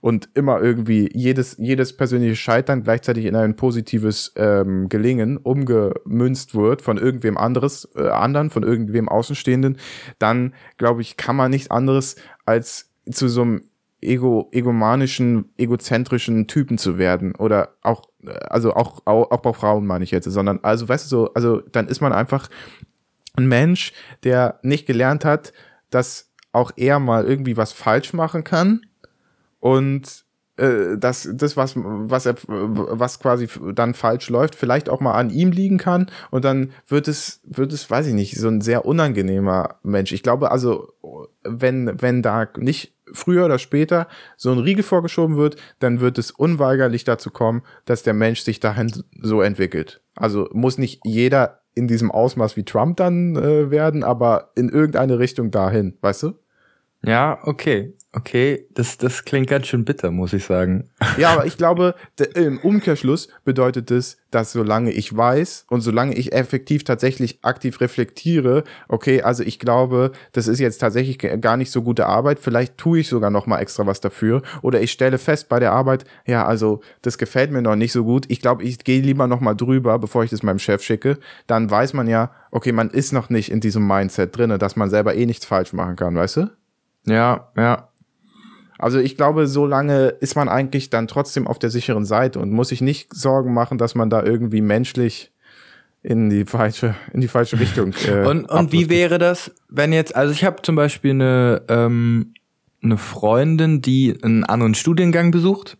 Und 0.00 0.28
immer 0.34 0.62
irgendwie 0.62 1.10
jedes, 1.12 1.56
jedes 1.58 1.96
persönliche 1.96 2.36
Scheitern 2.36 2.84
gleichzeitig 2.84 3.24
in 3.24 3.34
ein 3.34 3.56
positives 3.56 4.32
ähm, 4.36 4.88
Gelingen 4.88 5.38
umgemünzt 5.38 6.54
wird 6.54 6.82
von 6.82 6.98
irgendwem 6.98 7.36
anderes, 7.36 7.88
äh, 7.96 8.06
anderen, 8.08 8.50
von 8.50 8.62
irgendwem 8.62 9.08
Außenstehenden, 9.08 9.78
dann 10.20 10.54
glaube 10.78 11.00
ich, 11.02 11.16
kann 11.16 11.34
man 11.34 11.50
nichts 11.50 11.68
anderes 11.68 12.14
als 12.44 12.92
zu 13.10 13.26
so 13.26 13.42
einem 13.42 13.62
ego, 14.00 14.48
egomanischen, 14.52 15.50
egozentrischen 15.56 16.46
Typen 16.46 16.78
zu 16.78 16.98
werden. 16.98 17.34
Oder 17.34 17.76
auch, 17.82 18.02
also 18.48 18.74
auch, 18.74 19.02
auch, 19.04 19.30
auch 19.30 19.40
bei 19.40 19.52
Frauen 19.52 19.86
meine 19.86 20.04
ich 20.04 20.10
jetzt, 20.10 20.26
sondern, 20.26 20.60
also 20.62 20.88
weißt 20.88 21.06
du 21.06 21.08
so, 21.08 21.34
also 21.34 21.60
dann 21.72 21.88
ist 21.88 22.00
man 22.00 22.12
einfach 22.12 22.48
ein 23.36 23.46
Mensch, 23.46 23.92
der 24.24 24.58
nicht 24.62 24.86
gelernt 24.86 25.24
hat, 25.24 25.52
dass 25.90 26.30
auch 26.52 26.72
er 26.76 26.98
mal 26.98 27.24
irgendwie 27.24 27.56
was 27.56 27.72
falsch 27.72 28.12
machen 28.12 28.44
kann 28.44 28.86
und 29.60 30.24
äh, 30.56 30.96
dass 30.96 31.28
das 31.34 31.56
was 31.56 31.74
was 31.76 32.24
er 32.24 32.36
was 32.46 33.20
quasi 33.20 33.46
dann 33.74 33.92
falsch 33.92 34.30
läuft 34.30 34.54
vielleicht 34.54 34.88
auch 34.88 35.00
mal 35.00 35.12
an 35.12 35.28
ihm 35.28 35.50
liegen 35.50 35.76
kann 35.76 36.10
und 36.30 36.46
dann 36.46 36.72
wird 36.88 37.08
es 37.08 37.40
wird 37.44 37.74
es 37.74 37.90
weiß 37.90 38.06
ich 38.06 38.14
nicht 38.14 38.38
so 38.38 38.48
ein 38.48 38.62
sehr 38.62 38.86
unangenehmer 38.86 39.76
Mensch. 39.82 40.12
Ich 40.12 40.22
glaube 40.22 40.50
also 40.50 40.94
wenn 41.42 42.00
wenn 42.00 42.22
da 42.22 42.48
nicht 42.56 42.95
früher 43.12 43.44
oder 43.44 43.58
später 43.58 44.08
so 44.36 44.52
ein 44.52 44.58
Riegel 44.58 44.82
vorgeschoben 44.82 45.36
wird, 45.36 45.56
dann 45.78 46.00
wird 46.00 46.18
es 46.18 46.30
unweigerlich 46.30 47.04
dazu 47.04 47.30
kommen, 47.30 47.62
dass 47.84 48.02
der 48.02 48.14
Mensch 48.14 48.40
sich 48.40 48.60
dahin 48.60 48.92
so 49.20 49.42
entwickelt. 49.42 50.00
Also 50.14 50.48
muss 50.52 50.78
nicht 50.78 51.00
jeder 51.04 51.60
in 51.74 51.88
diesem 51.88 52.10
Ausmaß 52.10 52.56
wie 52.56 52.64
Trump 52.64 52.96
dann 52.96 53.36
äh, 53.36 53.70
werden, 53.70 54.02
aber 54.02 54.50
in 54.56 54.68
irgendeine 54.70 55.18
Richtung 55.18 55.50
dahin, 55.50 55.96
weißt 56.00 56.24
du? 56.24 56.32
Ja, 57.04 57.38
okay. 57.42 57.94
Okay, 58.16 58.66
das, 58.72 58.96
das 58.96 59.26
klingt 59.26 59.46
ganz 59.46 59.66
schön 59.66 59.84
bitter, 59.84 60.10
muss 60.10 60.32
ich 60.32 60.46
sagen. 60.46 60.88
Ja, 61.18 61.32
aber 61.32 61.46
ich 61.46 61.56
glaube, 61.56 61.94
im 62.34 62.58
Umkehrschluss 62.58 63.28
bedeutet 63.44 63.90
es, 63.90 64.18
dass 64.30 64.52
solange 64.52 64.90
ich 64.90 65.14
weiß 65.14 65.66
und 65.68 65.82
solange 65.82 66.14
ich 66.14 66.32
effektiv 66.32 66.84
tatsächlich 66.84 67.38
aktiv 67.42 67.80
reflektiere, 67.80 68.64
okay, 68.88 69.22
also 69.22 69.42
ich 69.42 69.58
glaube, 69.58 70.12
das 70.32 70.48
ist 70.48 70.60
jetzt 70.60 70.78
tatsächlich 70.78 71.18
gar 71.18 71.56
nicht 71.56 71.70
so 71.70 71.82
gute 71.82 72.06
Arbeit, 72.06 72.38
vielleicht 72.38 72.76
tue 72.78 73.00
ich 73.00 73.08
sogar 73.08 73.30
noch 73.30 73.46
mal 73.46 73.60
extra 73.60 73.86
was 73.86 74.00
dafür 74.00 74.42
oder 74.62 74.80
ich 74.80 74.92
stelle 74.92 75.18
fest 75.18 75.48
bei 75.48 75.58
der 75.60 75.72
Arbeit, 75.72 76.04
ja, 76.26 76.44
also 76.46 76.80
das 77.02 77.18
gefällt 77.18 77.50
mir 77.50 77.62
noch 77.62 77.76
nicht 77.76 77.92
so 77.92 78.04
gut. 78.04 78.24
Ich 78.28 78.40
glaube, 78.40 78.62
ich 78.64 78.78
gehe 78.78 79.00
lieber 79.00 79.26
noch 79.26 79.40
mal 79.40 79.54
drüber, 79.54 79.98
bevor 79.98 80.24
ich 80.24 80.30
das 80.30 80.42
meinem 80.42 80.58
Chef 80.58 80.82
schicke. 80.82 81.18
Dann 81.46 81.70
weiß 81.70 81.92
man 81.92 82.08
ja, 82.08 82.30
okay, 82.50 82.72
man 82.72 82.90
ist 82.90 83.12
noch 83.12 83.28
nicht 83.30 83.50
in 83.50 83.60
diesem 83.60 83.86
Mindset 83.86 84.36
drinne, 84.36 84.58
dass 84.58 84.76
man 84.76 84.90
selber 84.90 85.14
eh 85.14 85.26
nichts 85.26 85.44
falsch 85.44 85.72
machen 85.72 85.96
kann, 85.96 86.14
weißt 86.14 86.36
du? 86.38 86.50
Ja, 87.06 87.52
ja. 87.56 87.85
Also 88.78 88.98
ich 88.98 89.16
glaube, 89.16 89.46
so 89.46 89.66
lange 89.66 90.08
ist 90.08 90.36
man 90.36 90.48
eigentlich 90.48 90.90
dann 90.90 91.08
trotzdem 91.08 91.46
auf 91.46 91.58
der 91.58 91.70
sicheren 91.70 92.04
Seite 92.04 92.38
und 92.38 92.50
muss 92.50 92.68
sich 92.68 92.80
nicht 92.80 93.14
Sorgen 93.14 93.54
machen, 93.54 93.78
dass 93.78 93.94
man 93.94 94.10
da 94.10 94.22
irgendwie 94.22 94.60
menschlich 94.60 95.32
in 96.02 96.30
die 96.30 96.44
falsche 96.44 96.94
in 97.12 97.20
die 97.20 97.28
falsche 97.28 97.58
Richtung. 97.58 97.92
Äh, 98.06 98.26
und 98.26 98.48
und 98.48 98.72
wie 98.72 98.88
wäre 98.88 99.18
das, 99.18 99.52
wenn 99.68 99.92
jetzt? 99.92 100.14
Also 100.14 100.32
ich 100.32 100.44
habe 100.44 100.62
zum 100.62 100.76
Beispiel 100.76 101.12
eine 101.12 101.62
ähm, 101.68 102.34
eine 102.82 102.98
Freundin, 102.98 103.82
die 103.82 104.16
einen 104.22 104.44
anderen 104.44 104.74
Studiengang 104.74 105.30
besucht. 105.30 105.78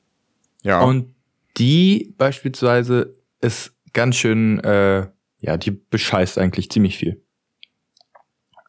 Ja. 0.63 0.81
Und 0.81 1.15
die 1.59 2.15
beispielsweise 2.19 3.15
ist 3.41 3.73
ganz 3.93 4.17
schön, 4.17 4.59
äh, 4.61 5.07
ja, 5.41 5.57
die 5.57 5.71
bescheißt 5.71 6.39
eigentlich 6.39 6.71
ziemlich 6.71 6.99
viel. 6.99 7.23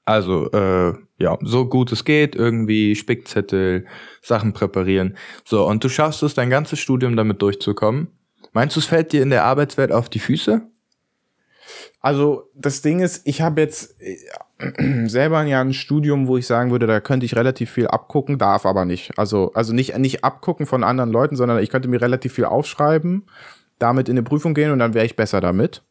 Also, 0.07 0.49
äh, 0.51 0.93
ja, 1.17 1.37
so 1.41 1.65
gut 1.65 1.91
es 1.91 2.05
geht, 2.05 2.33
irgendwie 2.33 2.95
Spickzettel, 2.95 3.85
Sachen 4.21 4.53
präparieren. 4.53 5.17
So, 5.43 5.67
und 5.67 5.83
du 5.83 5.89
schaffst 5.89 6.23
es, 6.23 6.33
dein 6.33 6.49
ganzes 6.49 6.79
Studium 6.79 7.17
damit 7.17 7.41
durchzukommen. 7.41 8.07
Meinst 8.53 8.77
du, 8.77 8.79
es 8.79 8.85
fällt 8.85 9.11
dir 9.11 9.21
in 9.21 9.31
der 9.31 9.43
Arbeitswelt 9.43 9.91
auf 9.91 10.07
die 10.07 10.19
Füße? 10.19 10.61
Also, 11.99 12.49
das 12.55 12.81
Ding 12.81 13.01
ist, 13.01 13.27
ich 13.27 13.41
habe 13.41 13.59
jetzt 13.59 13.97
äh, 13.99 15.07
selber 15.09 15.43
ja 15.43 15.59
ein 15.59 15.73
Studium, 15.73 16.29
wo 16.29 16.37
ich 16.37 16.47
sagen 16.47 16.71
würde, 16.71 16.87
da 16.87 17.01
könnte 17.01 17.25
ich 17.25 17.35
relativ 17.35 17.71
viel 17.71 17.87
abgucken, 17.87 18.37
darf 18.37 18.65
aber 18.65 18.85
nicht. 18.85 19.11
Also, 19.19 19.51
also 19.55 19.73
nicht, 19.73 19.97
nicht 19.97 20.23
abgucken 20.23 20.65
von 20.65 20.85
anderen 20.85 21.11
Leuten, 21.11 21.35
sondern 21.35 21.61
ich 21.61 21.69
könnte 21.69 21.89
mir 21.89 21.99
relativ 21.99 22.31
viel 22.31 22.45
aufschreiben, 22.45 23.25
damit 23.77 24.07
in 24.07 24.13
eine 24.13 24.23
Prüfung 24.23 24.53
gehen 24.53 24.71
und 24.71 24.79
dann 24.79 24.93
wäre 24.93 25.05
ich 25.05 25.17
besser 25.17 25.41
damit 25.41 25.83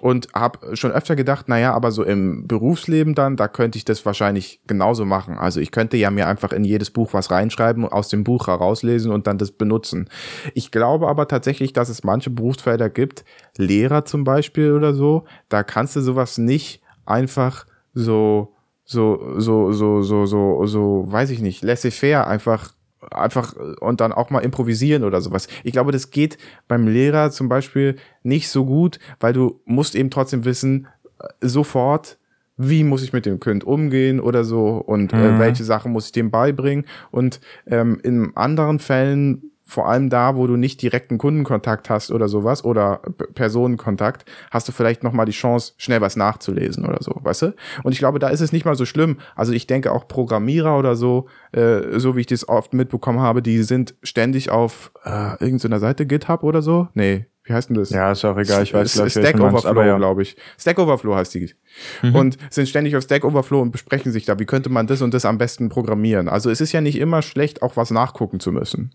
und 0.00 0.28
habe 0.34 0.76
schon 0.76 0.92
öfter 0.92 1.16
gedacht, 1.16 1.48
naja, 1.48 1.72
aber 1.74 1.90
so 1.90 2.04
im 2.04 2.46
Berufsleben 2.46 3.14
dann, 3.14 3.36
da 3.36 3.48
könnte 3.48 3.78
ich 3.78 3.84
das 3.84 4.04
wahrscheinlich 4.06 4.60
genauso 4.66 5.04
machen. 5.04 5.38
Also 5.38 5.60
ich 5.60 5.70
könnte 5.70 5.96
ja 5.96 6.10
mir 6.10 6.26
einfach 6.26 6.52
in 6.52 6.64
jedes 6.64 6.90
Buch 6.90 7.12
was 7.12 7.30
reinschreiben, 7.30 7.86
aus 7.86 8.08
dem 8.08 8.24
Buch 8.24 8.46
herauslesen 8.46 9.12
und 9.12 9.26
dann 9.26 9.38
das 9.38 9.52
benutzen. 9.52 10.08
Ich 10.54 10.70
glaube 10.70 11.08
aber 11.08 11.28
tatsächlich, 11.28 11.72
dass 11.72 11.88
es 11.88 12.04
manche 12.04 12.30
Berufsfelder 12.30 12.90
gibt, 12.90 13.24
Lehrer 13.56 14.04
zum 14.04 14.24
Beispiel 14.24 14.72
oder 14.72 14.94
so, 14.94 15.24
da 15.48 15.62
kannst 15.62 15.96
du 15.96 16.00
sowas 16.00 16.38
nicht 16.38 16.82
einfach 17.04 17.66
so 17.94 18.54
so, 18.90 19.34
so, 19.36 19.70
so, 19.70 20.00
so, 20.00 20.24
so, 20.24 20.64
so, 20.64 21.04
weiß 21.06 21.28
ich 21.28 21.40
nicht, 21.40 21.62
laissez-faire 21.62 22.26
einfach 22.26 22.72
einfach 23.10 23.54
und 23.80 24.00
dann 24.00 24.12
auch 24.12 24.30
mal 24.30 24.40
improvisieren 24.40 25.04
oder 25.04 25.20
sowas. 25.20 25.48
Ich 25.64 25.72
glaube, 25.72 25.92
das 25.92 26.10
geht 26.10 26.38
beim 26.66 26.86
Lehrer 26.86 27.30
zum 27.30 27.48
Beispiel 27.48 27.96
nicht 28.22 28.48
so 28.48 28.64
gut, 28.64 28.98
weil 29.20 29.32
du 29.32 29.60
musst 29.64 29.94
eben 29.94 30.10
trotzdem 30.10 30.44
wissen, 30.44 30.88
äh, 31.20 31.46
sofort, 31.46 32.18
wie 32.56 32.82
muss 32.82 33.04
ich 33.04 33.12
mit 33.12 33.24
dem 33.24 33.38
Kind 33.38 33.64
umgehen 33.64 34.18
oder 34.20 34.44
so 34.44 34.76
und 34.76 35.12
äh, 35.12 35.16
mhm. 35.16 35.36
äh, 35.36 35.38
welche 35.38 35.64
Sachen 35.64 35.92
muss 35.92 36.06
ich 36.06 36.12
dem 36.12 36.30
beibringen. 36.30 36.86
Und 37.10 37.40
ähm, 37.66 38.00
in 38.02 38.36
anderen 38.36 38.80
Fällen 38.80 39.52
vor 39.68 39.86
allem 39.86 40.08
da, 40.08 40.34
wo 40.34 40.46
du 40.46 40.56
nicht 40.56 40.80
direkten 40.80 41.18
Kundenkontakt 41.18 41.90
hast 41.90 42.10
oder 42.10 42.26
sowas 42.26 42.64
oder 42.64 43.02
Personenkontakt, 43.34 44.24
hast 44.50 44.66
du 44.66 44.72
vielleicht 44.72 45.04
noch 45.04 45.12
mal 45.12 45.26
die 45.26 45.32
Chance, 45.32 45.74
schnell 45.76 46.00
was 46.00 46.16
nachzulesen 46.16 46.86
oder 46.86 47.02
so, 47.02 47.14
weißt 47.22 47.42
du? 47.42 47.54
Und 47.82 47.92
ich 47.92 47.98
glaube, 47.98 48.18
da 48.18 48.28
ist 48.28 48.40
es 48.40 48.50
nicht 48.50 48.64
mal 48.64 48.76
so 48.76 48.86
schlimm. 48.86 49.18
Also 49.36 49.52
ich 49.52 49.66
denke 49.66 49.92
auch 49.92 50.08
Programmierer 50.08 50.78
oder 50.78 50.96
so, 50.96 51.26
äh, 51.52 51.98
so 51.98 52.16
wie 52.16 52.20
ich 52.20 52.26
das 52.26 52.48
oft 52.48 52.72
mitbekommen 52.72 53.20
habe, 53.20 53.42
die 53.42 53.62
sind 53.62 53.94
ständig 54.02 54.50
auf 54.50 54.90
äh, 55.04 55.32
irgendeiner 55.38 55.80
Seite 55.80 56.06
GitHub 56.06 56.44
oder 56.44 56.62
so. 56.62 56.88
Nee, 56.94 57.26
wie 57.48 57.54
heißt 57.54 57.70
denn 57.70 57.76
das? 57.76 57.90
Ja, 57.90 58.12
ist 58.12 58.24
auch 58.24 58.36
egal, 58.36 58.62
ich 58.62 58.74
weiß, 58.74 58.92
glaube 58.92 59.10
Stack 59.10 59.40
Overflow, 59.40 59.82
ja. 59.82 59.96
glaube 59.96 60.22
ich. 60.22 60.36
Stack 60.58 60.78
Overflow 60.78 61.14
heißt 61.16 61.34
die. 61.34 61.54
Mhm. 62.02 62.14
Und 62.14 62.38
sind 62.50 62.68
ständig 62.68 62.96
auf 62.96 63.04
Stack 63.04 63.24
Overflow 63.24 63.60
und 63.60 63.70
besprechen 63.70 64.12
sich 64.12 64.24
da, 64.26 64.38
wie 64.38 64.44
könnte 64.44 64.68
man 64.68 64.86
das 64.86 65.02
und 65.02 65.14
das 65.14 65.24
am 65.24 65.38
besten 65.38 65.68
programmieren. 65.68 66.28
Also 66.28 66.50
es 66.50 66.60
ist 66.60 66.72
ja 66.72 66.80
nicht 66.80 66.98
immer 66.98 67.22
schlecht, 67.22 67.62
auch 67.62 67.76
was 67.76 67.90
nachgucken 67.90 68.40
zu 68.40 68.52
müssen. 68.52 68.94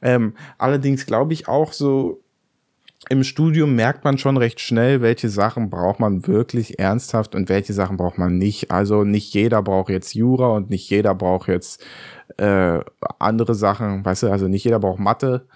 Ähm, 0.00 0.34
allerdings 0.58 1.06
glaube 1.06 1.34
ich 1.34 1.48
auch 1.48 1.72
so, 1.72 2.22
im 3.08 3.24
Studium 3.24 3.74
merkt 3.74 4.04
man 4.04 4.18
schon 4.18 4.36
recht 4.36 4.60
schnell, 4.60 5.00
welche 5.00 5.30
Sachen 5.30 5.70
braucht 5.70 6.00
man 6.00 6.26
wirklich 6.26 6.78
ernsthaft 6.78 7.34
und 7.34 7.48
welche 7.48 7.72
Sachen 7.72 7.96
braucht 7.96 8.18
man 8.18 8.36
nicht. 8.36 8.70
Also 8.70 9.04
nicht 9.04 9.32
jeder 9.32 9.62
braucht 9.62 9.88
jetzt 9.88 10.14
Jura 10.14 10.48
und 10.48 10.68
nicht 10.68 10.90
jeder 10.90 11.14
braucht 11.14 11.48
jetzt 11.48 11.82
äh, 12.36 12.80
andere 13.18 13.54
Sachen, 13.54 14.04
weißt 14.04 14.24
du, 14.24 14.30
also 14.30 14.48
nicht 14.48 14.64
jeder 14.64 14.78
braucht 14.80 15.00
Mathe. 15.00 15.48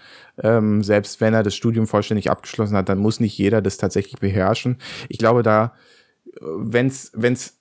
Ähm, 0.42 0.82
selbst 0.82 1.20
wenn 1.20 1.34
er 1.34 1.42
das 1.42 1.54
Studium 1.54 1.86
vollständig 1.86 2.30
abgeschlossen 2.30 2.76
hat, 2.76 2.88
dann 2.88 2.98
muss 2.98 3.20
nicht 3.20 3.36
jeder 3.36 3.60
das 3.60 3.76
tatsächlich 3.76 4.18
beherrschen. 4.20 4.78
Ich 5.10 5.18
glaube, 5.18 5.42
da, 5.42 5.74
wenn 6.40 6.86
es 6.86 7.12
wenn's, 7.14 7.60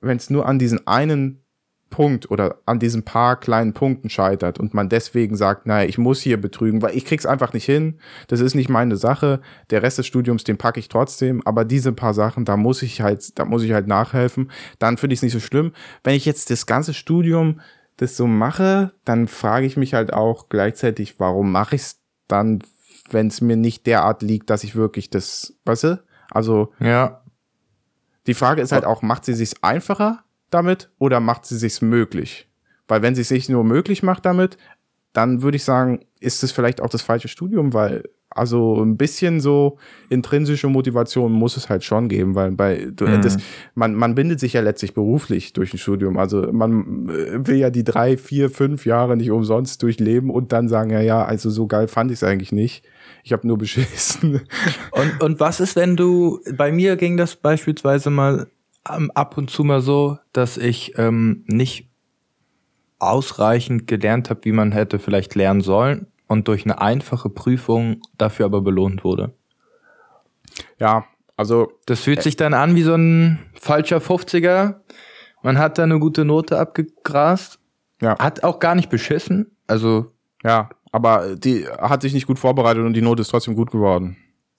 wenn's 0.00 0.30
nur 0.30 0.46
an 0.46 0.58
diesen 0.58 0.86
einen 0.86 1.44
Punkt 1.90 2.30
oder 2.30 2.58
an 2.66 2.78
diesen 2.78 3.02
paar 3.02 3.38
kleinen 3.38 3.72
Punkten 3.72 4.10
scheitert 4.10 4.58
und 4.58 4.74
man 4.74 4.88
deswegen 4.88 5.36
sagt, 5.36 5.66
naja, 5.66 5.88
ich 5.88 5.98
muss 5.98 6.20
hier 6.20 6.40
betrügen, 6.40 6.82
weil 6.82 6.96
ich 6.96 7.04
krieg's 7.04 7.26
einfach 7.26 7.52
nicht 7.52 7.64
hin, 7.64 7.98
das 8.28 8.40
ist 8.40 8.54
nicht 8.54 8.68
meine 8.68 8.96
Sache, 8.96 9.40
der 9.70 9.82
Rest 9.82 9.98
des 9.98 10.06
Studiums, 10.06 10.44
den 10.44 10.58
packe 10.58 10.80
ich 10.80 10.88
trotzdem, 10.88 11.42
aber 11.46 11.64
diese 11.64 11.92
paar 11.92 12.14
Sachen, 12.14 12.44
da 12.44 12.56
muss 12.56 12.82
ich 12.82 13.00
halt, 13.00 13.38
da 13.38 13.44
muss 13.44 13.62
ich 13.62 13.72
halt 13.72 13.86
nachhelfen, 13.86 14.50
dann 14.78 14.96
finde 14.96 15.14
ich 15.14 15.18
es 15.18 15.22
nicht 15.22 15.32
so 15.32 15.40
schlimm. 15.40 15.72
Wenn 16.04 16.14
ich 16.14 16.24
jetzt 16.24 16.50
das 16.50 16.66
ganze 16.66 16.94
Studium 16.94 17.60
das 17.96 18.16
so 18.16 18.26
mache, 18.26 18.92
dann 19.04 19.26
frage 19.26 19.66
ich 19.66 19.76
mich 19.76 19.94
halt 19.94 20.12
auch 20.12 20.48
gleichzeitig, 20.48 21.18
warum 21.18 21.50
mache 21.50 21.76
ich 21.76 21.82
es 21.82 22.00
dann, 22.28 22.60
wenn 23.10 23.28
es 23.28 23.40
mir 23.40 23.56
nicht 23.56 23.86
derart 23.86 24.22
liegt, 24.22 24.50
dass 24.50 24.62
ich 24.62 24.76
wirklich 24.76 25.10
das, 25.10 25.54
weißt 25.64 25.84
du? 25.84 26.04
Also, 26.30 26.72
ja. 26.80 27.22
Die 28.26 28.34
Frage 28.34 28.60
ist 28.60 28.72
halt 28.72 28.84
auch, 28.84 29.00
macht 29.00 29.24
sie 29.24 29.32
sich's 29.32 29.62
einfacher 29.62 30.22
damit 30.50 30.90
oder 30.98 31.20
macht 31.20 31.46
sie 31.46 31.56
sich's 31.56 31.82
möglich? 31.82 32.48
Weil 32.86 33.02
wenn 33.02 33.14
sie 33.14 33.22
sich 33.22 33.48
nur 33.48 33.64
möglich 33.64 34.02
macht 34.02 34.24
damit, 34.24 34.56
dann 35.12 35.42
würde 35.42 35.56
ich 35.56 35.64
sagen, 35.64 36.00
ist 36.20 36.42
es 36.42 36.52
vielleicht 36.52 36.80
auch 36.80 36.90
das 36.90 37.02
falsche 37.02 37.28
Studium, 37.28 37.72
weil 37.74 38.04
also 38.30 38.82
ein 38.82 38.96
bisschen 38.96 39.40
so 39.40 39.78
intrinsische 40.10 40.68
Motivation 40.68 41.32
muss 41.32 41.56
es 41.56 41.68
halt 41.68 41.82
schon 41.82 42.08
geben, 42.08 42.34
weil 42.34 42.52
bei 42.52 42.86
mhm. 43.00 43.22
das, 43.22 43.38
man, 43.74 43.94
man 43.94 44.14
bindet 44.14 44.38
sich 44.38 44.52
ja 44.52 44.60
letztlich 44.60 44.94
beruflich 44.94 45.54
durch 45.54 45.72
ein 45.72 45.78
Studium. 45.78 46.18
Also 46.18 46.52
man 46.52 47.08
äh, 47.08 47.46
will 47.46 47.56
ja 47.56 47.70
die 47.70 47.84
drei, 47.84 48.16
vier, 48.16 48.50
fünf 48.50 48.84
Jahre 48.84 49.16
nicht 49.16 49.30
umsonst 49.30 49.82
durchleben 49.82 50.30
und 50.30 50.52
dann 50.52 50.68
sagen, 50.68 50.90
ja, 50.90 51.00
ja, 51.00 51.24
also 51.24 51.48
so 51.48 51.66
geil 51.66 51.88
fand 51.88 52.10
ich 52.10 52.18
es 52.18 52.22
eigentlich 52.22 52.52
nicht. 52.52 52.84
Ich 53.24 53.32
habe 53.32 53.46
nur 53.46 53.58
beschissen. 53.58 54.42
Und, 54.92 55.22
und 55.22 55.40
was 55.40 55.60
ist, 55.60 55.74
wenn 55.74 55.96
du, 55.96 56.40
bei 56.54 56.70
mir 56.70 56.96
ging 56.96 57.16
das 57.16 57.34
beispielsweise 57.34 58.10
mal 58.10 58.46
ab 58.88 59.38
und 59.38 59.50
zu 59.50 59.64
mal 59.64 59.80
so, 59.80 60.18
dass 60.32 60.56
ich 60.56 60.98
ähm, 60.98 61.44
nicht 61.46 61.88
ausreichend 62.98 63.86
gelernt 63.86 64.30
habe, 64.30 64.40
wie 64.44 64.52
man 64.52 64.72
hätte 64.72 64.98
vielleicht 64.98 65.34
lernen 65.34 65.60
sollen 65.60 66.06
und 66.26 66.48
durch 66.48 66.64
eine 66.64 66.80
einfache 66.80 67.30
Prüfung 67.30 68.00
dafür 68.16 68.46
aber 68.46 68.60
belohnt 68.60 69.04
wurde. 69.04 69.34
Ja, 70.78 71.04
also. 71.36 71.72
Das 71.86 72.00
fühlt 72.00 72.22
sich 72.22 72.36
dann 72.36 72.54
an 72.54 72.74
wie 72.74 72.82
so 72.82 72.94
ein 72.94 73.38
falscher 73.54 73.98
50er. 73.98 74.76
Man 75.42 75.58
hat 75.58 75.78
da 75.78 75.84
eine 75.84 75.98
gute 75.98 76.24
Note 76.24 76.58
abgegrast. 76.58 77.60
Ja. 78.02 78.18
Hat 78.18 78.42
auch 78.42 78.58
gar 78.58 78.74
nicht 78.74 78.90
beschissen. 78.90 79.56
Also. 79.66 80.12
Ja, 80.44 80.70
aber 80.92 81.36
die 81.36 81.66
hat 81.66 82.02
sich 82.02 82.12
nicht 82.12 82.26
gut 82.26 82.38
vorbereitet 82.38 82.84
und 82.84 82.94
die 82.94 83.02
Note 83.02 83.22
ist 83.22 83.28
trotzdem 83.28 83.54
gut 83.54 83.70
geworden. 83.70 84.16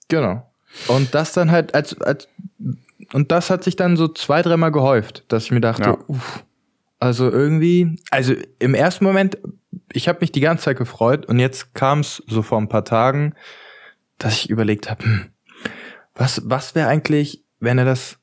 Genau. 0.08 0.50
Und 0.88 1.14
das 1.14 1.32
dann 1.32 1.50
halt 1.50 1.74
als, 1.74 2.00
als 2.00 2.28
und 3.12 3.32
das 3.32 3.50
hat 3.50 3.64
sich 3.64 3.76
dann 3.76 3.96
so 3.96 4.08
zwei, 4.08 4.42
dreimal 4.42 4.72
gehäuft, 4.72 5.24
dass 5.28 5.44
ich 5.44 5.50
mir 5.50 5.60
dachte, 5.60 5.82
ja. 5.82 5.98
uff, 6.06 6.44
also 6.98 7.30
irgendwie, 7.30 7.96
also 8.10 8.34
im 8.58 8.74
ersten 8.74 9.04
Moment 9.04 9.38
ich 9.92 10.08
habe 10.08 10.18
mich 10.20 10.32
die 10.32 10.40
ganze 10.40 10.64
Zeit 10.64 10.78
gefreut 10.78 11.26
und 11.26 11.38
jetzt 11.38 11.74
kam 11.74 12.00
es 12.00 12.22
so 12.26 12.42
vor 12.42 12.58
ein 12.58 12.68
paar 12.68 12.84
Tagen, 12.84 13.34
dass 14.18 14.34
ich 14.34 14.50
überlegt 14.50 14.90
habe, 14.90 15.04
hm, 15.04 15.26
was, 16.14 16.42
was 16.44 16.74
wäre 16.74 16.88
eigentlich, 16.88 17.44
wenn 17.60 17.78
er 17.78 17.84
das, 17.84 18.18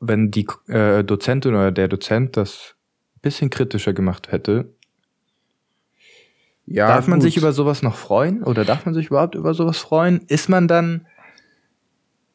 wenn 0.00 0.30
die 0.30 0.46
äh, 0.68 1.04
Dozentin 1.04 1.54
oder 1.54 1.72
der 1.72 1.88
Dozent 1.88 2.36
das 2.36 2.74
bisschen 3.22 3.50
kritischer 3.50 3.92
gemacht 3.92 4.30
hätte? 4.30 4.72
Ja, 6.66 6.88
darf 6.88 7.06
man 7.06 7.20
gut. 7.20 7.24
sich 7.24 7.36
über 7.36 7.52
sowas 7.52 7.82
noch 7.82 7.96
freuen? 7.96 8.42
Oder 8.42 8.64
darf 8.64 8.84
man 8.86 8.94
sich 8.94 9.06
überhaupt 9.06 9.36
über 9.36 9.54
sowas 9.54 9.78
freuen? 9.78 10.22
Ist 10.26 10.48
man 10.48 10.66
dann, 10.66 11.06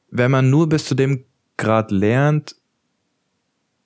wenn 0.10 0.32
man 0.32 0.50
nur 0.50 0.70
bis 0.70 0.86
zu 0.86 0.96
dem 0.96 1.26
Grad 1.62 1.92
lernt, 1.92 2.56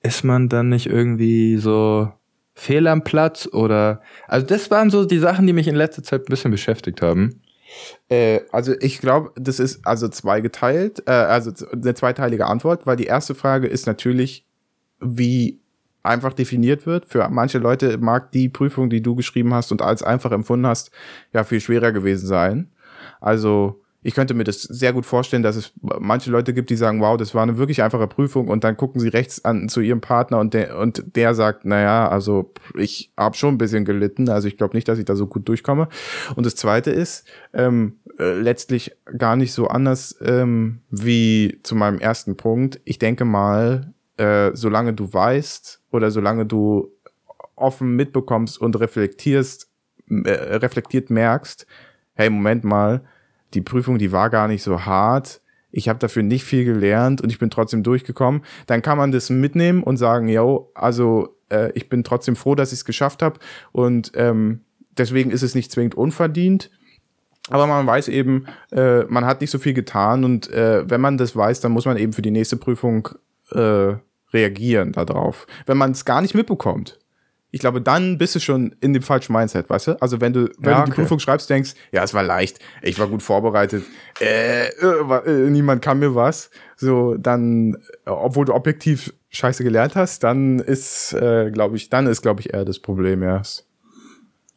ist 0.02 0.24
man 0.24 0.48
dann 0.48 0.68
nicht 0.68 0.86
irgendwie 0.86 1.56
so, 1.56 2.12
fehl 2.56 2.86
am 2.86 3.04
Platz 3.04 3.46
oder 3.52 4.00
also 4.26 4.46
das 4.46 4.70
waren 4.70 4.88
so 4.88 5.04
die 5.04 5.18
Sachen, 5.18 5.46
die 5.46 5.52
mich 5.52 5.68
in 5.68 5.76
letzter 5.76 6.02
Zeit 6.02 6.22
ein 6.22 6.30
bisschen 6.30 6.50
beschäftigt 6.50 7.02
haben. 7.02 7.42
Äh, 8.08 8.40
also 8.50 8.72
ich 8.80 8.98
glaube, 8.98 9.32
das 9.36 9.60
ist 9.60 9.86
also 9.86 10.08
zweigeteilt, 10.08 11.02
äh, 11.06 11.10
also 11.10 11.52
eine 11.70 11.94
zweiteilige 11.94 12.46
Antwort, 12.46 12.86
weil 12.86 12.96
die 12.96 13.04
erste 13.04 13.34
Frage 13.34 13.66
ist 13.66 13.86
natürlich, 13.86 14.46
wie 15.00 15.60
einfach 16.02 16.32
definiert 16.32 16.86
wird. 16.86 17.04
Für 17.04 17.28
manche 17.28 17.58
Leute 17.58 17.98
mag 17.98 18.32
die 18.32 18.48
Prüfung, 18.48 18.88
die 18.88 19.02
du 19.02 19.14
geschrieben 19.14 19.52
hast 19.52 19.70
und 19.70 19.82
als 19.82 20.02
einfach 20.02 20.32
empfunden 20.32 20.66
hast, 20.66 20.90
ja 21.34 21.44
viel 21.44 21.60
schwerer 21.60 21.92
gewesen 21.92 22.26
sein. 22.26 22.70
Also 23.20 23.82
ich 24.06 24.14
könnte 24.14 24.34
mir 24.34 24.44
das 24.44 24.62
sehr 24.62 24.92
gut 24.92 25.04
vorstellen, 25.04 25.42
dass 25.42 25.56
es 25.56 25.72
manche 25.80 26.30
Leute 26.30 26.54
gibt, 26.54 26.70
die 26.70 26.76
sagen, 26.76 27.00
wow, 27.00 27.16
das 27.16 27.34
war 27.34 27.42
eine 27.42 27.58
wirklich 27.58 27.82
einfache 27.82 28.06
Prüfung 28.06 28.46
und 28.46 28.62
dann 28.62 28.76
gucken 28.76 29.00
sie 29.00 29.08
rechts 29.08 29.44
an 29.44 29.68
zu 29.68 29.80
ihrem 29.80 30.00
Partner 30.00 30.38
und 30.38 30.54
der, 30.54 30.78
und 30.78 31.16
der 31.16 31.34
sagt, 31.34 31.64
naja, 31.64 32.08
also 32.08 32.52
ich 32.78 33.12
habe 33.16 33.36
schon 33.36 33.54
ein 33.54 33.58
bisschen 33.58 33.84
gelitten, 33.84 34.28
also 34.28 34.46
ich 34.46 34.56
glaube 34.56 34.76
nicht, 34.76 34.86
dass 34.86 35.00
ich 35.00 35.06
da 35.06 35.16
so 35.16 35.26
gut 35.26 35.48
durchkomme. 35.48 35.88
Und 36.36 36.46
das 36.46 36.54
Zweite 36.54 36.92
ist, 36.92 37.26
ähm, 37.52 37.96
äh, 38.16 38.38
letztlich 38.38 38.92
gar 39.18 39.34
nicht 39.34 39.52
so 39.52 39.66
anders 39.66 40.16
ähm, 40.20 40.82
wie 40.88 41.58
zu 41.64 41.74
meinem 41.74 41.98
ersten 41.98 42.36
Punkt. 42.36 42.80
Ich 42.84 43.00
denke 43.00 43.24
mal, 43.24 43.92
äh, 44.18 44.52
solange 44.54 44.92
du 44.92 45.12
weißt 45.12 45.82
oder 45.90 46.12
solange 46.12 46.46
du 46.46 46.92
offen 47.56 47.96
mitbekommst 47.96 48.60
und 48.60 48.78
reflektierst, 48.78 49.68
äh, 50.08 50.30
reflektiert 50.30 51.10
merkst, 51.10 51.66
hey, 52.14 52.30
Moment 52.30 52.62
mal, 52.62 53.02
die 53.56 53.62
Prüfung, 53.62 53.98
die 53.98 54.12
war 54.12 54.30
gar 54.30 54.46
nicht 54.46 54.62
so 54.62 54.84
hart. 54.84 55.40
Ich 55.72 55.88
habe 55.88 55.98
dafür 55.98 56.22
nicht 56.22 56.44
viel 56.44 56.64
gelernt 56.64 57.20
und 57.20 57.30
ich 57.30 57.38
bin 57.38 57.50
trotzdem 57.50 57.82
durchgekommen. 57.82 58.42
Dann 58.66 58.82
kann 58.82 58.98
man 58.98 59.10
das 59.10 59.30
mitnehmen 59.30 59.82
und 59.82 59.96
sagen, 59.96 60.28
yo, 60.28 60.70
also 60.74 61.36
äh, 61.50 61.72
ich 61.72 61.88
bin 61.88 62.04
trotzdem 62.04 62.36
froh, 62.36 62.54
dass 62.54 62.72
ich 62.72 62.78
es 62.78 62.84
geschafft 62.84 63.22
habe 63.22 63.40
und 63.72 64.12
ähm, 64.14 64.60
deswegen 64.96 65.30
ist 65.30 65.42
es 65.42 65.54
nicht 65.54 65.72
zwingend 65.72 65.94
unverdient. 65.94 66.70
Aber 67.48 67.66
man 67.66 67.86
weiß 67.86 68.08
eben, 68.08 68.46
äh, 68.72 69.04
man 69.04 69.24
hat 69.24 69.40
nicht 69.40 69.50
so 69.50 69.58
viel 69.58 69.74
getan 69.74 70.24
und 70.24 70.50
äh, 70.50 70.88
wenn 70.88 71.00
man 71.00 71.18
das 71.18 71.36
weiß, 71.36 71.60
dann 71.60 71.72
muss 71.72 71.84
man 71.84 71.96
eben 71.96 72.12
für 72.12 72.22
die 72.22 72.30
nächste 72.30 72.56
Prüfung 72.56 73.08
äh, 73.52 73.94
reagieren 74.32 74.92
darauf. 74.92 75.46
Wenn 75.66 75.78
man 75.78 75.92
es 75.92 76.04
gar 76.04 76.20
nicht 76.20 76.34
mitbekommt, 76.34 76.98
ich 77.56 77.60
glaube, 77.60 77.80
dann 77.80 78.18
bist 78.18 78.34
du 78.34 78.38
schon 78.38 78.76
in 78.82 78.92
dem 78.92 79.02
falschen 79.02 79.32
Mindset, 79.32 79.70
weißt 79.70 79.86
du? 79.86 80.02
Also 80.02 80.20
wenn 80.20 80.34
du, 80.34 80.50
wenn 80.58 80.72
ja, 80.72 80.80
du 80.80 80.90
die 80.90 80.94
Prüfung 80.94 81.18
schreibst, 81.18 81.48
denkst, 81.48 81.72
ja, 81.90 82.04
es 82.04 82.12
war 82.12 82.22
leicht, 82.22 82.58
ich 82.82 82.98
war 82.98 83.06
gut 83.06 83.22
vorbereitet, 83.22 83.82
äh, 84.20 84.66
äh, 84.66 85.22
äh, 85.24 85.48
niemand 85.48 85.80
kann 85.80 85.98
mir 85.98 86.14
was, 86.14 86.50
so 86.76 87.14
dann, 87.14 87.78
obwohl 88.04 88.44
du 88.44 88.52
objektiv 88.52 89.14
Scheiße 89.30 89.64
gelernt 89.64 89.96
hast, 89.96 90.22
dann 90.22 90.58
ist, 90.58 91.14
äh, 91.14 91.50
glaube 91.50 91.78
ich, 91.78 91.88
dann 91.88 92.06
ist, 92.06 92.20
glaube 92.20 92.42
ich, 92.42 92.52
eher 92.52 92.66
das 92.66 92.78
Problem 92.78 93.22
erst. 93.22 93.66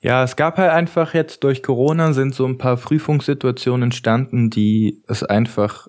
Ja, 0.01 0.25
es 0.25 0.35
gab 0.35 0.57
halt 0.57 0.71
einfach 0.71 1.13
jetzt 1.13 1.45
durch 1.45 1.63
Corona 1.63 2.11
sind 2.11 2.35
so 2.35 2.45
ein 2.45 2.57
paar 2.57 2.75
Prüfungssituationen 2.75 3.83
entstanden, 3.83 4.49
die 4.49 5.01
es 5.07 5.23
einfach, 5.23 5.87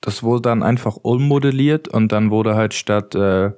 das 0.00 0.24
wurde 0.24 0.42
dann 0.42 0.64
einfach 0.64 0.96
ummodelliert 0.96 1.86
und 1.86 2.10
dann 2.10 2.32
wurde 2.32 2.56
halt 2.56 2.74
statt 2.74 3.14
äh, 3.14 3.52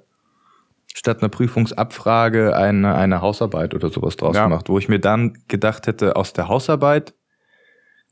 statt 0.95 1.21
einer 1.21 1.29
Prüfungsabfrage 1.29 2.57
eine, 2.57 2.95
eine 2.95 3.21
Hausarbeit 3.21 3.75
oder 3.75 3.91
sowas 3.91 4.17
draus 4.17 4.37
ja. 4.37 4.45
gemacht, 4.45 4.69
wo 4.69 4.79
ich 4.79 4.89
mir 4.89 5.01
dann 5.01 5.37
gedacht 5.49 5.87
hätte, 5.87 6.17
aus 6.17 6.33
der 6.33 6.49
Hausarbeit 6.49 7.15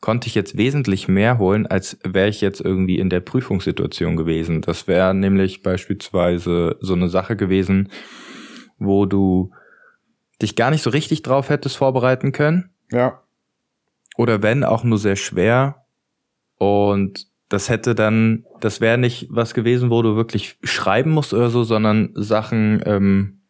konnte 0.00 0.26
ich 0.26 0.34
jetzt 0.34 0.56
wesentlich 0.56 1.06
mehr 1.06 1.38
holen, 1.38 1.66
als 1.68 1.96
wäre 2.04 2.28
ich 2.28 2.40
jetzt 2.40 2.60
irgendwie 2.60 2.98
in 2.98 3.08
der 3.08 3.20
Prüfungssituation 3.20 4.16
gewesen. 4.16 4.60
Das 4.60 4.88
wäre 4.88 5.14
nämlich 5.14 5.62
beispielsweise 5.62 6.76
so 6.80 6.94
eine 6.94 7.08
Sache 7.08 7.36
gewesen, 7.36 7.88
wo 8.78 9.06
du 9.06 9.52
dich 10.42 10.56
gar 10.56 10.72
nicht 10.72 10.82
so 10.82 10.90
richtig 10.90 11.22
drauf 11.22 11.48
hättest 11.48 11.76
vorbereiten 11.76 12.32
können. 12.32 12.70
Ja. 12.90 13.22
oder 14.18 14.42
wenn 14.42 14.64
auch 14.64 14.84
nur 14.84 14.98
sehr 14.98 15.16
schwer. 15.16 15.86
Und 16.58 17.31
das 17.52 17.68
hätte 17.68 17.94
dann, 17.94 18.46
das 18.60 18.80
wäre 18.80 18.96
nicht 18.96 19.26
was 19.28 19.52
gewesen, 19.52 19.90
wo 19.90 20.00
du 20.00 20.16
wirklich 20.16 20.56
schreiben 20.62 21.10
musst 21.10 21.34
oder 21.34 21.50
so, 21.50 21.64
sondern 21.64 22.10
Sachen 22.14 22.82
ähm, 22.86 23.40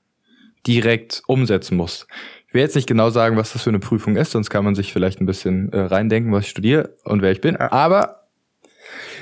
direkt 0.66 1.22
umsetzen 1.28 1.76
musst. 1.76 2.08
Ich 2.48 2.54
will 2.54 2.62
jetzt 2.62 2.74
nicht 2.74 2.88
genau 2.88 3.10
sagen, 3.10 3.36
was 3.36 3.52
das 3.52 3.62
für 3.62 3.70
eine 3.70 3.78
Prüfung 3.78 4.16
ist, 4.16 4.32
sonst 4.32 4.50
kann 4.50 4.64
man 4.64 4.74
sich 4.74 4.92
vielleicht 4.92 5.20
ein 5.20 5.26
bisschen 5.26 5.72
äh, 5.72 5.80
reindenken, 5.82 6.32
was 6.32 6.44
ich 6.44 6.50
studiere 6.50 6.96
und 7.04 7.22
wer 7.22 7.30
ich 7.30 7.40
bin. 7.40 7.56
Aber 7.56 8.18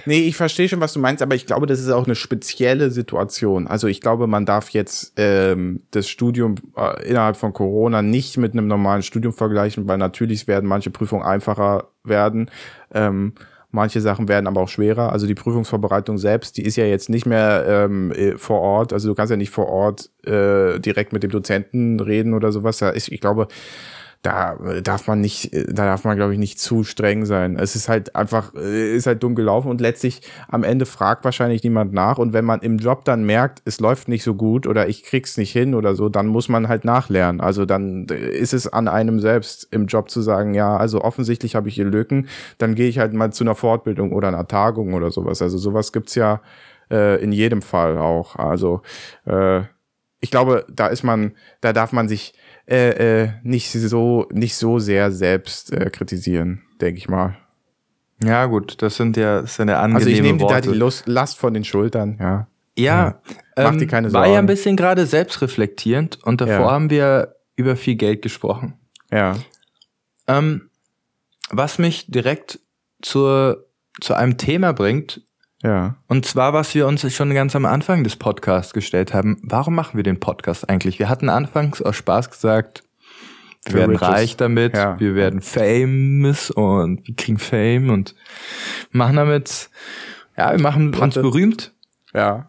Nee, 0.07 0.21
ich 0.21 0.37
verstehe 0.37 0.67
schon, 0.67 0.81
was 0.81 0.95
du 0.95 0.99
meinst, 0.99 1.23
aber 1.23 1.35
ich 1.35 1.45
glaube, 1.45 1.67
das 1.67 1.79
ist 1.79 1.91
auch 1.91 2.07
eine 2.07 2.15
spezielle 2.15 2.91
Situation. 2.91 3.67
Also 3.67 3.87
ich 3.87 4.01
glaube, 4.01 4.27
man 4.27 4.47
darf 4.47 4.71
jetzt 4.71 5.13
ähm, 5.17 5.83
das 5.91 6.09
Studium 6.09 6.55
äh, 6.75 7.07
innerhalb 7.07 7.37
von 7.37 7.53
Corona 7.53 8.01
nicht 8.01 8.39
mit 8.39 8.55
einem 8.55 8.67
normalen 8.67 9.03
Studium 9.03 9.35
vergleichen, 9.35 9.87
weil 9.87 9.99
natürlich 9.99 10.49
werden 10.49 10.67
manche 10.67 10.91
Prüfungen 10.91 11.23
einfacher 11.23 11.91
werden. 12.03 12.51
Ähm, 12.95 13.35
Manche 13.73 14.01
Sachen 14.01 14.29
werden 14.29 14.47
aber 14.49 14.63
auch 14.63 14.69
schwerer. 14.69 15.13
Also 15.13 15.27
die 15.27 15.35
Prüfungsvorbereitung 15.35 16.19
selbst, 16.19 16.57
die 16.57 16.63
ist 16.63 16.77
ja 16.77 16.85
jetzt 16.85 17.09
nicht 17.09 17.25
mehr 17.25 17.65
ähm, 17.69 18.11
äh, 18.13 18.37
vor 18.37 18.61
Ort. 18.61 18.93
Also 18.93 19.09
du 19.09 19.15
kannst 19.15 19.31
ja 19.31 19.37
nicht 19.37 19.51
vor 19.51 19.69
Ort 19.69 20.11
äh, 20.25 20.81
direkt 20.81 21.13
mit 21.13 21.23
dem 21.23 21.31
Dozenten 21.31 22.01
reden 22.01 22.35
oder 22.35 22.51
sowas. 22.51 22.79
Da 22.79 22.93
ich 22.95 23.21
glaube, 23.21 23.47
da 24.23 24.57
darf 24.83 25.07
man 25.07 25.23
nicht, 25.23 25.51
da 25.53 25.87
darf 25.87 26.05
man, 26.05 26.17
glaube 26.17 26.35
ich, 26.35 26.39
nicht 26.39 26.59
zu 26.59 26.85
streng 26.85 27.25
sein. 27.25 27.57
Es 27.59 27.75
ist 27.75 27.89
halt 27.89 28.15
einfach, 28.15 28.55
äh, 28.55 28.95
ist 28.95 29.07
halt 29.07 29.23
dumm 29.23 29.35
gelaufen 29.35 29.71
und 29.71 29.81
letztlich 29.81 30.21
am 30.49 30.63
Ende 30.63 30.85
fragt 30.85 31.25
wahrscheinlich 31.25 31.65
niemand 31.65 31.95
nach. 31.95 32.19
Und 32.19 32.35
wenn 32.35 32.45
man 32.45 32.61
im 32.61 32.77
Job 32.77 33.07
dann 33.07 33.25
merkt, 33.25 33.63
es 33.65 33.81
läuft 33.81 34.09
nicht 34.09 34.23
so 34.23 34.35
gut 34.35 34.67
oder 34.67 34.89
ich 34.89 35.05
krieg's 35.05 35.39
nicht 35.39 35.53
hin 35.53 35.75
oder 35.75 35.95
so, 35.95 36.11
dann 36.11 36.27
muss 36.27 36.51
man 36.51 36.69
halt 36.69 36.85
nachlernen. 36.85 37.41
Also 37.41 37.65
dann 37.65 38.05
ist 38.07 38.53
es 38.53 38.69
an 38.69 38.89
einem 38.89 39.21
selbst 39.21 39.69
im 39.71 39.87
Job 39.87 40.11
zu 40.11 40.21
sagen, 40.21 40.53
ja, 40.53 40.77
also 40.77 41.03
offensichtlich 41.03 41.57
habe 41.57 41.71
ich 41.71 41.77
hier 41.77 41.87
Lücken, 41.87 42.29
dann 42.59 42.75
gehe 42.75 42.89
ich 42.89 42.99
halt 42.99 43.15
mal 43.15 43.33
zu 43.33 43.45
einer 43.45 43.55
Fortbildung 43.55 44.13
oder 44.13 44.29
einer 44.29 44.47
Tagung 44.47 44.93
oder 44.93 45.11
sowas. 45.11 45.41
Also 45.41 45.57
sowas 45.57 45.93
gibt's 45.93 46.15
ja 46.15 46.43
äh, 46.91 47.23
in 47.23 47.33
jedem 47.33 47.63
Fall 47.63 47.97
auch. 47.97 48.37
Also 48.37 48.83
äh, 49.25 49.63
ich 50.21 50.31
glaube, 50.31 50.67
da 50.69 50.87
ist 50.89 51.03
man, 51.03 51.35
da 51.61 51.73
darf 51.73 51.93
man 51.93 52.09
sich 52.09 52.35
äh, 52.67 53.23
äh, 53.25 53.29
nicht 53.43 53.71
so 53.73 54.27
nicht 54.33 54.55
so 54.57 54.79
sehr 54.79 55.11
selbst 55.13 55.73
äh, 55.73 55.91
kritisieren, 55.91 56.63
denke 56.81 56.99
ich 56.99 57.09
mal. 57.09 57.37
Ja 58.23 58.47
gut, 58.47 58.83
das 58.83 58.97
sind 58.97 59.17
ja 59.17 59.41
das 59.43 59.57
sind 59.57 59.69
ja 59.69 59.81
angenehme 59.81 59.97
Also 59.97 60.11
ich 60.11 60.21
nehme 60.23 60.41
Worte. 60.41 60.55
da 60.55 60.61
die 60.73 60.79
Lust, 60.79 61.07
Last 61.09 61.39
von 61.39 61.55
den 61.55 61.65
Schultern, 61.65 62.19
ja. 62.21 62.47
Ja, 62.79 63.21
Mach 63.57 63.73
ähm, 63.73 63.79
dir 63.79 63.87
keine 63.87 64.13
war 64.13 64.23
ja 64.27 64.29
ein 64.29 64.35
Sorgen. 64.35 64.47
bisschen 64.47 64.77
gerade 64.77 65.05
selbstreflektierend 65.07 66.23
und 66.23 66.41
davor 66.41 66.55
Ja. 66.67 66.71
haben 66.71 66.89
wir 66.91 67.35
über 67.57 67.77
viel 67.77 67.97
Geld 67.97 68.23
gesprochen. 68.23 68.75
Ja. 69.11 69.37
Ähm, 70.29 70.71
was 71.51 71.79
mich 71.79 72.07
direkt 72.11 72.61
zur, 73.03 73.67
zu 74.01 74.15
einem 74.15 74.39
Thema 74.39 74.73
bringt, 74.73 75.23
Ja. 75.63 75.97
und 76.09 76.25
zwar, 76.25 76.53
was 76.55 76.75
wir 76.75 76.87
uns 76.87 77.13
schon 77.15 77.35
ganz 77.35 77.55
am 77.55 77.67
Anfang 77.67 78.03
des 78.03 78.17
Podcasts 78.17 78.73
gestellt 78.73 79.13
haben. 79.13 79.37
Warum 79.43 79.75
machen 79.75 79.97
wir 79.97 80.03
den 80.03 80.19
Podcast 80.19 80.69
eigentlich? 80.71 80.99
Wir 80.99 81.09
hatten 81.11 81.29
anfangs 81.29 81.83
aus 81.83 81.97
Spaß 81.97 82.31
gesagt, 82.31 82.83
wir 83.65 83.73
Für 83.73 83.79
werden 83.81 83.91
Riches. 83.97 84.09
reich 84.09 84.37
damit, 84.39 84.75
Ja. 84.75 84.99
wir 84.99 85.15
werden 85.15 85.43
famous 85.43 86.51
und 86.51 87.07
wir 87.07 87.15
kriegen 87.15 87.39
Fame 87.39 87.91
und 87.91 88.15
machen 88.91 89.17
damit, 89.17 89.69
ja, 90.39 90.53
wir 90.53 90.61
machen 90.63 90.95
uns 90.95 91.15
berühmt. 91.17 91.73
Ja. 92.15 92.49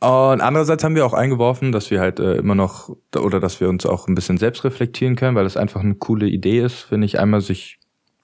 Und 0.00 0.40
andererseits 0.40 0.84
haben 0.84 0.94
wir 0.94 1.04
auch 1.04 1.14
eingeworfen, 1.14 1.72
dass 1.72 1.90
wir 1.90 1.98
halt 1.98 2.20
äh, 2.20 2.34
immer 2.36 2.54
noch, 2.54 2.94
oder 3.16 3.40
dass 3.40 3.58
wir 3.60 3.68
uns 3.68 3.84
auch 3.84 4.06
ein 4.06 4.14
bisschen 4.14 4.38
selbst 4.38 4.62
reflektieren 4.62 5.16
können, 5.16 5.34
weil 5.34 5.44
es 5.44 5.56
einfach 5.56 5.80
eine 5.80 5.96
coole 5.96 6.28
Idee 6.28 6.60
ist, 6.60 6.82
finde 6.82 7.06
ich, 7.06 7.18
einmal 7.18 7.40
sich 7.40 7.80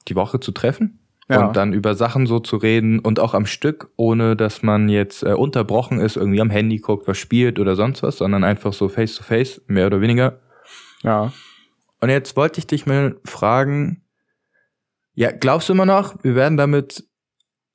die 0.06 0.14
Woche 0.14 0.38
zu 0.38 0.52
treffen 0.52 1.00
Ja. 1.28 1.46
und 1.46 1.56
dann 1.56 1.72
über 1.72 1.94
Sachen 1.94 2.26
so 2.26 2.38
zu 2.38 2.56
reden 2.56 2.98
und 2.98 3.18
auch 3.18 3.32
am 3.32 3.46
Stück, 3.46 3.90
ohne 3.96 4.36
dass 4.36 4.62
man 4.62 4.88
jetzt 4.90 5.22
äh, 5.22 5.32
unterbrochen 5.32 5.98
ist, 6.00 6.16
irgendwie 6.16 6.40
am 6.40 6.50
Handy 6.50 6.78
guckt, 6.78 7.08
was 7.08 7.16
spielt 7.16 7.58
oder 7.58 7.76
sonst 7.76 8.02
was, 8.02 8.18
sondern 8.18 8.44
einfach 8.44 8.72
so 8.74 8.88
face 8.90 9.14
to 9.16 9.22
face, 9.22 9.62
mehr 9.66 9.86
oder 9.86 10.00
weniger. 10.02 10.40
Ja. 11.02 11.32
Und 12.00 12.10
jetzt 12.10 12.36
wollte 12.36 12.58
ich 12.58 12.66
dich 12.66 12.84
mal 12.84 13.16
fragen, 13.24 14.02
ja, 15.14 15.30
glaubst 15.30 15.68
du 15.68 15.72
immer 15.72 15.86
noch, 15.86 16.22
wir 16.22 16.34
werden 16.34 16.56
damit 16.58 17.04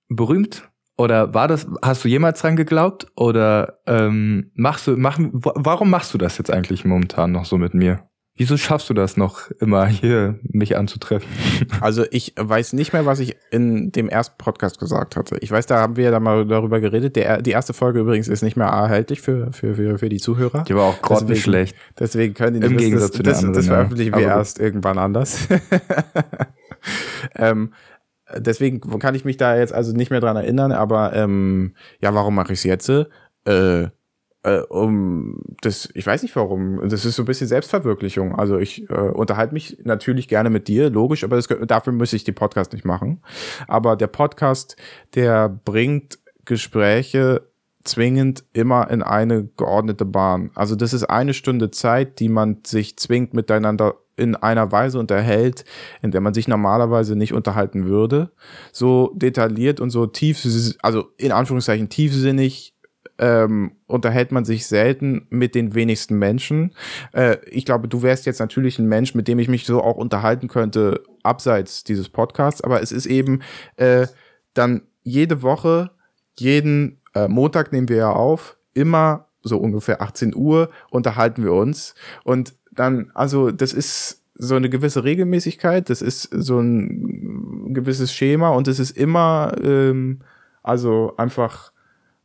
berühmt? 0.09 0.69
Oder 0.97 1.33
war 1.33 1.47
das, 1.47 1.65
hast 1.81 2.03
du 2.03 2.09
jemals 2.09 2.41
dran 2.41 2.57
geglaubt? 2.57 3.07
Oder 3.15 3.79
ähm, 3.87 4.51
machst 4.53 4.85
du, 4.85 4.97
machen, 4.97 5.29
wa- 5.33 5.53
warum 5.55 5.89
machst 5.89 6.13
du 6.13 6.17
das 6.17 6.37
jetzt 6.37 6.51
eigentlich 6.51 6.83
momentan 6.83 7.31
noch 7.31 7.45
so 7.45 7.57
mit 7.57 7.73
mir? 7.73 8.08
Wieso 8.39 8.55
schaffst 8.55 8.89
du 8.89 8.93
das 8.93 9.17
noch 9.17 9.51
immer 9.59 9.85
hier, 9.87 10.39
mich 10.43 10.77
anzutreffen? 10.77 11.27
Also 11.81 12.05
ich 12.09 12.33
weiß 12.37 12.71
nicht 12.71 12.93
mehr, 12.93 13.05
was 13.05 13.19
ich 13.19 13.35
in 13.51 13.91
dem 13.91 14.07
ersten 14.07 14.37
Podcast 14.37 14.79
gesagt 14.79 15.17
hatte. 15.17 15.37
Ich 15.41 15.51
weiß, 15.51 15.65
da 15.65 15.79
haben 15.79 15.97
wir 15.97 16.09
ja 16.09 16.19
mal 16.21 16.45
darüber 16.47 16.79
geredet. 16.79 17.17
Der, 17.17 17.41
die 17.41 17.51
erste 17.51 17.73
Folge 17.73 17.99
übrigens 17.99 18.29
ist 18.29 18.41
nicht 18.41 18.55
mehr 18.55 18.67
erhältlich 18.67 19.19
für, 19.19 19.51
für, 19.51 19.75
für, 19.75 19.97
für 19.99 20.07
die 20.07 20.19
Zuhörer. 20.19 20.63
Die 20.63 20.73
war 20.73 20.83
auch 20.83 20.93
Deswegen- 20.93 21.15
grottenschlecht. 21.19 21.75
Deswegen 21.99 22.33
können 22.33 22.61
die 22.61 22.65
Im 22.65 22.73
nicht 22.73 22.79
wissen, 22.79 22.91
Gegensatz 22.91 23.11
das, 23.11 23.17
zu 23.17 23.23
den 23.23 23.29
das, 23.31 23.37
anderen, 23.39 23.53
das 23.55 23.65
ja. 23.65 23.73
veröffentlichen 23.73 24.11
wir 24.11 24.17
Aber 24.17 24.25
gut. 24.27 24.37
erst 24.37 24.59
irgendwann 24.59 24.97
anders. 24.97 25.47
ähm, 27.35 27.73
deswegen 28.37 28.79
kann 28.99 29.15
ich 29.15 29.25
mich 29.25 29.35
da 29.35 29.57
jetzt 29.57 29.73
also 29.73 29.91
nicht 29.91 30.11
mehr 30.11 30.21
dran 30.21 30.37
erinnern, 30.37 30.71
aber 30.71 31.13
ähm, 31.13 31.73
ja, 31.99 32.13
warum 32.13 32.35
mache 32.35 32.53
ich 32.53 32.59
es 32.59 32.63
jetzt? 32.63 32.89
Äh, 32.89 33.87
äh, 34.43 34.59
um 34.59 35.41
das, 35.61 35.89
ich 35.93 36.05
weiß 36.05 36.23
nicht 36.23 36.35
warum. 36.35 36.87
Das 36.89 37.05
ist 37.05 37.15
so 37.15 37.23
ein 37.23 37.25
bisschen 37.25 37.47
Selbstverwirklichung. 37.47 38.35
Also 38.35 38.57
ich 38.57 38.89
äh, 38.89 38.93
unterhalte 38.93 39.53
mich 39.53 39.77
natürlich 39.83 40.27
gerne 40.27 40.49
mit 40.49 40.67
dir, 40.67 40.89
logisch, 40.89 41.23
aber 41.23 41.35
das, 41.35 41.47
dafür 41.67 41.93
muss 41.93 42.13
ich 42.13 42.23
den 42.23 42.35
Podcast 42.35 42.73
nicht 42.73 42.85
machen. 42.85 43.21
Aber 43.67 43.95
der 43.95 44.07
Podcast, 44.07 44.75
der 45.15 45.49
bringt 45.49 46.19
Gespräche 46.45 47.43
zwingend 47.83 48.43
immer 48.53 48.89
in 48.89 49.03
eine 49.03 49.45
geordnete 49.57 50.05
Bahn. 50.05 50.51
Also 50.55 50.75
das 50.75 50.93
ist 50.93 51.03
eine 51.03 51.33
Stunde 51.33 51.71
Zeit, 51.71 52.19
die 52.19 52.29
man 52.29 52.59
sich 52.65 52.97
zwingend 52.97 53.33
miteinander 53.33 53.95
in 54.15 54.35
einer 54.35 54.71
Weise 54.71 54.99
unterhält, 54.99 55.63
in 56.01 56.11
der 56.11 56.21
man 56.21 56.33
sich 56.33 56.47
normalerweise 56.47 57.15
nicht 57.15 57.33
unterhalten 57.33 57.85
würde. 57.85 58.31
So 58.71 59.11
detailliert 59.15 59.79
und 59.79 59.89
so 59.89 60.07
tief, 60.07 60.45
also 60.81 61.05
in 61.17 61.31
Anführungszeichen 61.31 61.89
tiefsinnig 61.89 62.73
ähm, 63.19 63.73
unterhält 63.85 64.31
man 64.31 64.45
sich 64.45 64.65
selten 64.65 65.27
mit 65.29 65.53
den 65.53 65.75
wenigsten 65.75 66.17
Menschen. 66.17 66.73
Äh, 67.11 67.37
ich 67.49 67.65
glaube, 67.65 67.87
du 67.87 68.01
wärst 68.01 68.25
jetzt 68.25 68.39
natürlich 68.39 68.79
ein 68.79 68.87
Mensch, 68.87 69.13
mit 69.13 69.27
dem 69.27 69.39
ich 69.39 69.49
mich 69.49 69.65
so 69.65 69.83
auch 69.83 69.97
unterhalten 69.97 70.47
könnte, 70.47 71.03
abseits 71.21 71.83
dieses 71.83 72.09
Podcasts, 72.09 72.61
aber 72.61 72.81
es 72.81 72.91
ist 72.91 73.05
eben 73.05 73.41
äh, 73.75 74.07
dann 74.53 74.83
jede 75.03 75.41
Woche, 75.41 75.91
jeden 76.37 77.01
äh, 77.13 77.27
Montag 77.27 77.71
nehmen 77.71 77.89
wir 77.89 77.97
ja 77.97 78.11
auf, 78.11 78.57
immer 78.73 79.27
so 79.41 79.57
ungefähr 79.57 80.01
18 80.01 80.35
Uhr 80.35 80.69
unterhalten 80.89 81.43
wir 81.43 81.53
uns 81.53 81.95
und 82.23 82.53
dann, 82.71 83.11
also 83.13 83.51
das 83.51 83.73
ist 83.73 84.23
so 84.35 84.55
eine 84.55 84.69
gewisse 84.69 85.03
Regelmäßigkeit, 85.03 85.89
das 85.89 86.01
ist 86.01 86.29
so 86.31 86.59
ein 86.59 87.73
gewisses 87.73 88.13
Schema 88.13 88.49
und 88.49 88.67
es 88.69 88.79
ist 88.79 88.95
immer, 88.95 89.53
ähm, 89.61 90.21
also 90.63 91.13
einfach, 91.17 91.73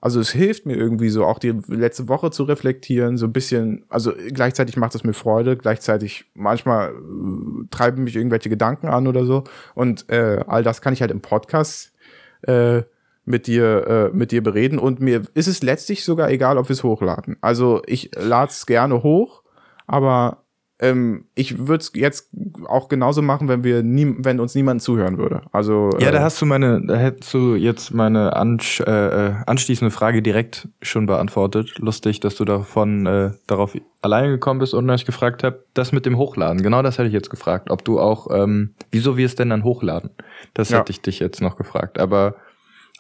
also 0.04 0.20
es 0.20 0.32
hilft 0.32 0.66
mir 0.66 0.76
irgendwie 0.76 1.08
so, 1.08 1.24
auch 1.24 1.38
die 1.38 1.58
letzte 1.66 2.08
Woche 2.08 2.30
zu 2.30 2.42
reflektieren, 2.42 3.16
so 3.16 3.24
ein 3.24 3.32
bisschen, 3.32 3.86
also 3.88 4.12
gleichzeitig 4.34 4.76
macht 4.76 4.94
es 4.94 5.02
mir 5.02 5.14
Freude, 5.14 5.56
gleichzeitig 5.56 6.26
manchmal 6.34 6.90
äh, 6.90 7.66
treiben 7.70 8.04
mich 8.04 8.14
irgendwelche 8.14 8.50
Gedanken 8.50 8.88
an 8.88 9.06
oder 9.06 9.24
so. 9.24 9.44
Und 9.74 10.10
äh, 10.10 10.44
all 10.46 10.62
das 10.62 10.82
kann 10.82 10.92
ich 10.92 11.00
halt 11.00 11.10
im 11.10 11.22
Podcast 11.22 11.94
äh, 12.42 12.82
mit 13.24 13.46
dir, 13.46 13.86
äh, 14.12 14.14
mit 14.14 14.30
dir 14.30 14.42
bereden. 14.42 14.78
Und 14.78 15.00
mir 15.00 15.22
ist 15.32 15.46
es 15.46 15.62
letztlich 15.62 16.04
sogar 16.04 16.30
egal, 16.30 16.58
ob 16.58 16.68
wir 16.68 16.74
es 16.74 16.84
hochladen. 16.84 17.38
Also 17.40 17.80
ich 17.86 18.10
lade 18.14 18.50
es 18.50 18.66
gerne 18.66 19.02
hoch, 19.02 19.42
aber 19.86 20.43
ähm, 20.80 21.26
ich 21.34 21.66
würde 21.66 21.82
es 21.82 21.92
jetzt 21.94 22.30
auch 22.66 22.88
genauso 22.88 23.22
machen, 23.22 23.48
wenn 23.48 23.62
wir 23.62 23.82
nie, 23.82 24.14
wenn 24.18 24.40
uns 24.40 24.54
niemand 24.54 24.82
zuhören 24.82 25.18
würde. 25.18 25.42
Also 25.52 25.90
Ja, 26.00 26.10
da 26.10 26.18
äh, 26.18 26.20
hast 26.22 26.40
du 26.42 26.46
meine, 26.46 26.84
da 26.84 26.96
hättest 26.96 27.32
du 27.32 27.54
jetzt 27.54 27.94
meine 27.94 28.34
ansch 28.34 28.80
äh, 28.80 29.28
äh, 29.28 29.34
anschließende 29.46 29.92
Frage 29.92 30.20
direkt 30.20 30.68
schon 30.82 31.06
beantwortet. 31.06 31.78
Lustig, 31.78 32.20
dass 32.20 32.34
du 32.34 32.44
davon 32.44 33.06
äh, 33.06 33.30
darauf 33.46 33.76
alleine 34.02 34.28
gekommen 34.28 34.58
bist 34.58 34.74
und 34.74 34.88
ich 34.90 35.06
gefragt 35.06 35.44
habe, 35.44 35.64
das 35.74 35.92
mit 35.92 36.06
dem 36.06 36.18
Hochladen. 36.18 36.62
Genau 36.62 36.82
das 36.82 36.98
hätte 36.98 37.06
ich 37.08 37.14
jetzt 37.14 37.30
gefragt. 37.30 37.70
Ob 37.70 37.84
du 37.84 38.00
auch, 38.00 38.28
ähm, 38.32 38.74
wieso 38.90 39.16
wir 39.16 39.26
es 39.26 39.36
denn 39.36 39.50
dann 39.50 39.62
hochladen? 39.64 40.10
Das 40.54 40.70
Ja. 40.70 40.78
hätte 40.78 40.90
ich 40.90 41.00
dich 41.00 41.20
jetzt 41.20 41.40
noch 41.40 41.56
gefragt. 41.56 41.98
Aber 42.00 42.34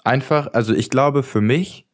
einfach, 0.04 0.52
also 0.52 0.74
ich 0.74 0.90
glaube 0.90 1.22
für 1.24 1.40
mich, 1.40 1.88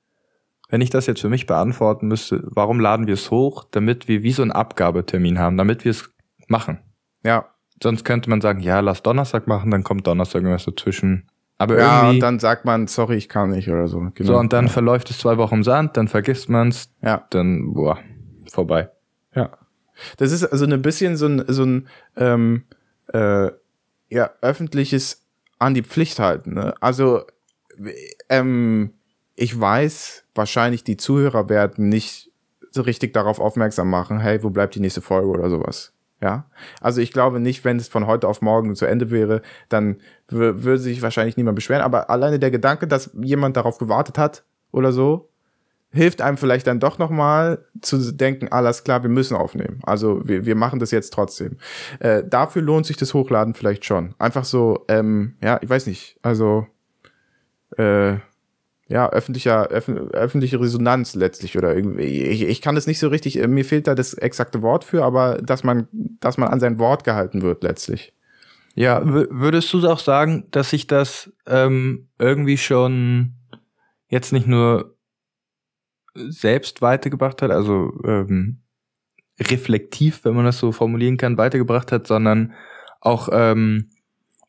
wenn 0.71 0.81
ich 0.81 0.91
das 0.91 1.07
jetzt 1.07 1.21
für 1.21 1.29
mich 1.29 1.47
beantworten 1.47 2.09
müsste, 2.09 2.43
warum 2.45 2.81
laden 2.81 3.07
wir 3.07 3.15
es 3.15 3.31
hoch? 3.31 3.67
Damit 3.71 4.09
wir 4.09 4.23
wie 4.23 4.33
so 4.33 4.43
einen 4.43 4.53
Abgabetermin 4.53 5.39
haben, 5.39 5.57
damit 5.57 5.85
wir 5.85 5.91
es 5.91 6.11
machen. 6.49 6.79
ja, 7.23 7.47
Sonst 7.83 8.05
könnte 8.05 8.29
man 8.29 8.43
sagen, 8.43 8.61
ja, 8.61 8.81
lass 8.81 9.03
Donnerstag 9.03 9.47
machen, 9.47 9.71
dann 9.71 9.85
kommt 9.85 10.07
Donnerstag 10.07 10.43
irgendwas 10.43 10.67
dazwischen. 10.67 11.31
Aber 11.57 11.79
ja, 11.79 12.01
irgendwie. 12.01 12.17
und 12.17 12.21
dann 12.21 12.39
sagt 12.39 12.65
man, 12.65 12.87
sorry, 12.87 13.17
ich 13.17 13.29
kann 13.29 13.51
nicht 13.51 13.71
oder 13.71 13.89
so. 13.89 13.99
Genau. 14.15 14.33
so, 14.33 14.39
und 14.39 14.53
dann 14.53 14.69
verläuft 14.69 15.11
es 15.11 15.19
zwei 15.19 15.39
Wochen 15.39 15.57
im 15.57 15.65
Sand, 15.65 15.97
dann 15.97 16.09
vergisst 16.09 16.49
man's, 16.49 16.91
ja. 17.03 17.27
dann, 17.31 17.73
boah, 17.73 17.99
vorbei. 18.51 18.91
Ja. 19.35 19.51
Das 20.17 20.33
ist 20.33 20.45
also 20.45 20.65
ein 20.67 20.83
bisschen 20.83 21.17
so 21.17 21.27
ein, 21.27 21.45
so 21.49 21.65
ein 21.65 21.89
ähm, 22.17 22.65
äh, 23.13 23.51
ja 24.09 24.31
öffentliches 24.41 25.27
an 25.59 25.75
die 25.75 25.83
Pflicht 25.83 26.19
halten. 26.19 26.55
Ne? 26.55 26.75
Also 26.81 27.25
ähm, 28.29 28.95
ich 29.41 29.59
weiß, 29.59 30.25
wahrscheinlich 30.35 30.85
die 30.85 30.99
Zuhörer 30.99 31.49
werden 31.49 31.89
nicht 31.89 32.31
so 32.71 32.83
richtig 32.83 33.15
darauf 33.15 33.41
aufmerksam 33.41 33.89
machen, 33.89 34.21
hey, 34.21 34.43
wo 34.43 34.51
bleibt 34.51 34.75
die 34.75 34.81
nächste 34.81 35.01
Folge 35.01 35.29
oder 35.29 35.49
sowas. 35.49 35.95
Ja, 36.21 36.45
also 36.83 37.01
ich 37.01 37.11
glaube 37.11 37.41
nicht, 37.41 37.65
wenn 37.65 37.79
es 37.79 37.89
von 37.89 38.07
heute 38.07 38.29
auf 38.29 38.43
morgen 38.43 38.77
zu 38.77 38.85
Ende 38.85 39.11
wäre, 39.11 39.41
dann 39.71 39.97
würde 40.29 40.77
sich 40.77 41.01
wahrscheinlich 41.01 41.39
niemand 41.39 41.57
beschweren. 41.57 41.81
Aber 41.81 42.11
alleine 42.11 42.39
der 42.39 42.51
Gedanke, 42.51 42.87
dass 42.87 43.11
jemand 43.15 43.57
darauf 43.57 43.79
gewartet 43.79 44.19
hat 44.19 44.45
oder 44.73 44.93
so, 44.93 45.31
hilft 45.91 46.21
einem 46.21 46.37
vielleicht 46.37 46.67
dann 46.67 46.79
doch 46.79 46.99
nochmal 46.99 47.65
zu 47.81 48.13
denken, 48.13 48.49
alles 48.49 48.85
klar, 48.85 49.03
wir 49.03 49.09
müssen 49.09 49.39
aufnehmen. 49.39 49.81
Also 49.85 50.21
wir, 50.29 50.45
wir 50.45 50.55
machen 50.55 50.81
das 50.81 50.91
jetzt 50.91 51.15
trotzdem. 51.15 51.57
Äh, 52.01 52.25
dafür 52.29 52.61
lohnt 52.61 52.85
sich 52.85 52.99
das 52.99 53.15
Hochladen 53.15 53.55
vielleicht 53.55 53.87
schon. 53.87 54.15
Einfach 54.19 54.45
so, 54.45 54.85
ähm, 54.89 55.37
ja, 55.43 55.59
ich 55.63 55.71
weiß 55.71 55.87
nicht, 55.87 56.19
also 56.21 56.67
äh, 57.79 58.17
ja, 58.91 59.09
öffentlicher, 59.09 59.69
öff, 59.69 59.89
öffentliche 59.89 60.61
Resonanz 60.61 61.15
letztlich 61.15 61.57
oder 61.57 61.77
irgendwie. 61.77 62.25
Ich, 62.25 62.43
ich 62.43 62.61
kann 62.61 62.75
das 62.75 62.89
nicht 62.89 62.99
so 62.99 63.07
richtig, 63.07 63.39
äh, 63.39 63.47
mir 63.47 63.65
fehlt 63.65 63.87
da 63.87 63.95
das 63.95 64.15
exakte 64.15 64.63
Wort 64.63 64.83
für, 64.83 65.05
aber 65.05 65.37
dass 65.41 65.63
man, 65.63 65.87
dass 65.93 66.39
man 66.39 66.49
an 66.49 66.59
sein 66.59 66.81
Wort 66.81 67.05
gehalten 67.05 67.41
wird 67.43 67.63
letztlich. 67.63 68.13
Ja, 68.75 69.01
würdest 69.05 69.73
du 69.73 69.89
auch 69.89 70.01
sagen, 70.01 70.49
dass 70.51 70.71
sich 70.71 70.89
das 70.89 71.33
ähm, 71.47 72.09
irgendwie 72.19 72.59
schon 72.59 73.35
jetzt 74.09 74.33
nicht 74.33 74.49
nur 74.49 74.97
selbst 76.15 76.83
weitergebracht 76.83 77.43
hat, 77.43 77.53
also 77.53 77.93
ähm, 78.05 78.63
reflektiv, 79.41 80.25
wenn 80.25 80.35
man 80.35 80.45
das 80.47 80.59
so 80.59 80.73
formulieren 80.73 81.17
kann, 81.17 81.39
weitergebracht 81.39 81.93
hat, 81.93 82.09
sondern 82.09 82.55
auch 83.01 83.29
ähm, 83.33 83.91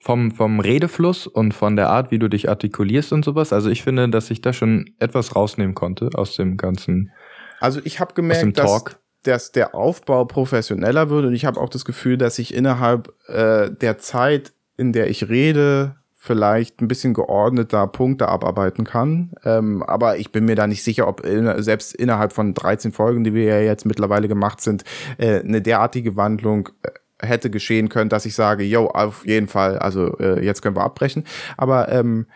vom, 0.01 0.31
vom 0.31 0.59
Redefluss 0.59 1.27
und 1.27 1.53
von 1.53 1.75
der 1.75 1.89
Art, 1.89 2.11
wie 2.11 2.19
du 2.19 2.27
dich 2.27 2.49
artikulierst 2.49 3.13
und 3.13 3.23
sowas. 3.23 3.53
Also 3.53 3.69
ich 3.69 3.83
finde, 3.83 4.09
dass 4.09 4.31
ich 4.31 4.41
da 4.41 4.51
schon 4.51 4.89
etwas 4.99 5.35
rausnehmen 5.35 5.75
konnte 5.75 6.09
aus 6.15 6.35
dem 6.35 6.57
ganzen. 6.57 7.11
Also 7.59 7.79
ich 7.83 7.99
habe 7.99 8.15
gemerkt, 8.15 8.57
dass, 8.57 8.83
dass 9.23 9.51
der 9.51 9.75
Aufbau 9.75 10.25
professioneller 10.25 11.09
wird 11.11 11.25
und 11.25 11.35
ich 11.35 11.45
habe 11.45 11.61
auch 11.61 11.69
das 11.69 11.85
Gefühl, 11.85 12.17
dass 12.17 12.39
ich 12.39 12.53
innerhalb 12.53 13.13
äh, 13.27 13.69
der 13.69 13.99
Zeit, 13.99 14.53
in 14.75 14.91
der 14.91 15.07
ich 15.07 15.29
rede, 15.29 15.95
vielleicht 16.15 16.81
ein 16.81 16.87
bisschen 16.87 17.15
geordneter 17.15 17.87
Punkte 17.87 18.27
abarbeiten 18.27 18.85
kann. 18.85 19.31
Ähm, 19.43 19.81
aber 19.81 20.17
ich 20.17 20.31
bin 20.31 20.45
mir 20.45 20.55
da 20.55 20.67
nicht 20.67 20.83
sicher, 20.83 21.07
ob 21.07 21.25
in, 21.25 21.61
selbst 21.63 21.95
innerhalb 21.95 22.33
von 22.33 22.53
13 22.53 22.91
Folgen, 22.91 23.23
die 23.23 23.33
wir 23.33 23.45
ja 23.45 23.59
jetzt 23.59 23.87
mittlerweile 23.87 24.27
gemacht 24.27 24.61
sind, 24.61 24.83
äh, 25.17 25.39
eine 25.39 25.63
derartige 25.63 26.15
Wandlung 26.15 26.69
äh, 26.83 26.89
hätte 27.21 27.49
geschehen 27.49 27.89
können, 27.89 28.09
dass 28.09 28.25
ich 28.25 28.35
sage, 28.35 28.63
yo, 28.63 28.87
auf 28.87 29.25
jeden 29.25 29.47
Fall, 29.47 29.77
also 29.79 30.17
äh, 30.17 30.43
jetzt 30.43 30.61
können 30.61 30.75
wir 30.75 30.83
abbrechen. 30.83 31.25
Aber 31.57 31.89
ähm, 31.89 32.27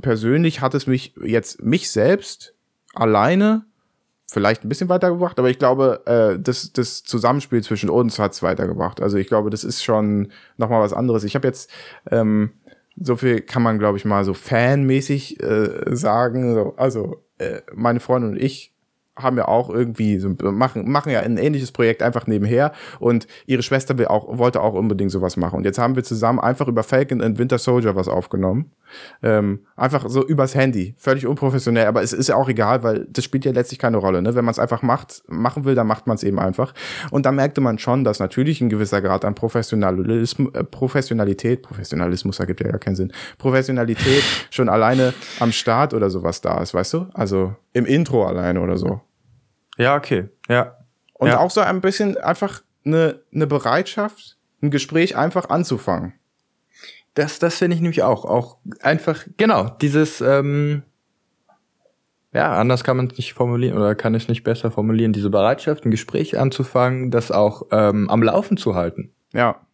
persönlich 0.00 0.60
hat 0.60 0.74
es 0.74 0.86
mich 0.86 1.14
jetzt 1.22 1.62
mich 1.62 1.90
selbst 1.90 2.54
alleine 2.94 3.64
vielleicht 4.28 4.64
ein 4.64 4.68
bisschen 4.68 4.88
weitergebracht, 4.88 5.38
aber 5.38 5.50
ich 5.50 5.58
glaube, 5.58 6.02
äh, 6.06 6.40
das, 6.40 6.72
das 6.72 7.04
Zusammenspiel 7.04 7.62
zwischen 7.62 7.88
uns 7.88 8.18
hat 8.18 8.32
es 8.32 8.42
weitergebracht. 8.42 9.00
Also 9.00 9.18
ich 9.18 9.28
glaube, 9.28 9.50
das 9.50 9.64
ist 9.64 9.84
schon 9.84 10.32
nochmal 10.56 10.82
was 10.82 10.92
anderes. 10.92 11.24
Ich 11.24 11.36
habe 11.36 11.46
jetzt 11.46 11.70
ähm, 12.10 12.50
so 12.98 13.16
viel 13.16 13.40
kann 13.40 13.62
man, 13.62 13.78
glaube 13.78 13.98
ich, 13.98 14.04
mal 14.04 14.24
so 14.24 14.34
fanmäßig 14.34 15.42
äh, 15.42 15.94
sagen. 15.94 16.54
So, 16.54 16.74
also 16.76 17.22
äh, 17.38 17.60
meine 17.74 18.00
Freundin 18.00 18.32
und 18.32 18.42
ich 18.42 18.74
haben 19.16 19.36
ja 19.36 19.48
auch 19.48 19.70
irgendwie 19.70 20.18
so, 20.18 20.30
machen 20.42 20.90
machen 20.90 21.10
ja 21.10 21.20
ein 21.20 21.38
ähnliches 21.38 21.72
Projekt 21.72 22.02
einfach 22.02 22.26
nebenher. 22.26 22.72
Und 22.98 23.26
ihre 23.46 23.62
Schwester 23.62 23.96
will 23.98 24.06
auch 24.06 24.38
wollte 24.38 24.60
auch 24.60 24.74
unbedingt 24.74 25.10
sowas 25.10 25.36
machen. 25.36 25.56
Und 25.56 25.64
jetzt 25.64 25.78
haben 25.78 25.96
wir 25.96 26.04
zusammen 26.04 26.38
einfach 26.38 26.68
über 26.68 26.82
Falcon 26.82 27.22
and 27.22 27.38
Winter 27.38 27.58
Soldier 27.58 27.96
was 27.96 28.08
aufgenommen. 28.08 28.70
Ähm, 29.22 29.60
einfach 29.76 30.08
so 30.08 30.24
übers 30.24 30.54
Handy. 30.54 30.94
Völlig 30.96 31.26
unprofessionell 31.26 31.86
aber 31.86 32.02
es 32.02 32.12
ist 32.12 32.28
ja 32.28 32.36
auch 32.36 32.48
egal 32.48 32.84
weil 32.84 33.06
das 33.10 33.24
spielt 33.24 33.44
ja 33.44 33.50
letztlich 33.50 33.80
keine 33.80 33.96
Rolle 33.96 34.22
ne? 34.22 34.34
Wenn 34.36 34.44
man 34.44 34.52
es 34.52 34.60
einfach 34.60 34.82
macht 34.82 35.22
machen 35.26 35.64
will 35.64 35.74
dann 35.74 35.88
macht 35.88 36.06
man 36.06 36.14
es 36.14 36.22
eben 36.22 36.38
einfach. 36.38 36.72
Und 37.10 37.26
da 37.26 37.32
merkte 37.32 37.60
man 37.60 37.78
schon 37.78 38.04
dass 38.04 38.20
natürlich 38.20 38.60
ein 38.60 38.68
gewisser 38.68 39.02
Grad 39.02 39.24
an 39.24 39.34
Professionalismus 39.34 40.54
äh, 40.54 40.62
Professionalität 40.64 41.62
Professionalismus 41.62 42.38
ergibt 42.38 42.60
ja 42.60 42.70
gar 42.70 42.78
keinen 42.78 42.96
Sinn 42.96 43.12
Professionalität 43.38 44.22
schon 44.50 44.68
alleine 44.68 45.12
am 45.40 45.52
Start 45.52 45.92
oder 45.92 46.08
sowas 46.08 46.40
da 46.40 46.60
ist 46.62 46.72
weißt 46.72 46.94
du? 46.94 47.06
Also 47.12 47.56
im 47.76 47.86
Intro 47.86 48.24
alleine 48.24 48.60
oder 48.60 48.76
so 48.76 49.00
ja, 49.76 49.96
okay. 49.96 50.28
Ja. 50.48 50.76
Und 51.14 51.28
ja. 51.28 51.38
auch 51.38 51.50
so 51.50 51.60
ein 51.60 51.80
bisschen 51.80 52.16
einfach 52.18 52.62
eine, 52.84 53.20
eine 53.34 53.46
Bereitschaft, 53.46 54.36
ein 54.62 54.70
Gespräch 54.70 55.16
einfach 55.16 55.48
anzufangen. 55.50 56.14
Das, 57.14 57.38
das 57.38 57.56
finde 57.56 57.76
ich 57.76 57.80
nämlich 57.80 58.02
auch. 58.02 58.24
Auch 58.24 58.58
einfach, 58.80 59.24
genau, 59.36 59.70
dieses, 59.80 60.20
ähm, 60.20 60.82
ja, 62.32 62.52
anders 62.52 62.84
kann 62.84 62.98
man 62.98 63.06
es 63.06 63.16
nicht 63.16 63.32
formulieren 63.32 63.78
oder 63.78 63.94
kann 63.94 64.14
ich 64.14 64.28
nicht 64.28 64.44
besser 64.44 64.70
formulieren, 64.70 65.14
diese 65.14 65.30
Bereitschaft, 65.30 65.86
ein 65.86 65.90
Gespräch 65.90 66.38
anzufangen, 66.38 67.10
das 67.10 67.30
auch 67.30 67.62
ähm, 67.70 68.10
am 68.10 68.22
Laufen 68.22 68.58
zu 68.58 68.74
halten. 68.74 69.12
Ja. 69.32 69.65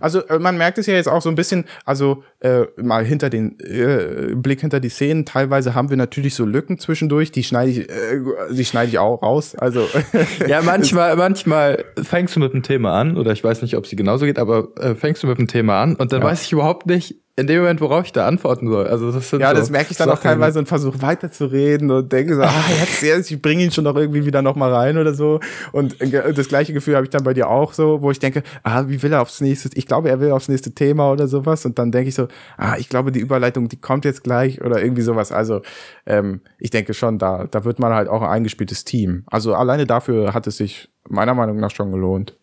Also 0.00 0.26
äh, 0.26 0.38
man 0.38 0.56
merkt 0.56 0.78
es 0.78 0.86
ja 0.86 0.94
jetzt 0.94 1.08
auch 1.08 1.22
so 1.22 1.28
ein 1.28 1.34
bisschen, 1.34 1.64
also 1.84 2.22
äh, 2.40 2.62
mal 2.76 3.04
hinter 3.04 3.30
den 3.30 3.58
äh, 3.60 4.34
Blick 4.34 4.60
hinter 4.60 4.80
die 4.80 4.88
Szenen. 4.88 5.24
Teilweise 5.24 5.74
haben 5.74 5.90
wir 5.90 5.96
natürlich 5.96 6.34
so 6.34 6.44
Lücken 6.44 6.78
zwischendurch, 6.78 7.32
die 7.32 7.42
schneide 7.42 7.70
ich, 7.70 7.78
äh, 7.88 8.20
die 8.50 8.64
schneide 8.64 8.88
ich 8.88 8.98
auch 8.98 9.22
raus. 9.22 9.54
Also 9.54 9.86
ja, 10.46 10.62
manchmal, 10.62 11.16
manchmal 11.16 11.84
fängst 12.02 12.36
du 12.36 12.40
mit 12.40 12.52
dem 12.52 12.62
Thema 12.62 12.98
an 13.00 13.16
oder 13.16 13.32
ich 13.32 13.42
weiß 13.42 13.62
nicht, 13.62 13.76
ob 13.76 13.86
sie 13.86 13.96
genauso 13.96 14.26
geht, 14.26 14.38
aber 14.38 14.68
äh, 14.78 14.94
fängst 14.94 15.22
du 15.22 15.26
mit 15.26 15.38
dem 15.38 15.46
Thema 15.46 15.82
an 15.82 15.96
und 15.96 16.12
dann 16.12 16.20
ja. 16.20 16.26
weiß 16.26 16.42
ich 16.44 16.52
überhaupt 16.52 16.86
nicht, 16.86 17.16
in 17.36 17.46
dem 17.46 17.60
Moment, 17.60 17.80
worauf 17.80 18.04
ich 18.04 18.12
da 18.12 18.26
antworten 18.26 18.68
soll. 18.68 18.86
Also 18.86 19.12
das 19.12 19.30
sind 19.30 19.40
ja, 19.40 19.50
so 19.50 19.56
das 19.56 19.70
merke 19.70 19.92
ich 19.92 19.96
dann 19.96 20.10
auch 20.10 20.18
teilweise 20.18 20.58
und 20.58 20.66
versuche 20.66 21.00
weiterzureden 21.00 21.90
und 21.90 22.12
denke 22.12 22.34
so, 22.34 22.42
ah, 22.44 22.64
jetzt, 22.78 23.02
jetzt 23.02 23.30
ich 23.30 23.40
bringe 23.40 23.64
ihn 23.64 23.70
schon 23.70 23.84
noch 23.84 23.96
irgendwie 23.96 24.26
wieder 24.26 24.42
noch 24.42 24.56
mal 24.56 24.72
rein 24.72 24.98
oder 24.98 25.14
so. 25.14 25.40
Und 25.72 25.96
das 26.00 26.48
gleiche 26.48 26.72
Gefühl 26.72 26.96
habe 26.96 27.04
ich 27.04 27.10
dann 27.10 27.24
bei 27.24 27.32
dir 27.32 27.48
auch 27.48 27.72
so, 27.72 28.02
wo 28.02 28.10
ich 28.10 28.18
denke, 28.18 28.42
ah, 28.62 28.84
wie 28.88 29.02
will 29.02 29.12
er 29.12 29.22
aufs 29.22 29.40
nächste? 29.40 29.70
Ich 29.74 29.86
glaube, 29.86 30.10
er 30.10 30.20
will 30.20 30.32
aufs 30.32 30.48
nächste 30.48 30.72
Thema 30.72 31.10
oder 31.10 31.28
sowas. 31.28 31.64
Und 31.64 31.78
dann 31.78 31.92
denke 31.92 32.08
ich 32.08 32.14
so, 32.14 32.28
ah, 32.58 32.76
ich 32.78 32.88
glaube, 32.88 33.12
die 33.12 33.20
Überleitung, 33.20 33.68
die 33.68 33.80
kommt 33.80 34.04
jetzt 34.04 34.22
gleich 34.22 34.60
oder 34.60 34.82
irgendwie 34.82 35.02
sowas. 35.02 35.32
Also 35.32 35.62
ähm, 36.06 36.40
ich 36.58 36.70
denke 36.70 36.94
schon, 36.94 37.18
da, 37.18 37.46
da 37.50 37.64
wird 37.64 37.78
man 37.78 37.94
halt 37.94 38.08
auch 38.08 38.22
ein 38.22 38.28
eingespieltes 38.28 38.84
Team. 38.84 39.24
Also 39.26 39.54
alleine 39.54 39.86
dafür 39.86 40.34
hat 40.34 40.46
es 40.46 40.58
sich 40.58 40.90
meiner 41.08 41.34
Meinung 41.34 41.58
nach 41.58 41.70
schon 41.70 41.90
gelohnt. 41.92 42.36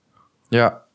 Ja, 0.49 0.86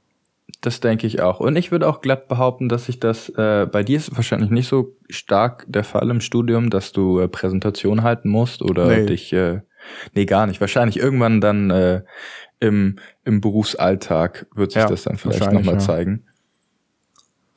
das 0.63 0.79
denke 0.79 1.09
ich 1.09 1.21
auch. 1.21 1.41
Und 1.41 1.57
ich 1.57 1.73
würde 1.73 1.89
auch 1.89 2.01
glatt 2.01 2.29
behaupten, 2.29 2.69
dass 2.69 2.87
sich 2.87 3.01
das, 3.01 3.29
äh, 3.31 3.67
bei 3.71 3.83
dir 3.83 3.97
ist 3.97 4.17
wahrscheinlich 4.17 4.51
nicht 4.51 4.69
so 4.69 4.97
stark 5.11 5.67
der 5.69 5.83
Fall 5.83 6.09
im 6.09 6.21
Studium, 6.21 6.71
dass 6.71 6.93
du 6.93 7.19
äh, 7.19 7.29
Präsentation 7.29 8.05
halten 8.05 8.29
musst 8.29 8.63
oder 8.63 8.87
nee. 8.87 9.05
dich, 9.05 9.33
äh, 9.33 9.61
nee, 10.15 10.25
gar 10.25 10.47
nicht. 10.47 10.61
Wahrscheinlich 10.61 10.99
irgendwann 10.99 11.41
dann 11.41 11.71
äh, 11.71 12.03
im, 12.61 12.97
im 13.25 13.41
Berufsalltag 13.41 14.47
wird 14.55 14.71
sich 14.71 14.83
ja, 14.83 14.89
das 14.89 15.03
dann 15.03 15.17
vielleicht 15.19 15.51
nochmal 15.51 15.75
ja. 15.75 15.81
zeigen. 15.81 16.27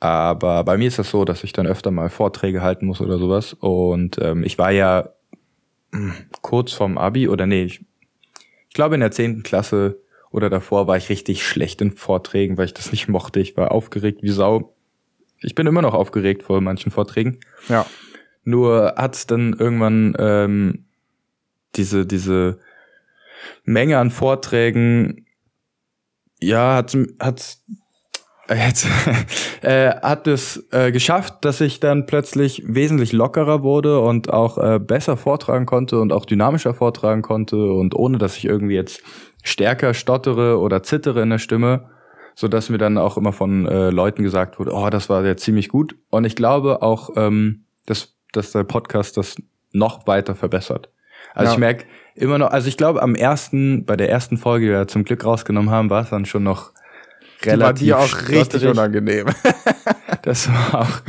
Aber 0.00 0.64
bei 0.64 0.76
mir 0.76 0.88
ist 0.88 0.98
das 0.98 1.10
so, 1.10 1.24
dass 1.24 1.44
ich 1.44 1.52
dann 1.52 1.68
öfter 1.68 1.92
mal 1.92 2.10
Vorträge 2.10 2.60
halten 2.60 2.86
muss 2.86 3.00
oder 3.00 3.18
sowas. 3.18 3.52
Und 3.52 4.18
ähm, 4.20 4.42
ich 4.42 4.58
war 4.58 4.72
ja 4.72 5.10
mh, 5.92 6.12
hm, 6.12 6.14
kurz 6.42 6.72
vorm 6.72 6.98
Abi 6.98 7.28
oder 7.28 7.46
nee, 7.46 7.62
ich, 7.62 7.84
ich 8.68 8.74
glaube 8.74 8.96
in 8.96 9.00
der 9.00 9.12
zehnten 9.12 9.44
Klasse 9.44 10.00
oder 10.36 10.50
davor 10.50 10.86
war 10.86 10.98
ich 10.98 11.08
richtig 11.08 11.46
schlecht 11.46 11.80
in 11.80 11.92
Vorträgen, 11.92 12.58
weil 12.58 12.66
ich 12.66 12.74
das 12.74 12.92
nicht 12.92 13.08
mochte. 13.08 13.40
Ich 13.40 13.56
war 13.56 13.72
aufgeregt 13.72 14.22
wie 14.22 14.28
Sau. 14.28 14.76
Ich 15.40 15.54
bin 15.54 15.66
immer 15.66 15.80
noch 15.80 15.94
aufgeregt 15.94 16.42
vor 16.42 16.60
manchen 16.60 16.92
Vorträgen. 16.92 17.40
Ja. 17.70 17.86
Nur 18.44 18.94
hat 18.98 19.14
es 19.14 19.26
dann 19.26 19.54
irgendwann 19.54 20.14
ähm, 20.18 20.84
diese, 21.74 22.04
diese 22.04 22.58
Menge 23.64 23.96
an 23.98 24.10
Vorträgen, 24.10 25.26
ja, 26.38 26.74
hat, 26.74 26.94
hat 27.18 27.58
jetzt 28.54 28.86
äh, 29.62 29.90
hat 29.90 30.26
es 30.26 30.66
äh, 30.70 30.92
geschafft, 30.92 31.44
dass 31.44 31.60
ich 31.60 31.80
dann 31.80 32.06
plötzlich 32.06 32.62
wesentlich 32.66 33.12
lockerer 33.12 33.62
wurde 33.62 34.00
und 34.00 34.32
auch 34.32 34.58
äh, 34.58 34.78
besser 34.78 35.16
vortragen 35.16 35.66
konnte 35.66 36.00
und 36.00 36.12
auch 36.12 36.24
dynamischer 36.24 36.74
vortragen 36.74 37.22
konnte 37.22 37.56
und 37.56 37.94
ohne 37.94 38.18
dass 38.18 38.36
ich 38.36 38.44
irgendwie 38.44 38.74
jetzt 38.74 39.02
stärker 39.42 39.94
stottere 39.94 40.58
oder 40.58 40.82
zittere 40.82 41.22
in 41.22 41.30
der 41.30 41.38
Stimme, 41.38 41.90
so 42.34 42.48
dass 42.48 42.68
mir 42.68 42.78
dann 42.78 42.98
auch 42.98 43.16
immer 43.16 43.32
von 43.32 43.66
äh, 43.66 43.90
Leuten 43.90 44.22
gesagt 44.22 44.58
wurde, 44.58 44.72
oh, 44.72 44.90
das 44.90 45.08
war 45.08 45.24
ja 45.24 45.36
ziemlich 45.36 45.68
gut. 45.68 45.96
Und 46.10 46.24
ich 46.24 46.36
glaube 46.36 46.82
auch, 46.82 47.10
ähm, 47.16 47.64
dass, 47.86 48.14
dass 48.32 48.52
der 48.52 48.64
Podcast 48.64 49.16
das 49.16 49.36
noch 49.72 50.06
weiter 50.06 50.34
verbessert. 50.34 50.90
Also 51.34 51.50
ja. 51.50 51.52
ich 51.52 51.58
merke 51.58 51.84
immer 52.14 52.38
noch, 52.38 52.50
also 52.50 52.68
ich 52.68 52.76
glaube 52.76 53.02
am 53.02 53.14
ersten, 53.14 53.84
bei 53.84 53.96
der 53.96 54.08
ersten 54.10 54.38
Folge, 54.38 54.66
die 54.66 54.72
wir 54.72 54.88
zum 54.88 55.04
Glück 55.04 55.24
rausgenommen 55.24 55.70
haben, 55.70 55.90
war 55.90 56.02
es 56.02 56.10
dann 56.10 56.24
schon 56.24 56.42
noch 56.42 56.72
relativ 57.44 57.84
die 57.86 57.92
war 57.92 58.06
dir 58.06 58.14
auch 58.14 58.28
richtig 58.28 58.66
unangenehm. 58.66 59.26
das 60.22 60.48
war 60.48 60.82
auch, 60.82 61.00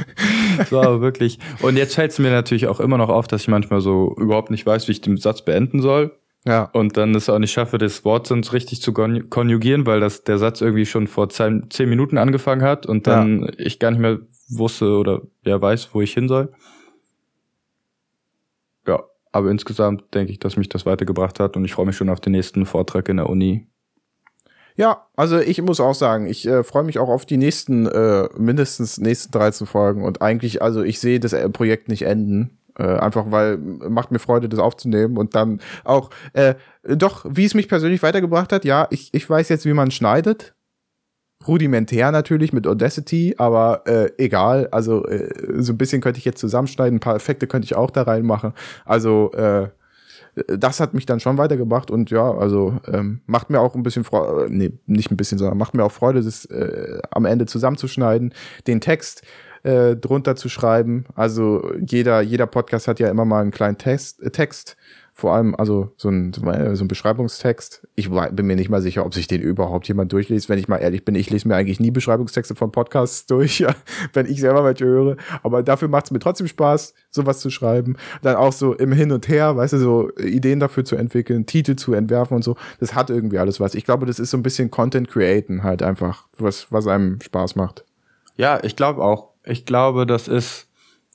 das 0.57 0.71
war 0.71 0.85
aber 0.87 1.01
wirklich. 1.01 1.39
Und 1.61 1.77
jetzt 1.77 1.95
fällt 1.95 2.11
es 2.11 2.19
mir 2.19 2.31
natürlich 2.31 2.67
auch 2.67 2.79
immer 2.79 2.97
noch 2.97 3.09
auf, 3.09 3.27
dass 3.27 3.41
ich 3.41 3.47
manchmal 3.47 3.81
so 3.81 4.15
überhaupt 4.17 4.51
nicht 4.51 4.65
weiß, 4.65 4.87
wie 4.87 4.91
ich 4.93 5.01
den 5.01 5.17
Satz 5.17 5.43
beenden 5.43 5.81
soll. 5.81 6.17
Ja. 6.45 6.69
Und 6.71 6.95
dann 6.95 7.13
es 7.13 7.27
auch 7.29 7.39
nicht 7.39 7.51
schaffe, 7.51 7.77
das 7.77 8.05
Wort 8.05 8.27
sonst 8.27 8.53
richtig 8.53 8.81
zu 8.81 8.93
kon- 8.93 9.29
konjugieren, 9.29 9.85
weil 9.85 9.99
das 9.99 10.23
der 10.23 10.37
Satz 10.37 10.61
irgendwie 10.61 10.85
schon 10.85 11.07
vor 11.07 11.29
zehn, 11.29 11.69
zehn 11.69 11.89
Minuten 11.89 12.17
angefangen 12.17 12.61
hat 12.61 12.85
und 12.85 13.05
dann 13.05 13.51
ich 13.57 13.79
gar 13.79 13.91
nicht 13.91 13.99
mehr 13.99 14.19
wusste 14.49 14.97
oder 14.97 15.21
wer 15.43 15.61
weiß, 15.61 15.89
wo 15.93 16.01
ich 16.01 16.13
hin 16.13 16.29
soll. 16.29 16.53
Ja, 18.87 19.03
aber 19.33 19.51
insgesamt 19.51 20.13
denke 20.13 20.31
ich, 20.31 20.39
dass 20.39 20.55
mich 20.55 20.69
das 20.69 20.85
weitergebracht 20.85 21.39
hat 21.41 21.57
und 21.57 21.65
ich 21.65 21.73
freue 21.73 21.85
mich 21.87 21.97
schon 21.97 22.09
auf 22.09 22.21
den 22.21 22.31
nächsten 22.31 22.65
Vortrag 22.65 23.09
in 23.09 23.17
der 23.17 23.29
Uni. 23.29 23.67
Ja, 24.77 25.07
also 25.15 25.39
ich 25.39 25.59
muss 25.63 25.79
auch 25.79 25.95
sagen, 25.95 26.27
ich 26.27 26.47
äh, 26.47 26.63
freue 26.63 26.83
mich 26.83 26.99
auch 26.99 27.09
auf 27.09 27.25
die 27.25 27.37
nächsten, 27.37 27.87
äh, 27.87 28.29
mindestens 28.37 28.99
nächsten 28.99 29.31
13 29.31 29.65
Folgen 29.65 30.03
und 30.03 30.21
eigentlich, 30.21 30.61
also 30.61 30.83
ich 30.83 30.99
sehe 30.99 31.19
das 31.19 31.33
äh, 31.33 31.49
Projekt 31.49 31.89
nicht 31.89 32.03
enden. 32.03 32.59
Äh, 32.77 32.83
einfach 32.83 33.31
weil 33.31 33.57
macht 33.57 34.11
mir 34.11 34.19
Freude, 34.19 34.47
das 34.47 34.59
aufzunehmen 34.59 35.17
und 35.17 35.33
dann 35.33 35.61
auch, 35.83 36.11
äh, 36.33 36.53
doch, 36.83 37.25
wie 37.27 37.45
es 37.45 37.55
mich 37.55 37.67
persönlich 37.67 38.03
weitergebracht 38.03 38.53
hat, 38.53 38.65
ja, 38.65 38.87
ich, 38.91 39.11
ich 39.15 39.27
weiß 39.27 39.49
jetzt, 39.49 39.65
wie 39.65 39.73
man 39.73 39.89
schneidet. 39.89 40.53
Rudimentär 41.47 42.11
natürlich 42.11 42.53
mit 42.53 42.67
Audacity, 42.67 43.33
aber 43.39 43.81
äh, 43.87 44.11
egal. 44.17 44.67
Also 44.71 45.07
äh, 45.07 45.61
so 45.61 45.73
ein 45.73 45.77
bisschen 45.77 46.01
könnte 46.01 46.19
ich 46.19 46.25
jetzt 46.25 46.39
zusammenschneiden, 46.39 46.97
ein 46.97 46.99
paar 46.99 47.15
Effekte 47.15 47.47
könnte 47.47 47.65
ich 47.65 47.75
auch 47.75 47.89
da 47.89 48.03
reinmachen. 48.03 48.53
Also 48.85 49.31
äh, 49.33 49.69
das 50.47 50.79
hat 50.79 50.93
mich 50.93 51.05
dann 51.05 51.19
schon 51.19 51.37
weitergebracht 51.37 51.91
und 51.91 52.09
ja, 52.11 52.31
also 52.31 52.79
ähm, 52.91 53.21
macht 53.25 53.49
mir 53.49 53.59
auch 53.59 53.75
ein 53.75 53.83
bisschen 53.83 54.03
Freude, 54.03 54.53
nee, 54.53 54.71
nicht 54.85 55.11
ein 55.11 55.17
bisschen, 55.17 55.37
sondern 55.37 55.57
macht 55.57 55.73
mir 55.73 55.83
auch 55.83 55.91
Freude, 55.91 56.21
das 56.21 56.45
äh, 56.45 56.99
am 57.11 57.25
Ende 57.25 57.45
zusammenzuschneiden, 57.45 58.33
den 58.67 58.81
Text 58.81 59.23
äh, 59.63 59.95
drunter 59.95 60.35
zu 60.35 60.49
schreiben. 60.49 61.05
Also 61.15 61.73
jeder, 61.79 62.21
jeder 62.21 62.47
Podcast 62.47 62.87
hat 62.87 62.99
ja 62.99 63.09
immer 63.09 63.25
mal 63.25 63.41
einen 63.41 63.51
kleinen 63.51 63.77
Text, 63.77 64.21
äh, 64.21 64.29
Text 64.29 64.77
vor 65.17 65.33
allem, 65.33 65.55
also 65.55 65.91
so 65.97 66.09
ein, 66.09 66.31
so 66.31 66.43
ein 66.45 66.87
Beschreibungstext. 66.87 67.87
Ich 67.95 68.11
bin 68.11 68.45
mir 68.45 68.55
nicht 68.55 68.69
mal 68.69 68.83
sicher, 68.83 69.03
ob 69.03 69.15
sich 69.15 69.25
den 69.25 69.41
überhaupt 69.41 69.87
jemand 69.87 70.13
durchliest. 70.13 70.47
Wenn 70.47 70.59
ich 70.59 70.67
mal 70.67 70.77
ehrlich 70.77 71.05
bin, 71.05 71.15
ich 71.15 71.31
lese 71.31 71.47
mir 71.47 71.55
eigentlich 71.55 71.79
nie 71.79 71.89
Beschreibungstexte 71.89 72.53
von 72.53 72.71
Podcasts 72.71 73.25
durch, 73.25 73.65
wenn 74.13 74.27
ich 74.27 74.39
selber 74.39 74.63
welche 74.63 74.85
höre. 74.85 75.17
Aber 75.41 75.63
dafür 75.63 75.87
macht 75.87 76.05
es 76.05 76.11
mir 76.11 76.19
trotzdem 76.19 76.45
Spaß, 76.45 76.93
sowas 77.09 77.39
zu 77.39 77.49
schreiben. 77.49 77.95
Dann 78.21 78.35
auch 78.35 78.53
so 78.53 78.75
im 78.75 78.91
Hin 78.91 79.11
und 79.11 79.27
Her, 79.27 79.57
weißt 79.57 79.73
du, 79.73 79.79
so 79.79 80.11
Ideen 80.17 80.59
dafür 80.59 80.85
zu 80.85 80.95
entwickeln, 80.95 81.47
Titel 81.47 81.75
zu 81.75 81.93
entwerfen 81.93 82.35
und 82.35 82.43
so. 82.43 82.55
Das 82.79 82.93
hat 82.93 83.09
irgendwie 83.09 83.39
alles 83.39 83.59
was. 83.59 83.73
Ich 83.73 83.85
glaube, 83.85 84.05
das 84.05 84.19
ist 84.19 84.29
so 84.29 84.37
ein 84.37 84.43
bisschen 84.43 84.69
Content 84.69 85.07
createn 85.07 85.63
halt 85.63 85.81
einfach, 85.81 86.27
was, 86.37 86.71
was 86.71 86.85
einem 86.85 87.19
Spaß 87.21 87.55
macht. 87.55 87.85
Ja, 88.35 88.59
ich 88.63 88.75
glaube 88.75 89.01
auch. 89.01 89.29
Ich 89.43 89.65
glaube, 89.65 90.05
das 90.05 90.27
ist 90.27 90.66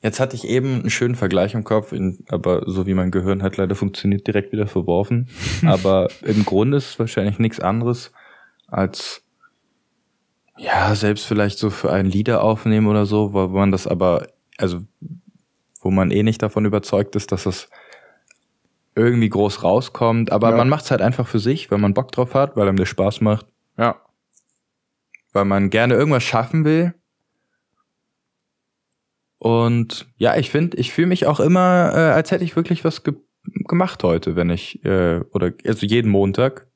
Jetzt 0.02 0.18
hatte 0.18 0.34
ich 0.34 0.44
eben 0.48 0.80
einen 0.80 0.90
schönen 0.90 1.14
Vergleich 1.14 1.54
im 1.54 1.62
Kopf, 1.62 1.92
in, 1.92 2.24
aber 2.28 2.64
so 2.66 2.86
wie 2.86 2.94
mein 2.94 3.12
Gehirn 3.12 3.42
halt 3.42 3.56
leider 3.56 3.76
funktioniert, 3.76 4.26
direkt 4.26 4.52
wieder 4.52 4.66
verworfen. 4.66 5.28
aber 5.64 6.08
im 6.22 6.44
Grunde 6.44 6.76
ist 6.78 6.90
es 6.90 6.98
wahrscheinlich 6.98 7.38
nichts 7.38 7.60
anderes 7.60 8.12
als, 8.66 9.22
ja, 10.58 10.94
selbst 10.94 11.24
vielleicht 11.26 11.58
so 11.58 11.70
für 11.70 11.92
einen 11.92 12.10
Lieder 12.10 12.42
aufnehmen 12.42 12.88
oder 12.88 13.06
so, 13.06 13.32
wo 13.32 13.46
man 13.48 13.70
das 13.70 13.86
aber, 13.86 14.26
also, 14.58 14.80
wo 15.80 15.90
man 15.90 16.10
eh 16.10 16.22
nicht 16.22 16.42
davon 16.42 16.64
überzeugt 16.64 17.14
ist, 17.16 17.30
dass 17.32 17.46
es 17.46 17.68
irgendwie 18.94 19.28
groß 19.28 19.62
rauskommt. 19.62 20.32
Aber 20.32 20.50
Ja. 20.50 20.56
man 20.56 20.68
macht 20.68 20.84
es 20.84 20.90
halt 20.90 21.00
einfach 21.00 21.26
für 21.28 21.38
sich, 21.38 21.70
weil 21.70 21.78
man 21.78 21.94
Bock 21.94 22.10
drauf 22.12 22.34
hat, 22.34 22.56
weil 22.56 22.68
einem 22.68 22.76
das 22.76 22.88
Spaß 22.88 23.20
macht, 23.20 23.46
Ja. 23.78 23.96
weil 25.32 25.44
man 25.44 25.70
gerne 25.70 25.94
irgendwas 25.94 26.22
schaffen 26.24 26.64
will. 26.64 26.94
Und 29.42 30.06
ja, 30.18 30.36
ich 30.36 30.50
finde, 30.50 30.76
ich 30.76 30.92
fühle 30.92 31.08
mich 31.08 31.26
auch 31.26 31.40
immer, 31.40 31.90
äh, 31.92 31.98
als 32.12 32.30
hätte 32.30 32.44
ich 32.44 32.54
wirklich 32.54 32.84
was 32.84 33.02
ge 33.02 33.14
gemacht 33.66 34.04
heute, 34.04 34.36
wenn 34.36 34.50
ich, 34.50 34.84
äh, 34.84 35.18
oder 35.32 35.50
also 35.66 35.84
jeden 35.84 36.12
Montag, 36.12 36.68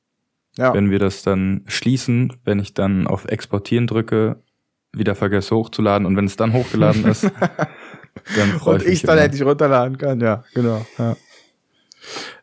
Ja. 0.57 0.73
wenn 0.73 0.91
wir 0.91 0.99
das 0.99 1.23
dann 1.23 1.63
schließen, 1.67 2.33
wenn 2.43 2.59
ich 2.59 2.73
dann 2.73 3.07
auf 3.07 3.23
Exportieren 3.23 3.87
drücke, 3.87 4.43
wieder 4.91 5.15
vergesse 5.15 5.55
hochzuladen 5.55 6.05
und 6.05 6.17
wenn 6.17 6.25
es 6.25 6.35
dann 6.35 6.51
hochgeladen 6.51 7.05
ist, 7.05 7.23
dann 8.35 8.49
freue 8.59 8.73
und 8.75 8.81
ich 8.81 8.87
mich. 8.87 8.93
ich 8.95 9.01
dann 9.03 9.17
endlich 9.17 9.43
runterladen 9.43 9.97
kann, 9.97 10.19
ja, 10.19 10.43
genau. 10.53 10.85
Ja. 10.97 11.15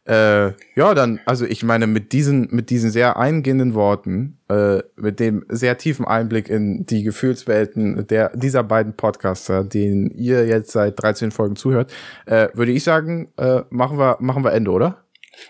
Äh, 0.06 0.48
ja, 0.76 0.94
dann, 0.94 1.20
also 1.24 1.46
ich 1.46 1.62
meine, 1.62 1.86
mit 1.86 2.12
diesen, 2.12 2.48
mit 2.50 2.70
diesen 2.70 2.90
sehr 2.90 3.16
eingehenden 3.16 3.74
Worten, 3.74 4.38
äh, 4.48 4.82
mit 4.96 5.18
dem 5.20 5.44
sehr 5.48 5.78
tiefen 5.78 6.04
Einblick 6.04 6.48
in 6.50 6.84
die 6.86 7.02
Gefühlswelten 7.02 8.06
der, 8.06 8.30
dieser 8.36 8.62
beiden 8.62 8.94
Podcaster, 8.94 9.64
denen 9.64 10.10
ihr 10.10 10.46
jetzt 10.46 10.72
seit 10.72 11.02
13 11.02 11.30
Folgen 11.30 11.56
zuhört, 11.56 11.92
äh, 12.26 12.48
würde 12.54 12.72
ich 12.72 12.84
sagen, 12.84 13.28
äh, 13.38 13.62
machen 13.70 13.98
wir, 13.98 14.18
machen 14.20 14.44
wir 14.44 14.52
Ende, 14.52 14.70
oder? 14.70 15.04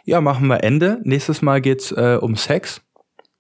Ja, 0.05 0.21
machen 0.21 0.47
wir 0.47 0.63
Ende. 0.65 1.01
Nächstes 1.03 1.43
Mal 1.43 1.61
geht's 1.61 1.93
äh, 1.93 2.19
um 2.21 2.37
Sex. 2.37 2.81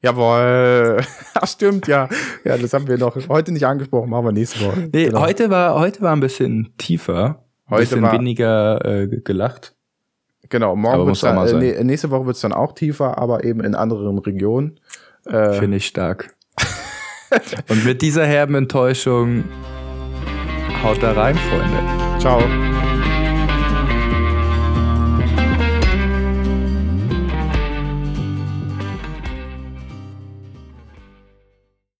Jawohl. 0.02 1.00
Ach, 1.34 1.46
stimmt, 1.48 1.86
ja. 1.88 2.08
Ja, 2.44 2.58
das 2.58 2.74
haben 2.74 2.86
wir 2.88 2.98
noch 2.98 3.16
heute 3.28 3.52
nicht 3.52 3.64
angesprochen, 3.66 4.10
machen 4.10 4.26
wir 4.26 4.32
nächste 4.32 4.64
Woche. 4.66 4.90
Nee, 4.92 5.06
Genau. 5.06 5.20
heute 5.20 5.48
war 5.48 5.78
heute 5.80 6.02
war 6.02 6.12
ein 6.14 6.20
bisschen 6.20 6.74
tiefer, 6.76 7.44
ein 7.66 7.70
Heute 7.70 7.80
bisschen 7.82 8.02
war- 8.02 8.12
weniger 8.12 8.84
äh, 8.84 9.06
gelacht. 9.06 9.74
Genau, 10.48 10.76
morgen 10.76 11.06
wird's 11.06 11.20
dann, 11.20 11.62
äh, 11.62 11.84
nächste 11.84 12.10
Woche 12.10 12.26
wird's 12.26 12.40
dann 12.40 12.52
auch 12.52 12.72
tiefer, 12.72 13.18
aber 13.18 13.44
eben 13.44 13.60
in 13.60 13.74
anderen 13.74 14.18
Regionen. 14.18 14.78
Äh, 15.26 15.54
Finde 15.54 15.78
ich 15.78 15.86
stark. 15.86 16.34
Und 17.68 17.84
mit 17.84 18.02
dieser 18.02 18.26
herben 18.26 18.54
Enttäuschung 18.54 19.44
haut 20.82 21.02
da 21.02 21.12
rein, 21.12 21.36
Freunde. 21.36 22.18
ciao. 22.20 22.40